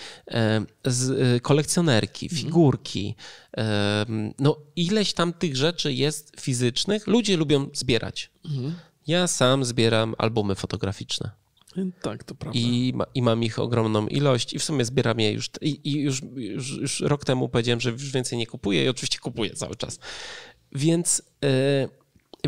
z, 0.85 1.11
e, 1.11 1.39
kolekcjonerki, 1.39 2.25
mhm. 2.25 2.41
figurki. 2.41 3.15
No 4.39 4.57
ileś 4.75 5.13
tam 5.13 5.33
tych 5.33 5.55
rzeczy 5.55 5.93
jest 5.93 6.31
fizycznych. 6.39 7.07
Ludzie 7.07 7.37
lubią 7.37 7.69
zbierać. 7.73 8.31
Mhm. 8.45 8.75
Ja 9.07 9.27
sam 9.27 9.65
zbieram 9.65 10.15
albumy 10.17 10.55
fotograficzne. 10.55 11.31
Tak, 12.01 12.23
to 12.23 12.35
prawda. 12.35 12.59
I, 12.59 12.93
ma, 12.95 13.05
I 13.15 13.21
mam 13.21 13.43
ich 13.43 13.59
ogromną 13.59 14.07
ilość 14.07 14.53
i 14.53 14.59
w 14.59 14.63
sumie 14.63 14.85
zbieram 14.85 15.19
je 15.19 15.31
już. 15.31 15.49
I, 15.61 15.79
i 15.83 16.01
już, 16.01 16.21
już, 16.35 16.77
już, 16.77 16.99
rok 16.99 17.25
temu 17.25 17.49
powiedziałem, 17.49 17.81
że 17.81 17.91
już 17.91 18.11
więcej 18.11 18.37
nie 18.37 18.47
kupuję 18.47 18.85
i 18.85 18.89
oczywiście 18.89 19.19
kupuję 19.19 19.53
cały 19.53 19.75
czas. 19.75 19.99
Więc, 20.71 21.21
yy, 21.41 21.49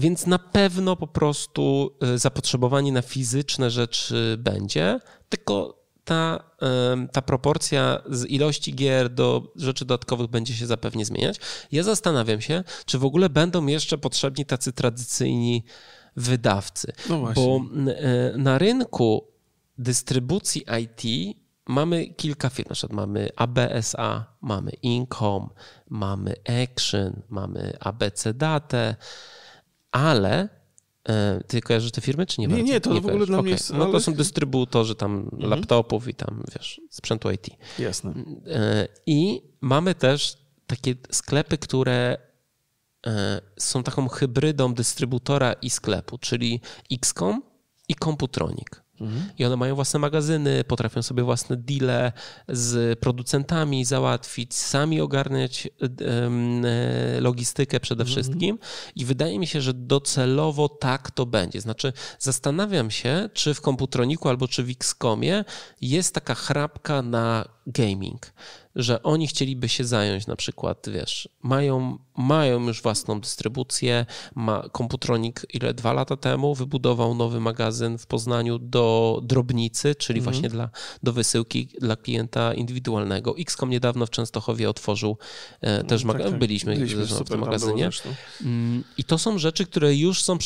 więc 0.01 0.27
na 0.27 0.39
pewno 0.39 0.95
po 0.95 1.07
prostu 1.07 1.95
e, 2.01 2.17
zapotrzebowanie 2.17 2.91
na 2.91 3.01
fizyczne 3.01 3.71
rzeczy 3.71 4.37
będzie, 4.39 4.99
tylko 5.29 5.84
ta, 6.05 6.43
ta 7.11 7.21
proporcja 7.21 8.01
z 8.09 8.25
ilości 8.25 8.75
gier 8.75 9.09
do 9.09 9.53
rzeczy 9.55 9.85
dodatkowych 9.85 10.27
będzie 10.27 10.53
się 10.53 10.67
zapewnie 10.67 11.05
zmieniać. 11.05 11.39
Ja 11.71 11.83
zastanawiam 11.83 12.41
się, 12.41 12.63
czy 12.85 12.99
w 12.99 13.05
ogóle 13.05 13.29
będą 13.29 13.65
jeszcze 13.65 13.97
potrzebni 13.97 14.45
tacy 14.45 14.73
tradycyjni 14.73 15.63
wydawcy. 16.15 16.93
No 17.09 17.33
Bo 17.35 17.61
e, 17.91 18.37
na 18.37 18.57
rynku 18.57 19.27
dystrybucji 19.77 20.65
IT 20.81 21.35
mamy 21.67 22.07
kilka 22.07 22.49
firm, 22.49 22.69
na 22.69 22.75
przykład 22.75 22.95
mamy 22.95 23.29
ABSA, 23.35 24.25
mamy 24.41 24.71
Incom, 24.71 25.49
mamy 25.89 26.33
Action, 26.63 27.21
mamy 27.29 27.77
ABC 27.79 28.33
Date, 28.33 28.95
ale 29.91 30.49
ty 31.47 31.61
kojarzysz 31.61 31.91
te 31.91 32.01
firmy, 32.01 32.25
czy 32.25 32.41
nie? 32.41 32.47
Nie, 32.47 32.63
nie, 32.63 32.81
to 32.81 32.93
nie 32.93 33.01
w 33.01 33.05
ogóle 33.05 33.25
dla 33.25 33.37
okay. 33.37 33.43
mnie 33.43 33.51
jest... 33.51 33.73
No 33.73 33.91
to 33.91 33.99
są 33.99 34.13
dystrybutorzy 34.13 34.95
tam 34.95 35.29
mhm. 35.33 35.49
laptopów 35.49 36.07
i 36.07 36.13
tam, 36.13 36.43
wiesz, 36.55 36.81
sprzętu 36.89 37.31
IT. 37.31 37.47
Jasne. 37.79 38.13
E, 38.47 38.87
I 39.05 39.41
mamy 39.61 39.95
też 39.95 40.37
takie 40.67 40.95
sklepy, 41.11 41.57
które 41.57 42.17
E, 43.07 43.41
są 43.59 43.83
taką 43.83 44.07
hybrydą 44.07 44.73
dystrybutora 44.73 45.53
i 45.53 45.69
sklepu, 45.69 46.17
czyli 46.17 46.61
XCOM 46.91 47.41
i 47.89 47.95
Computronic. 47.95 48.67
Mhm. 49.01 49.29
I 49.37 49.45
one 49.45 49.57
mają 49.57 49.75
własne 49.75 49.99
magazyny, 49.99 50.63
potrafią 50.63 51.01
sobie 51.01 51.23
własne 51.23 51.57
deale 51.57 52.11
z 52.47 52.99
producentami 52.99 53.85
załatwić, 53.85 54.53
sami 54.53 55.01
ogarniać 55.01 55.67
e, 55.67 57.21
logistykę 57.21 57.79
przede 57.79 58.03
mhm. 58.03 58.15
wszystkim. 58.15 58.59
I 58.95 59.05
wydaje 59.05 59.39
mi 59.39 59.47
się, 59.47 59.61
że 59.61 59.73
docelowo 59.73 60.69
tak 60.69 61.11
to 61.11 61.25
będzie. 61.25 61.61
Znaczy, 61.61 61.93
zastanawiam 62.19 62.91
się, 62.91 63.29
czy 63.33 63.53
w 63.53 63.61
Computroniku 63.61 64.29
albo 64.29 64.47
czy 64.47 64.63
w 64.63 64.69
XCOMie 64.69 65.45
jest 65.81 66.13
taka 66.13 66.35
chrapka 66.35 67.01
na 67.01 67.45
gaming 67.67 68.31
że 68.75 69.03
oni 69.03 69.27
chcieliby 69.27 69.69
się 69.69 69.85
zająć 69.85 70.27
na 70.27 70.35
przykład, 70.35 70.89
wiesz, 70.89 71.29
mają, 71.41 71.97
mają 72.17 72.67
już 72.67 72.81
własną 72.81 73.21
dystrybucję, 73.21 74.05
ma 74.35 74.63
Komputronik 74.71 75.45
ile 75.53 75.73
dwa 75.73 75.93
lata 75.93 76.17
temu 76.17 76.55
wybudował 76.55 77.15
nowy 77.15 77.39
magazyn 77.39 77.97
w 77.97 78.07
Poznaniu 78.07 78.59
do 78.59 79.19
drobnicy, 79.23 79.95
czyli 79.95 80.19
mhm. 80.19 80.33
właśnie 80.33 80.49
dla, 80.49 80.69
do 81.03 81.13
wysyłki 81.13 81.69
dla 81.81 81.95
klienta 81.95 82.53
indywidualnego. 82.53 83.35
XCOM 83.37 83.69
niedawno 83.69 84.05
w 84.05 84.09
Częstochowie 84.09 84.69
otworzył 84.69 85.17
e, 85.61 85.83
też 85.83 86.01
tak, 86.01 86.07
magazyn, 86.07 86.31
tak, 86.31 86.39
byliśmy, 86.39 86.75
byliśmy 86.75 87.05
w 87.05 87.29
tym 87.29 87.39
magazynie. 87.39 87.89
Mm, 88.41 88.83
I 88.97 89.03
to 89.03 89.17
są 89.17 89.37
rzeczy, 89.37 89.65
które 89.65 89.95
już 89.95 90.23
są 90.23 90.37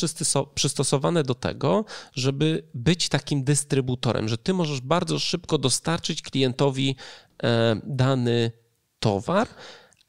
przystosowane 0.55 1.23
do 1.23 1.35
tego, 1.35 1.85
żeby 2.13 2.63
być 2.73 3.09
takim 3.09 3.43
dystrybutorem, 3.43 4.29
że 4.29 4.37
ty 4.37 4.53
możesz 4.53 4.81
bardzo 4.81 5.19
szybko 5.19 5.57
dostarczyć 5.57 6.21
klientowi 6.21 6.95
E, 7.43 7.75
dany 7.83 8.51
towar, 8.99 9.47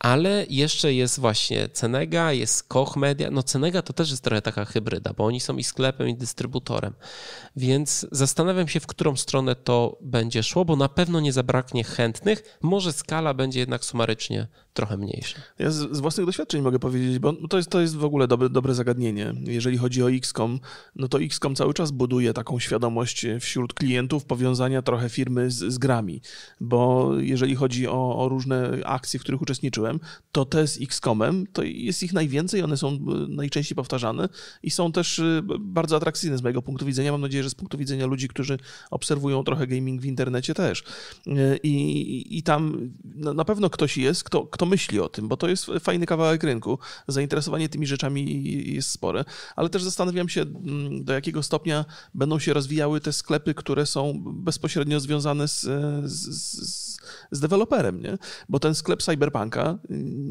ale 0.00 0.46
jeszcze 0.48 0.94
jest 0.94 1.20
właśnie 1.20 1.68
Cenega, 1.68 2.32
jest 2.32 2.68
Koch 2.68 2.96
Media. 2.96 3.30
No 3.30 3.42
Cenega 3.42 3.82
to 3.82 3.92
też 3.92 4.10
jest 4.10 4.24
trochę 4.24 4.42
taka 4.42 4.64
hybryda, 4.64 5.12
bo 5.16 5.24
oni 5.24 5.40
są 5.40 5.56
i 5.56 5.64
sklepem, 5.64 6.08
i 6.08 6.14
dystrybutorem. 6.14 6.94
Więc 7.56 8.06
zastanawiam 8.12 8.68
się, 8.68 8.80
w 8.80 8.86
którą 8.86 9.16
stronę 9.16 9.56
to 9.56 9.98
będzie 10.00 10.42
szło, 10.42 10.64
bo 10.64 10.76
na 10.76 10.88
pewno 10.88 11.20
nie 11.20 11.32
zabraknie 11.32 11.84
chętnych. 11.84 12.58
Może 12.62 12.92
skala 12.92 13.34
będzie 13.34 13.60
jednak 13.60 13.84
sumarycznie 13.84 14.46
trochę 14.72 14.96
mniejsza. 14.96 15.38
Ja 15.58 15.70
z, 15.70 15.96
z 15.96 16.00
własnych 16.00 16.26
doświadczeń 16.26 16.62
mogę 16.62 16.78
powiedzieć, 16.78 17.18
bo 17.18 17.32
to 17.32 17.56
jest, 17.56 17.70
to 17.70 17.80
jest 17.80 17.96
w 17.96 18.04
ogóle 18.04 18.28
dobre, 18.28 18.48
dobre 18.50 18.74
zagadnienie. 18.74 19.34
Jeżeli 19.44 19.78
chodzi 19.78 20.02
o 20.02 20.10
XCOM, 20.10 20.60
no 20.96 21.08
to 21.08 21.20
XCOM 21.20 21.54
cały 21.54 21.74
czas 21.74 21.90
buduje 21.90 22.32
taką 22.32 22.58
świadomość 22.58 23.26
wśród 23.40 23.74
klientów 23.74 24.24
powiązania 24.24 24.82
trochę 24.82 25.08
firmy 25.08 25.50
z, 25.50 25.54
z 25.56 25.78
grami, 25.78 26.20
bo 26.60 27.10
jeżeli 27.18 27.54
chodzi 27.54 27.88
o, 27.88 28.18
o 28.18 28.28
różne 28.28 28.70
akcje, 28.84 29.20
w 29.20 29.22
których 29.22 29.42
uczestniczyłem, 29.42 30.00
to 30.32 30.44
te 30.44 30.66
z 30.66 30.82
XCOMem, 30.82 31.46
to 31.52 31.62
jest 31.62 32.02
ich 32.02 32.12
najwięcej, 32.12 32.62
one 32.62 32.76
są 32.76 32.88
e, 32.88 32.98
najczęściej 33.28 33.76
powtarzane 33.76 34.28
i 34.62 34.70
są 34.70 34.92
też 34.92 35.18
e, 35.18 35.42
bardzo 35.60 35.96
atrakcyjne 35.96 36.38
z 36.38 36.42
mojego 36.42 36.62
punktu 36.62 36.86
widzenia. 36.86 37.12
Mam 37.12 37.20
nadzieję, 37.20 37.42
że 37.42 37.50
z 37.50 37.54
punktu 37.54 37.78
widzenia 37.78 38.06
ludzi, 38.06 38.28
którzy 38.28 38.58
obserwują 38.90 39.44
trochę 39.44 39.66
gaming 39.66 40.02
w 40.02 40.04
internecie 40.04 40.54
też. 40.54 40.84
E, 41.26 41.56
I, 41.56 42.38
i 42.38 42.42
tam 42.42 42.90
na 43.14 43.44
pewno 43.44 43.70
ktoś 43.70 43.96
jest, 43.96 44.24
kto, 44.24 44.46
kto 44.46 44.59
myśli 44.66 45.00
o 45.00 45.08
tym, 45.08 45.28
bo 45.28 45.36
to 45.36 45.48
jest 45.48 45.66
fajny 45.80 46.06
kawałek 46.06 46.42
rynku. 46.42 46.78
Zainteresowanie 47.08 47.68
tymi 47.68 47.86
rzeczami 47.86 48.52
jest 48.74 48.90
spore, 48.90 49.24
ale 49.56 49.68
też 49.68 49.82
zastanawiam 49.82 50.28
się, 50.28 50.40
mm, 50.40 51.04
do 51.04 51.12
jakiego 51.12 51.42
stopnia 51.42 51.84
będą 52.14 52.38
się 52.38 52.52
rozwijały 52.52 53.00
te 53.00 53.12
sklepy, 53.12 53.54
które 53.54 53.86
są 53.86 54.22
bezpośrednio 54.24 55.00
związane 55.00 55.48
z, 55.48 55.60
z, 56.04 57.00
z, 57.30 57.40
deweloperem, 57.40 58.02
nie? 58.02 58.18
Bo 58.48 58.58
ten 58.60 58.74
sklep 58.74 59.02
Cyberpunka 59.02 59.78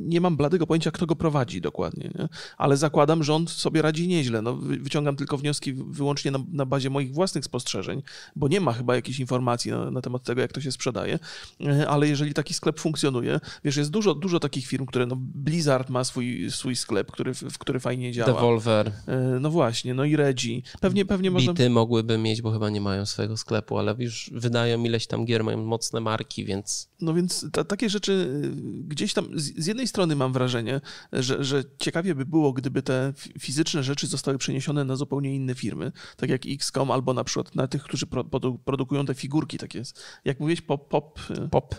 nie 0.08 0.22
mam 0.22 0.38
bladego 0.38 0.68
pojęcia, 0.68 0.92
kto 0.92 1.06
go 1.06 1.16
prowadzi 1.16 1.62
dokładnie, 1.62 2.12
nie? 2.20 2.30
ale 2.58 2.78
zakładam, 2.78 3.24
że 3.24 3.34
on 3.34 3.48
sobie 3.48 3.82
radzi 3.82 4.08
nieźle. 4.08 4.42
No, 4.42 4.56
wyciągam 4.56 5.16
tylko 5.16 5.38
wnioski 5.38 5.74
wyłącznie 5.74 6.32
na, 6.32 6.40
na 6.52 6.66
bazie 6.66 6.90
moich 6.90 7.14
własnych 7.14 7.46
spostrzeżeń, 7.46 8.02
bo 8.36 8.48
nie 8.48 8.62
ma 8.62 8.74
chyba 8.74 8.96
jakichś 8.96 9.20
informacji 9.20 9.72
na, 9.72 9.92
na, 9.92 10.02
temat 10.02 10.24
tego, 10.24 10.42
jak 10.42 10.52
to 10.52 10.62
się 10.62 10.72
sprzedaje, 10.72 11.20
e, 11.66 11.90
ale 11.90 12.08
jeżeli 12.08 12.34
taki 12.34 12.54
sklep 12.54 12.80
funkcjonuje, 12.80 13.40
wiesz, 13.64 13.78
jest 13.78 13.92
dużo, 13.92 14.16
dużo 14.20 14.40
takich 14.40 14.68
firm, 14.68 14.86
które, 14.86 15.06
no 15.06 15.16
Blizzard 15.20 15.90
ma 15.90 16.04
swój, 16.04 16.52
swój 16.52 16.76
sklep, 16.76 17.12
który, 17.12 17.34
w 17.34 17.58
który 17.58 17.80
fajnie 17.80 18.12
działa. 18.12 18.34
Devolver. 18.34 18.92
E, 19.08 19.18
no 19.42 19.50
właśnie, 19.50 19.94
no 19.94 20.06
i 20.06 20.16
Regi. 20.16 20.64
Pewnie, 20.82 21.06
pewnie 21.06 21.32
można... 21.32 21.54
Bity 21.54 21.70
mogłyby 21.70 22.18
mieć, 22.18 22.42
bo 22.42 22.52
chyba 22.52 22.70
nie 22.70 22.82
mają 22.82 23.06
swojego 23.06 23.38
sklepu, 23.38 23.78
ale 23.78 23.96
już 24.00 24.30
wydają 24.34 24.84
ileś 24.84 25.08
tam 25.08 25.26
gier, 25.26 25.44
mają 25.44 25.64
mocne 25.64 26.00
marki, 26.00 26.46
więc... 26.46 26.90
No 27.02 27.14
więc 27.14 27.46
ta, 27.52 27.64
takie 27.64 27.90
rzeczy 27.90 28.12
y, 28.12 28.84
gdzieś 28.84 29.14
tam 29.14 29.40
z, 29.40 29.64
z 29.64 29.68
jednej 29.68 29.88
strony 29.88 30.16
mam 30.16 30.34
wrażenie, 30.34 30.82
że, 31.14 31.44
że 31.44 31.64
ciekawie 31.80 32.16
by 32.16 32.26
było, 32.26 32.54
gdyby 32.54 32.82
te 32.82 33.14
fizyczne 33.40 33.84
rzeczy 33.84 34.08
zostały 34.08 34.38
przeniesione 34.38 34.84
na 34.86 34.96
zupełnie 34.96 35.36
inne 35.36 35.56
firmy, 35.56 35.92
tak 36.18 36.30
jak 36.30 36.42
XCOM 36.46 36.92
albo 36.92 37.14
na 37.14 37.24
przykład 37.24 37.56
na 37.56 37.68
tych, 37.68 37.84
którzy 37.84 38.08
pro, 38.08 38.24
produkują 38.66 39.06
te 39.06 39.14
figurki 39.14 39.58
takie, 39.58 39.84
jak 40.26 40.40
mówiłeś, 40.40 40.62
pop... 40.62 40.88
Pop. 40.90 41.20
pop. 41.52 41.76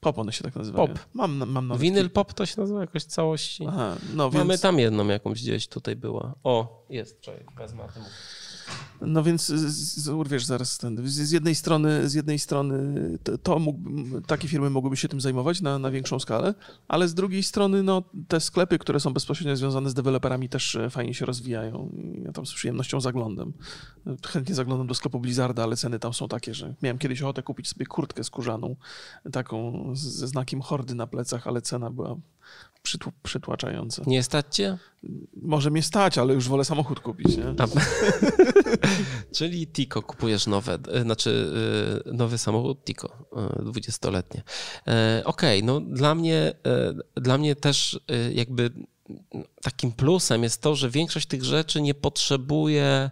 Pop 0.00 0.18
one 0.18 0.32
się 0.32 0.44
tak 0.44 0.56
nazywają. 0.56 0.88
Pop. 0.88 0.98
Mam, 1.14 1.50
mam 1.50 1.68
nawet 1.68 1.82
Winyl 1.82 2.10
pop 2.10 2.32
to 2.32 2.46
się 2.46 2.60
nazywa 2.60 2.80
jakoś 2.80 3.04
całości. 3.04 3.66
Aha, 3.68 3.96
no 4.14 4.30
Mamy 4.30 4.48
więc... 4.48 4.60
tam 4.60 4.78
jedną 4.78 5.08
jakąś 5.08 5.42
gdzieś 5.42 5.68
tutaj 5.68 5.96
była. 5.96 6.34
O, 6.44 6.86
jest, 6.90 7.20
czekaj, 7.20 7.44
wezmę. 7.56 7.88
No 9.00 9.22
więc 9.22 9.52
wiesz, 10.30 10.44
zaraz 10.44 10.78
ten, 10.78 11.08
z 11.08 11.30
jednej 11.30 11.54
strony, 11.54 12.08
z 12.08 12.14
jednej 12.14 12.38
strony 12.38 12.94
to, 13.22 13.38
to 13.38 13.58
mógł, 13.58 13.80
takie 14.20 14.48
firmy 14.48 14.70
mogłyby 14.70 14.96
się 14.96 15.08
tym 15.08 15.20
zajmować 15.20 15.60
na, 15.60 15.78
na 15.78 15.90
większą 15.90 16.18
skalę, 16.18 16.54
ale 16.88 17.08
z 17.08 17.14
drugiej 17.14 17.42
strony 17.42 17.82
no, 17.82 18.02
te 18.28 18.40
sklepy, 18.40 18.78
które 18.78 19.00
są 19.00 19.12
bezpośrednio 19.12 19.56
związane 19.56 19.90
z 19.90 19.94
deweloperami 19.94 20.48
też 20.48 20.76
e, 20.76 20.90
fajnie 20.90 21.14
się 21.14 21.26
rozwijają. 21.26 21.92
Ja 22.24 22.32
tam 22.32 22.46
z 22.46 22.54
przyjemnością 22.54 23.00
zaglądam. 23.00 23.52
Chętnie 24.26 24.54
zaglądam 24.54 24.86
do 24.86 24.94
sklepu 24.94 25.20
Blizzarda, 25.20 25.62
ale 25.62 25.76
ceny 25.76 25.98
tam 25.98 26.14
są 26.14 26.28
takie, 26.28 26.54
że 26.54 26.74
miałem 26.82 26.98
kiedyś 26.98 27.22
ochotę 27.22 27.42
kupić 27.42 27.68
sobie 27.68 27.86
skórzaną, 28.22 28.76
taką 29.32 29.90
ze 29.94 30.28
znakiem 30.28 30.60
hordy 30.60 30.94
na 30.94 31.06
plecach, 31.06 31.46
ale 31.46 31.62
cena 31.62 31.90
była 31.90 32.16
przytłaczające. 33.22 34.02
Nie 34.06 34.22
stać 34.22 34.56
cię? 34.56 34.78
Może 35.42 35.70
mnie 35.70 35.82
stać, 35.82 36.18
ale 36.18 36.34
już 36.34 36.48
wolę 36.48 36.64
samochód 36.64 37.00
kupić, 37.00 37.36
nie? 37.36 37.44
Czyli 39.36 39.66
Tico 39.66 40.02
kupujesz 40.02 40.46
nowe, 40.46 40.78
e, 40.92 41.02
znaczy 41.02 41.52
e, 42.06 42.12
nowy 42.12 42.38
samochód 42.38 42.84
Tico, 42.84 43.26
20-letnie. 43.58 44.42
E, 44.86 45.22
okej, 45.24 45.58
okay, 45.58 45.66
no 45.66 45.80
dla 45.80 46.14
mnie, 46.14 46.52
dla 47.14 47.38
mnie 47.38 47.56
też 47.56 48.00
jakby 48.34 48.70
takim 49.62 49.92
plusem 49.92 50.42
jest 50.42 50.62
to, 50.62 50.74
że 50.74 50.90
większość 50.90 51.26
tych 51.26 51.44
rzeczy 51.44 51.80
nie 51.82 51.94
potrzebuje 51.94 53.10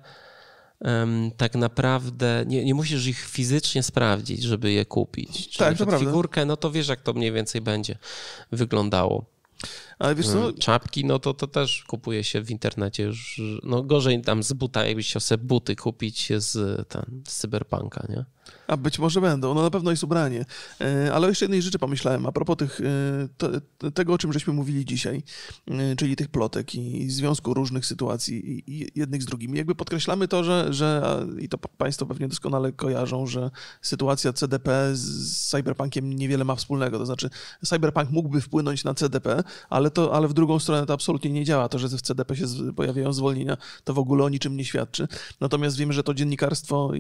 tak 1.37 1.55
naprawdę 1.55 2.45
nie, 2.47 2.65
nie, 2.65 2.75
musisz 2.75 3.07
ich 3.07 3.19
fizycznie 3.19 3.83
sprawdzić, 3.83 4.43
żeby 4.43 4.73
je 4.73 4.85
kupić. 4.85 5.49
Czyli 5.49 5.59
tak, 5.59 5.79
to 5.79 5.87
prawda. 5.87 6.07
figurkę, 6.07 6.45
no 6.45 6.57
to 6.57 6.71
wiesz, 6.71 6.89
jak 6.89 7.01
to 7.01 7.13
mniej 7.13 7.33
więcej 7.33 7.61
będzie 7.61 7.99
wyglądało. 8.53 9.25
Ale 9.99 10.15
wiesz 10.15 10.29
co? 10.29 10.53
Czapki, 10.53 11.05
no 11.05 11.19
to, 11.19 11.35
to 11.35 11.47
też 11.47 11.85
kupuje 11.85 12.25
się 12.25 12.43
w 12.43 12.51
internecie 12.51 13.03
już, 13.03 13.41
no 13.63 13.83
gorzej 13.83 14.23
tam 14.23 14.43
z 14.43 14.53
buta, 14.53 14.87
jakbyś 14.87 15.09
chciał 15.09 15.21
sobie 15.21 15.45
buty 15.45 15.77
kupić 15.77 16.33
z, 16.37 16.89
ten, 16.89 17.23
z 17.29 17.37
cyberpunka, 17.37 18.07
nie? 18.09 18.25
A 18.67 18.77
być 18.77 18.99
może 18.99 19.21
będą, 19.21 19.55
no 19.55 19.63
na 19.63 19.71
pewno 19.71 19.91
jest 19.91 20.05
ubranie. 20.05 20.45
E, 20.81 21.15
ale 21.15 21.27
o 21.27 21.29
jeszcze 21.29 21.45
jednej 21.45 21.63
rzeczy 21.63 21.79
pomyślałem, 21.79 22.27
a 22.27 22.33
propos 22.33 22.57
tych, 22.57 22.81
e, 23.81 23.91
tego, 23.91 24.13
o 24.13 24.19
czym 24.19 24.33
żeśmy 24.33 24.53
mówili 24.53 24.85
dzisiaj, 24.85 25.23
e, 25.69 25.97
czyli 25.97 26.17
tych 26.17 26.29
plotek 26.29 26.75
i 26.75 27.11
związku 27.11 27.55
różnych 27.55 27.87
sytuacji 27.87 28.65
jednych 28.95 29.23
z 29.23 29.27
drugimi. 29.27 29.59
Jakby 29.59 29.75
podkreślamy 29.75 30.29
to, 30.29 30.45
że, 30.45 30.67
że 30.71 31.21
i 31.39 31.49
to 31.49 31.59
Państwo 31.59 32.07
pewnie 32.07 32.29
doskonale 32.29 32.73
kojarzą, 32.73 33.27
że 33.27 33.51
sytuacja 33.83 34.33
CDP 34.33 34.91
z 34.93 35.51
Cyberpunkiem 35.51 36.13
niewiele 36.13 36.45
ma 36.45 36.55
wspólnego. 36.55 36.99
To 36.99 37.07
znaczy, 37.07 37.31
Cyberpunk 37.65 38.11
mógłby 38.11 38.41
wpłynąć 38.41 38.85
na 38.85 38.95
CDP, 38.95 39.43
ale, 39.71 39.91
to, 39.91 40.15
ale 40.15 40.29
w 40.29 40.33
drugą 40.33 40.59
stronę 40.59 40.87
to 40.87 40.93
absolutnie 40.93 41.31
nie 41.31 41.45
działa. 41.45 41.69
To, 41.69 41.79
że 41.79 41.89
w 41.89 42.03
CDP 42.03 42.37
się 42.37 42.45
pojawiają 42.77 43.13
zwolnienia, 43.13 43.57
to 43.85 43.95
w 43.95 43.99
ogóle 43.99 44.25
o 44.25 44.29
niczym 44.29 44.57
nie 44.57 44.65
świadczy. 44.65 45.09
Natomiast 45.41 45.77
wiemy, 45.77 45.93
że 45.93 46.03
to 46.03 46.15
dziennikarstwo 46.15 46.93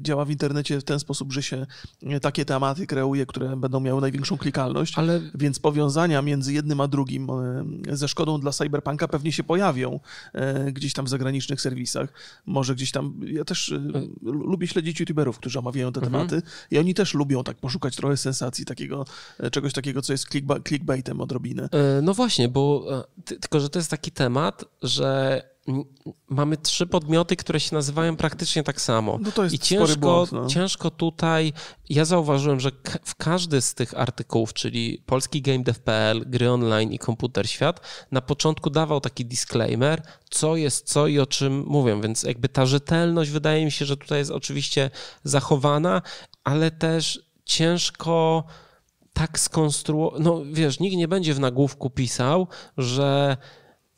działa 0.00 0.24
w 0.24 0.30
internecie 0.30 0.49
w 0.80 0.84
ten 0.84 1.00
sposób, 1.00 1.32
że 1.32 1.42
się 1.42 1.66
e, 2.02 2.20
takie 2.20 2.44
tematy 2.44 2.86
kreuje, 2.86 3.26
które 3.26 3.56
będą 3.56 3.80
miały 3.80 4.00
największą 4.00 4.38
klikalność, 4.38 4.98
Ale... 4.98 5.20
więc 5.34 5.58
powiązania 5.58 6.22
między 6.22 6.52
jednym 6.52 6.80
a 6.80 6.88
drugim 6.88 7.30
e, 7.30 7.96
ze 7.96 8.08
szkodą 8.08 8.40
dla 8.40 8.52
cyberpunka 8.52 9.08
pewnie 9.08 9.32
się 9.32 9.44
pojawią 9.44 10.00
e, 10.32 10.72
gdzieś 10.72 10.92
tam 10.92 11.04
w 11.04 11.08
zagranicznych 11.08 11.60
serwisach. 11.60 12.12
Może 12.46 12.74
gdzieś 12.74 12.92
tam, 12.92 13.20
ja 13.22 13.44
też 13.44 13.74
lubię 14.22 14.66
śledzić 14.66 15.00
youtuberów, 15.00 15.38
którzy 15.38 15.58
omawiają 15.58 15.92
te 15.92 16.00
mhm. 16.00 16.28
tematy 16.28 16.46
i 16.70 16.78
oni 16.78 16.94
też 16.94 17.14
lubią 17.14 17.44
tak 17.44 17.56
poszukać 17.56 17.96
trochę 17.96 18.16
sensacji, 18.16 18.64
takiego, 18.64 19.04
czegoś 19.52 19.72
takiego, 19.72 20.02
co 20.02 20.12
jest 20.12 20.26
clickbaitem 20.68 21.20
odrobinę. 21.20 21.68
No 22.02 22.14
właśnie, 22.14 22.48
bo 22.48 22.86
tylko, 23.24 23.60
że 23.60 23.70
to 23.70 23.78
jest 23.78 23.90
taki 23.90 24.10
temat, 24.10 24.64
że 24.82 25.42
mamy 26.28 26.56
trzy 26.56 26.86
podmioty, 26.86 27.36
które 27.36 27.60
się 27.60 27.74
nazywają 27.74 28.16
praktycznie 28.16 28.62
tak 28.62 28.80
samo. 28.80 29.18
No 29.22 29.32
to 29.32 29.44
jest 29.44 29.54
I 29.54 29.58
ciężko, 29.58 29.96
błąd, 29.96 30.32
no. 30.32 30.46
ciężko 30.46 30.90
tutaj, 30.90 31.52
ja 31.88 32.04
zauważyłem, 32.04 32.60
że 32.60 32.70
w 33.04 33.14
każdy 33.14 33.60
z 33.60 33.74
tych 33.74 33.98
artykułów, 33.98 34.52
czyli 34.52 35.02
polski 35.06 35.42
GameDev.pl, 35.42 36.24
gry 36.26 36.50
online 36.50 36.92
i 36.92 36.98
komputer 36.98 37.48
świat, 37.48 37.80
na 38.12 38.20
początku 38.20 38.70
dawał 38.70 39.00
taki 39.00 39.26
disclaimer, 39.26 40.02
co 40.30 40.56
jest 40.56 40.88
co 40.88 41.06
i 41.06 41.18
o 41.18 41.26
czym 41.26 41.64
mówią, 41.66 42.00
więc 42.00 42.22
jakby 42.22 42.48
ta 42.48 42.66
rzetelność 42.66 43.30
wydaje 43.30 43.64
mi 43.64 43.72
się, 43.72 43.84
że 43.84 43.96
tutaj 43.96 44.18
jest 44.18 44.30
oczywiście 44.30 44.90
zachowana, 45.24 46.02
ale 46.44 46.70
też 46.70 47.20
ciężko 47.44 48.44
tak 49.12 49.38
skonstruować, 49.38 50.20
no 50.24 50.42
wiesz, 50.52 50.80
nikt 50.80 50.96
nie 50.96 51.08
będzie 51.08 51.34
w 51.34 51.40
nagłówku 51.40 51.90
pisał, 51.90 52.46
że 52.78 53.36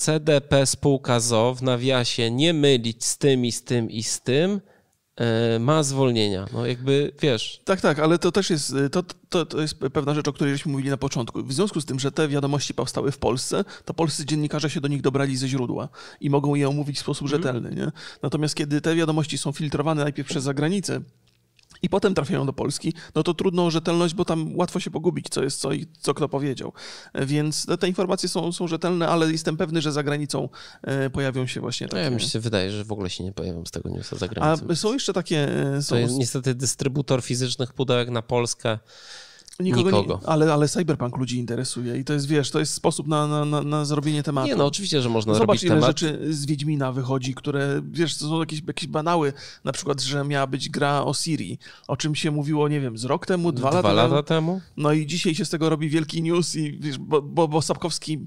CDP 0.02 0.66
spółka 0.66 1.20
ZO 1.20 1.54
w 1.54 1.62
nawiasie 1.62 2.30
nie 2.30 2.54
mylić 2.54 3.04
z 3.04 3.18
tym 3.18 3.44
i 3.44 3.52
z 3.52 3.62
tym 3.62 3.90
i 3.90 4.02
z 4.02 4.20
tym, 4.20 4.60
ma 5.60 5.82
zwolnienia. 5.82 6.46
No 6.52 6.66
jakby, 6.66 7.12
wiesz... 7.20 7.60
Tak, 7.64 7.80
tak, 7.80 7.98
ale 7.98 8.18
to 8.18 8.32
też 8.32 8.50
jest, 8.50 8.74
to, 8.92 9.02
to, 9.28 9.46
to 9.46 9.60
jest 9.60 9.74
pewna 9.78 10.14
rzecz, 10.14 10.28
o 10.28 10.32
której 10.32 10.52
żeśmy 10.52 10.72
mówili 10.72 10.90
na 10.90 10.96
początku. 10.96 11.44
W 11.44 11.52
związku 11.52 11.80
z 11.80 11.84
tym, 11.84 11.98
że 11.98 12.12
te 12.12 12.28
wiadomości 12.28 12.74
powstały 12.74 13.12
w 13.12 13.18
Polsce, 13.18 13.64
to 13.84 13.94
polscy 13.94 14.26
dziennikarze 14.26 14.70
się 14.70 14.80
do 14.80 14.88
nich 14.88 15.02
dobrali 15.02 15.36
ze 15.36 15.48
źródła 15.48 15.88
i 16.20 16.30
mogą 16.30 16.54
je 16.54 16.68
omówić 16.68 16.96
w 16.96 17.00
sposób 17.00 17.26
mhm. 17.26 17.42
rzetelny. 17.42 17.76
Nie? 17.76 17.92
Natomiast 18.22 18.54
kiedy 18.54 18.80
te 18.80 18.94
wiadomości 18.94 19.38
są 19.38 19.52
filtrowane 19.52 20.02
najpierw 20.02 20.28
przez 20.28 20.44
zagranicę, 20.44 21.00
i 21.82 21.88
potem 21.88 22.14
trafiają 22.14 22.46
do 22.46 22.52
Polski, 22.52 22.94
no 23.14 23.22
to 23.22 23.34
trudno 23.34 23.66
o 23.66 23.70
rzetelność, 23.70 24.14
bo 24.14 24.24
tam 24.24 24.56
łatwo 24.56 24.80
się 24.80 24.90
pogubić, 24.90 25.26
co 25.30 25.42
jest 25.42 25.60
co 25.60 25.72
i 25.72 25.86
co 26.00 26.14
kto 26.14 26.28
powiedział. 26.28 26.72
Więc 27.14 27.66
te 27.80 27.88
informacje 27.88 28.28
są, 28.28 28.52
są 28.52 28.68
rzetelne, 28.68 29.08
ale 29.08 29.32
jestem 29.32 29.56
pewny, 29.56 29.82
że 29.82 29.92
za 29.92 30.02
granicą 30.02 30.48
e, 30.82 31.10
pojawią 31.10 31.46
się 31.46 31.60
właśnie 31.60 31.88
takie... 31.88 31.96
No 31.96 32.02
ja 32.02 32.10
mi 32.10 32.20
się 32.20 32.40
wydaje, 32.40 32.70
że 32.70 32.84
w 32.84 32.92
ogóle 32.92 33.10
się 33.10 33.24
nie 33.24 33.32
pojawią 33.32 33.66
z 33.66 33.70
tego 33.70 33.88
newsa 33.88 34.16
za 34.16 34.28
granicą. 34.28 34.66
A 34.70 34.74
są 34.74 34.92
jeszcze 34.92 35.12
takie... 35.12 35.48
E, 35.76 35.82
są... 35.82 35.94
To 35.94 36.00
jest 36.00 36.16
niestety 36.16 36.54
dystrybutor 36.54 37.22
fizycznych 37.22 37.72
pudełek 37.72 38.10
na 38.10 38.22
Polskę 38.22 38.78
Nikogo. 39.60 39.90
Nikogo. 39.90 40.18
Nie, 40.22 40.28
ale, 40.28 40.52
ale 40.52 40.68
cyberpunk 40.68 41.16
ludzi 41.16 41.38
interesuje 41.38 41.98
i 41.98 42.04
to 42.04 42.12
jest, 42.12 42.26
wiesz, 42.26 42.50
to 42.50 42.58
jest 42.58 42.74
sposób 42.74 43.08
na, 43.08 43.26
na, 43.26 43.44
na, 43.44 43.62
na 43.62 43.84
zrobienie 43.84 44.22
tematu. 44.22 44.48
Nie, 44.48 44.56
no 44.56 44.66
oczywiście, 44.66 45.02
że 45.02 45.08
można 45.08 45.34
Zobacz, 45.34 45.46
zrobić 45.46 45.62
ile 45.62 45.74
temat. 45.74 45.88
rzeczy 45.88 46.34
z 46.34 46.46
Wiedźmina 46.46 46.92
wychodzi, 46.92 47.34
które, 47.34 47.82
wiesz, 47.90 48.18
to 48.18 48.28
są 48.28 48.40
jakieś, 48.40 48.62
jakieś 48.66 48.86
banały, 48.86 49.32
na 49.64 49.72
przykład, 49.72 50.00
że 50.00 50.24
miała 50.24 50.46
być 50.46 50.68
gra 50.68 51.04
o 51.04 51.14
Siri, 51.14 51.58
o 51.88 51.96
czym 51.96 52.14
się 52.14 52.30
mówiło, 52.30 52.68
nie 52.68 52.80
wiem, 52.80 52.98
z 52.98 53.04
rok 53.04 53.26
temu, 53.26 53.52
dwa, 53.52 53.70
dwa 53.70 53.92
lata, 53.92 53.92
lata 53.92 54.22
temu. 54.22 54.60
No 54.76 54.92
i 54.92 55.06
dzisiaj 55.06 55.34
się 55.34 55.44
z 55.44 55.50
tego 55.50 55.68
robi 55.68 55.88
wielki 55.88 56.22
news 56.22 56.56
i 56.56 56.78
wiesz, 56.80 56.98
bo, 56.98 57.22
bo, 57.22 57.48
bo 57.48 57.62
Sapkowski 57.62 58.14
e, 58.14 58.18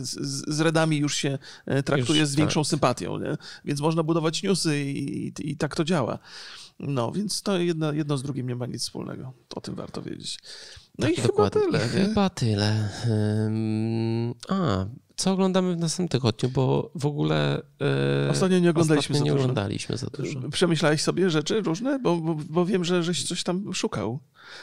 z, 0.00 0.54
z 0.54 0.60
Redami 0.60 0.96
już 0.96 1.14
się 1.14 1.38
e, 1.66 1.82
traktuje 1.82 2.20
już, 2.20 2.28
z 2.28 2.34
większą 2.34 2.60
tak. 2.60 2.68
sympatią, 2.68 3.18
nie? 3.18 3.36
więc 3.64 3.80
można 3.80 4.02
budować 4.02 4.42
newsy 4.42 4.84
i, 4.84 5.26
i, 5.26 5.50
i 5.50 5.56
tak 5.56 5.76
to 5.76 5.84
działa. 5.84 6.18
No, 6.80 7.12
więc 7.12 7.42
to 7.42 7.58
jedno, 7.58 7.92
jedno 7.92 8.18
z 8.18 8.22
drugim 8.22 8.48
nie 8.48 8.56
ma 8.56 8.66
nic 8.66 8.82
wspólnego. 8.82 9.32
O 9.54 9.60
tym 9.60 9.74
warto 9.74 10.02
wiedzieć. 10.02 10.38
No 10.98 11.06
tak, 11.06 11.18
i 11.18 11.22
dokładnie. 11.22 11.60
chyba 11.60 11.78
tyle. 11.78 11.88
Chyba 11.88 12.30
tyle. 12.30 12.88
Um, 13.10 14.34
a, 14.48 14.86
co 15.16 15.32
oglądamy 15.32 15.76
w 15.76 15.78
następnym 15.78 16.08
tygodniu, 16.08 16.50
bo 16.50 16.90
w 16.94 17.06
ogóle. 17.06 17.62
E, 18.26 18.30
ostatnio 18.30 18.58
nie 18.58 18.70
oglądaliśmy 18.70 19.12
ostatnio 19.12 19.32
za 19.32 19.36
nie 19.36 19.42
oglądaliśmy 19.42 19.96
za 19.96 20.06
dużo. 20.06 20.40
Przemyślałeś 20.50 21.02
sobie 21.02 21.30
rzeczy 21.30 21.60
różne? 21.60 21.98
Bo, 21.98 22.16
bo, 22.16 22.34
bo 22.34 22.66
wiem, 22.66 22.84
że 22.84 23.02
żeś 23.02 23.24
coś 23.24 23.42
tam 23.42 23.74
szukał. 23.74 24.20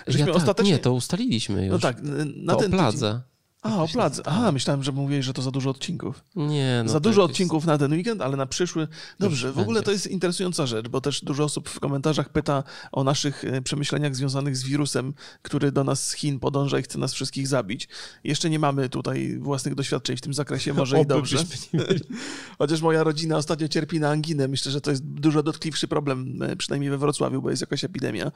Żeśmy 0.08 0.20
ja 0.20 0.26
tak, 0.26 0.36
ostatecznie... 0.36 0.72
Nie, 0.72 0.80
to 0.80 0.94
ustaliliśmy 0.94 1.66
już. 1.66 1.72
No 1.72 1.80
tak, 1.80 2.02
na 2.36 2.54
to 2.54 2.60
ten 2.60 2.72
pladze. 2.72 3.22
A, 3.66 3.84
o 3.84 3.88
plac. 3.88 4.22
A, 4.26 4.52
myślałem, 4.52 4.84
że 4.84 4.92
mówiłeś, 4.92 5.26
że 5.26 5.34
to 5.34 5.42
za 5.42 5.52
dużo 5.52 5.70
odcinków. 5.70 6.24
Nie, 6.36 6.82
no 6.86 6.92
Za 6.92 7.00
dużo 7.00 7.24
odcinków 7.24 7.66
na 7.66 7.78
ten 7.78 7.92
weekend, 7.92 8.22
ale 8.22 8.38
na 8.38 8.46
przyszły. 8.46 8.88
Dobrze, 9.20 9.52
w 9.52 9.60
ogóle 9.60 9.84
to 9.84 9.92
jest 9.92 10.08
interesująca 10.08 10.66
rzecz, 10.66 10.88
bo 10.88 11.02
też 11.02 11.22
dużo 11.22 11.44
osób 11.44 11.70
w 11.70 11.80
komentarzach 11.80 12.30
pyta 12.30 12.64
o 12.92 13.04
naszych 13.04 13.46
e, 13.46 13.62
przemyśleniach 13.62 14.16
związanych 14.16 14.58
z 14.58 14.64
wirusem, 14.64 15.14
który 15.42 15.72
do 15.72 15.84
nas 15.84 16.08
z 16.08 16.14
Chin 16.14 16.40
podąża 16.40 16.80
i 16.80 16.84
chce 16.84 17.00
nas 17.00 17.14
wszystkich 17.14 17.48
zabić. 17.48 17.88
Jeszcze 18.24 18.50
nie 18.50 18.60
mamy 18.60 18.90
tutaj 18.90 19.38
własnych 19.40 19.76
doświadczeń 19.76 20.18
w 20.18 20.22
tym 20.22 20.34
zakresie, 20.34 20.74
może 20.84 21.02
i 21.02 21.06
dobrze. 21.06 21.38
Chociaż 22.58 22.82
moja 22.82 23.04
rodzina 23.04 23.38
ostatnio 23.38 23.68
cierpi 23.68 24.00
na 24.00 24.10
anginę. 24.10 24.48
Myślę, 24.48 24.72
że 24.72 24.82
to 24.82 24.92
jest 24.92 25.06
dużo 25.06 25.44
dotkliwszy 25.44 25.88
problem, 25.88 26.42
e, 26.42 26.56
przynajmniej 26.56 26.92
we 26.92 26.98
Wrocławiu, 26.98 27.42
bo 27.42 27.50
jest 27.50 27.62
jakaś 27.62 27.84
epidemia. 27.84 28.32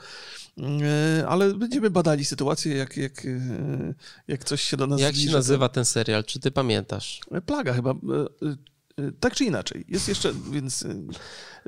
E, 1.20 1.28
ale 1.28 1.54
będziemy 1.54 1.90
badali 1.90 2.26
sytuację, 2.26 2.76
jak, 2.76 2.98
jak, 2.98 3.28
jak 4.28 4.44
coś 4.44 4.62
się 4.62 4.78
do 4.78 4.88
nas 4.88 5.02
jak 5.02 5.19
się 5.20 5.32
nazywa 5.32 5.70
ten 5.70 5.86
serial? 5.86 6.24
Czy 6.24 6.40
ty 6.40 6.52
pamiętasz? 6.52 7.22
Plaga 7.46 7.74
chyba. 7.74 7.92
E, 7.92 7.96
e, 9.04 9.12
tak 9.20 9.36
czy 9.36 9.46
inaczej. 9.46 9.86
Jest 9.88 10.08
jeszcze, 10.08 10.34
więc 10.52 10.86
e, 10.86 10.96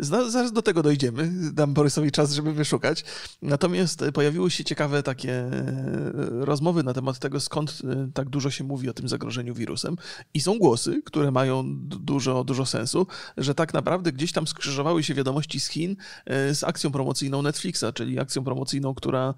Zaraz 0.02 0.52
do 0.54 0.62
tego 0.62 0.84
dojdziemy. 0.84 1.32
Dam 1.54 1.74
Borysowi 1.74 2.12
czas, 2.12 2.34
żeby 2.34 2.54
wyszukać. 2.54 3.04
Natomiast 3.42 4.04
pojawiły 4.14 4.52
się 4.52 4.64
ciekawe 4.64 5.04
takie 5.04 5.34
e, 5.34 5.52
rozmowy 6.40 6.84
na 6.84 6.94
temat 6.94 7.20
tego, 7.20 7.40
skąd 7.40 7.82
e, 7.84 8.10
tak 8.14 8.30
dużo 8.30 8.52
się 8.52 8.64
mówi 8.64 8.90
o 8.90 8.94
tym 8.94 9.10
zagrożeniu 9.10 9.54
wirusem. 9.54 9.96
I 10.34 10.42
są 10.42 10.58
głosy, 10.58 11.02
które 11.06 11.32
mają 11.32 11.64
dużo, 11.86 12.44
dużo 12.44 12.66
sensu, 12.66 13.08
że 13.38 13.56
tak 13.56 13.74
naprawdę 13.74 14.12
gdzieś 14.12 14.32
tam 14.32 14.48
skrzyżowały 14.48 15.04
się 15.04 15.14
wiadomości 15.14 15.60
z 15.60 15.68
Chin 15.68 15.96
e, 16.26 16.56
z 16.56 16.64
akcją 16.64 16.92
promocyjną 16.92 17.42
Netflixa, 17.42 17.86
czyli 17.94 18.20
akcją 18.20 18.44
promocyjną, 18.44 18.96
która, 18.96 19.34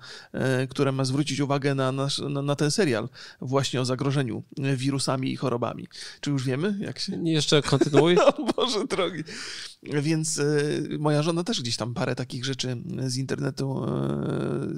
która 0.70 0.92
ma 0.92 1.06
zwrócić 1.06 1.40
uwagę 1.40 1.76
na, 1.76 1.92
nasz, 1.92 2.20
na, 2.20 2.42
na 2.42 2.56
ten 2.56 2.72
serial 2.72 3.10
właśnie 3.42 3.82
o 3.82 3.86
zagrożeniu 3.86 4.44
wirusami 4.58 5.32
i 5.32 5.36
chorobami. 5.36 5.88
Czy 6.22 6.30
już 6.30 6.46
wiemy, 6.46 6.78
jak 6.80 7.00
się... 7.00 7.24
Jeszcze 7.24 7.62
kontynuuj. 7.62 8.18
o 8.38 8.54
Boże 8.56 8.86
drogi. 8.88 9.24
Więc 9.84 10.40
moja 11.00 11.24
żona 11.24 11.44
też 11.44 11.62
gdzieś 11.62 11.78
tam 11.78 11.94
parę 11.94 12.16
takich 12.16 12.46
rzeczy 12.46 12.78
z 13.08 13.18
internetu 13.18 13.86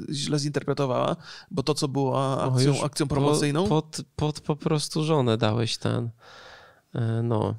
y, 0.09 0.13
źle 0.13 0.39
zinterpretowała, 0.39 1.15
bo 1.51 1.63
to, 1.63 1.73
co 1.73 1.87
było 1.87 2.43
akcją, 2.43 2.83
akcją 2.83 3.07
promocyjną. 3.07 3.67
Pod, 3.67 4.01
pod 4.15 4.41
po 4.41 4.55
prostu 4.55 5.03
żonę 5.03 5.37
dałeś 5.37 5.77
ten. 5.77 6.05
Y, 6.05 6.99
no, 7.23 7.55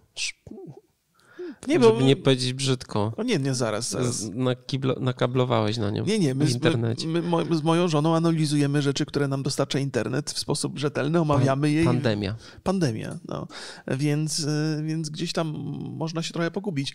nie, 1.68 1.80
bo... 1.80 1.88
Żeby 1.88 2.04
nie 2.04 2.16
powiedzieć 2.16 2.52
brzydko. 2.52 3.12
O 3.16 3.22
nie, 3.22 3.38
nie, 3.38 3.54
zaraz, 3.54 3.90
zaraz. 3.90 4.30
Nakiblo, 4.34 4.94
nakablowałeś 5.00 5.76
na 5.76 5.90
nią 5.90 6.04
Nie, 6.04 6.18
nie, 6.18 6.34
my, 6.34 6.44
w 6.46 6.50
internecie. 6.50 7.08
My, 7.08 7.22
my, 7.22 7.56
z 7.56 7.62
moją 7.62 7.88
żoną 7.88 8.16
analizujemy 8.16 8.82
rzeczy, 8.82 9.06
które 9.06 9.28
nam 9.28 9.42
dostarcza 9.42 9.78
internet 9.78 10.30
w 10.30 10.38
sposób 10.38 10.78
rzetelny, 10.78 11.20
omawiamy 11.20 11.70
je. 11.70 11.84
Pandemia. 11.84 12.36
Pandemia, 12.62 13.18
no. 13.28 13.46
Więc, 13.88 14.38
y, 14.38 14.82
więc 14.84 15.10
gdzieś 15.10 15.32
tam 15.32 15.48
można 15.96 16.22
się 16.22 16.32
trochę 16.32 16.50
pogubić. 16.50 16.94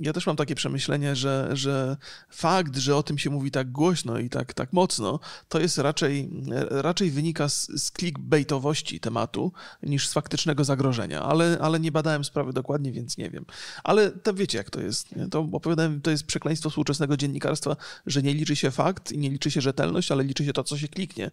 Ja 0.00 0.12
też 0.12 0.26
mam 0.26 0.36
takie 0.36 0.54
przemyślenie, 0.54 1.16
że, 1.16 1.50
że 1.52 1.96
fakt, 2.30 2.76
że 2.76 2.96
o 2.96 3.02
tym 3.02 3.18
się 3.18 3.30
mówi 3.30 3.50
tak 3.50 3.72
głośno 3.72 4.18
i 4.18 4.30
tak, 4.30 4.54
tak 4.54 4.72
mocno, 4.72 5.20
to 5.48 5.60
jest 5.60 5.78
raczej, 5.78 6.30
raczej 6.70 7.10
wynika 7.10 7.48
z, 7.48 7.66
z 7.66 7.92
clickbaitowości 7.92 9.00
tematu 9.00 9.52
niż 9.82 10.08
z 10.08 10.12
faktycznego 10.12 10.64
zagrożenia, 10.64 11.22
ale, 11.22 11.58
ale 11.60 11.80
nie 11.80 11.92
badałem 11.92 12.24
sprawy 12.24 12.52
dokładnie, 12.52 12.92
więc 12.92 13.18
nie 13.18 13.30
wiem. 13.30 13.44
Ale 13.84 14.10
to 14.10 14.34
wiecie, 14.34 14.58
jak 14.58 14.70
to 14.70 14.80
jest. 14.80 15.16
Nie? 15.16 15.28
To 15.28 15.48
opowiadałem, 15.52 16.00
to 16.00 16.10
jest 16.10 16.24
przekleństwo 16.24 16.70
współczesnego 16.70 17.16
dziennikarstwa, 17.16 17.76
że 18.06 18.22
nie 18.22 18.34
liczy 18.34 18.56
się 18.56 18.70
fakt 18.70 19.12
i 19.12 19.18
nie 19.18 19.30
liczy 19.30 19.50
się 19.50 19.60
rzetelność, 19.60 20.12
ale 20.12 20.24
liczy 20.24 20.44
się 20.44 20.52
to, 20.52 20.64
co 20.64 20.78
się 20.78 20.88
kliknie. 20.88 21.30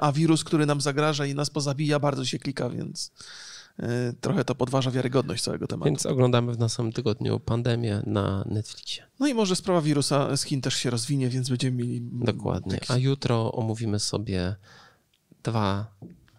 A 0.00 0.12
wirus, 0.12 0.44
który 0.44 0.66
nam 0.66 0.80
zagraża 0.80 1.26
i 1.26 1.34
nas 1.34 1.50
pozabija, 1.50 1.98
bardzo 1.98 2.24
się 2.24 2.38
klika, 2.38 2.70
więc 2.70 3.12
e, 3.78 4.12
trochę 4.20 4.44
to 4.44 4.54
podważa 4.54 4.90
wiarygodność 4.90 5.42
całego 5.42 5.66
tematu. 5.66 5.84
Więc 5.84 6.06
oglądamy 6.06 6.52
w 6.52 6.58
następnym 6.58 6.92
tygodniu 6.92 7.40
pandemię 7.40 8.02
na 8.06 8.44
Netflixie. 8.46 9.02
No 9.20 9.26
i 9.26 9.34
może 9.34 9.56
sprawa 9.56 9.80
wirusa 9.80 10.36
z 10.36 10.42
Chin 10.42 10.60
też 10.60 10.74
się 10.74 10.90
rozwinie, 10.90 11.28
więc 11.28 11.48
będziemy 11.48 11.76
mieli... 11.76 12.00
Dokładnie. 12.12 12.80
A 12.88 12.96
jutro 12.96 13.52
omówimy 13.52 13.98
sobie 13.98 14.56
dwa 15.42 15.86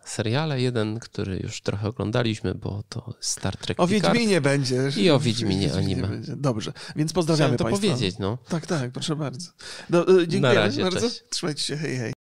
seriale. 0.05 0.61
Jeden, 0.61 0.99
który 0.99 1.37
już 1.37 1.61
trochę 1.61 1.87
oglądaliśmy, 1.87 2.55
bo 2.55 2.83
to 2.89 3.13
Star 3.19 3.57
Trek 3.57 3.79
O 3.79 3.87
Picard. 3.87 4.13
Wiedźminie 4.13 4.41
będzie. 4.41 4.89
I 4.97 5.09
o 5.09 5.19
Wiedźminie 5.19 5.73
anime. 5.73 6.07
Będzie. 6.07 6.35
Dobrze, 6.35 6.73
więc 6.95 7.13
pozdrawiamy 7.13 7.55
Chciałem 7.55 7.57
to 7.57 7.63
Państwa. 7.63 7.87
powiedzieć, 7.87 8.19
no. 8.19 8.37
Tak, 8.49 8.65
tak, 8.65 8.91
proszę 8.91 9.15
bardzo. 9.15 9.51
Do, 9.89 10.21
e, 10.21 10.27
dziękuję 10.27 10.53
Na 10.53 10.53
razie, 10.53 10.83
bardzo. 10.83 10.99
Cześć. 10.99 11.23
Trzymajcie 11.29 11.63
się, 11.63 11.77
hej, 11.77 11.97
hej. 11.97 12.13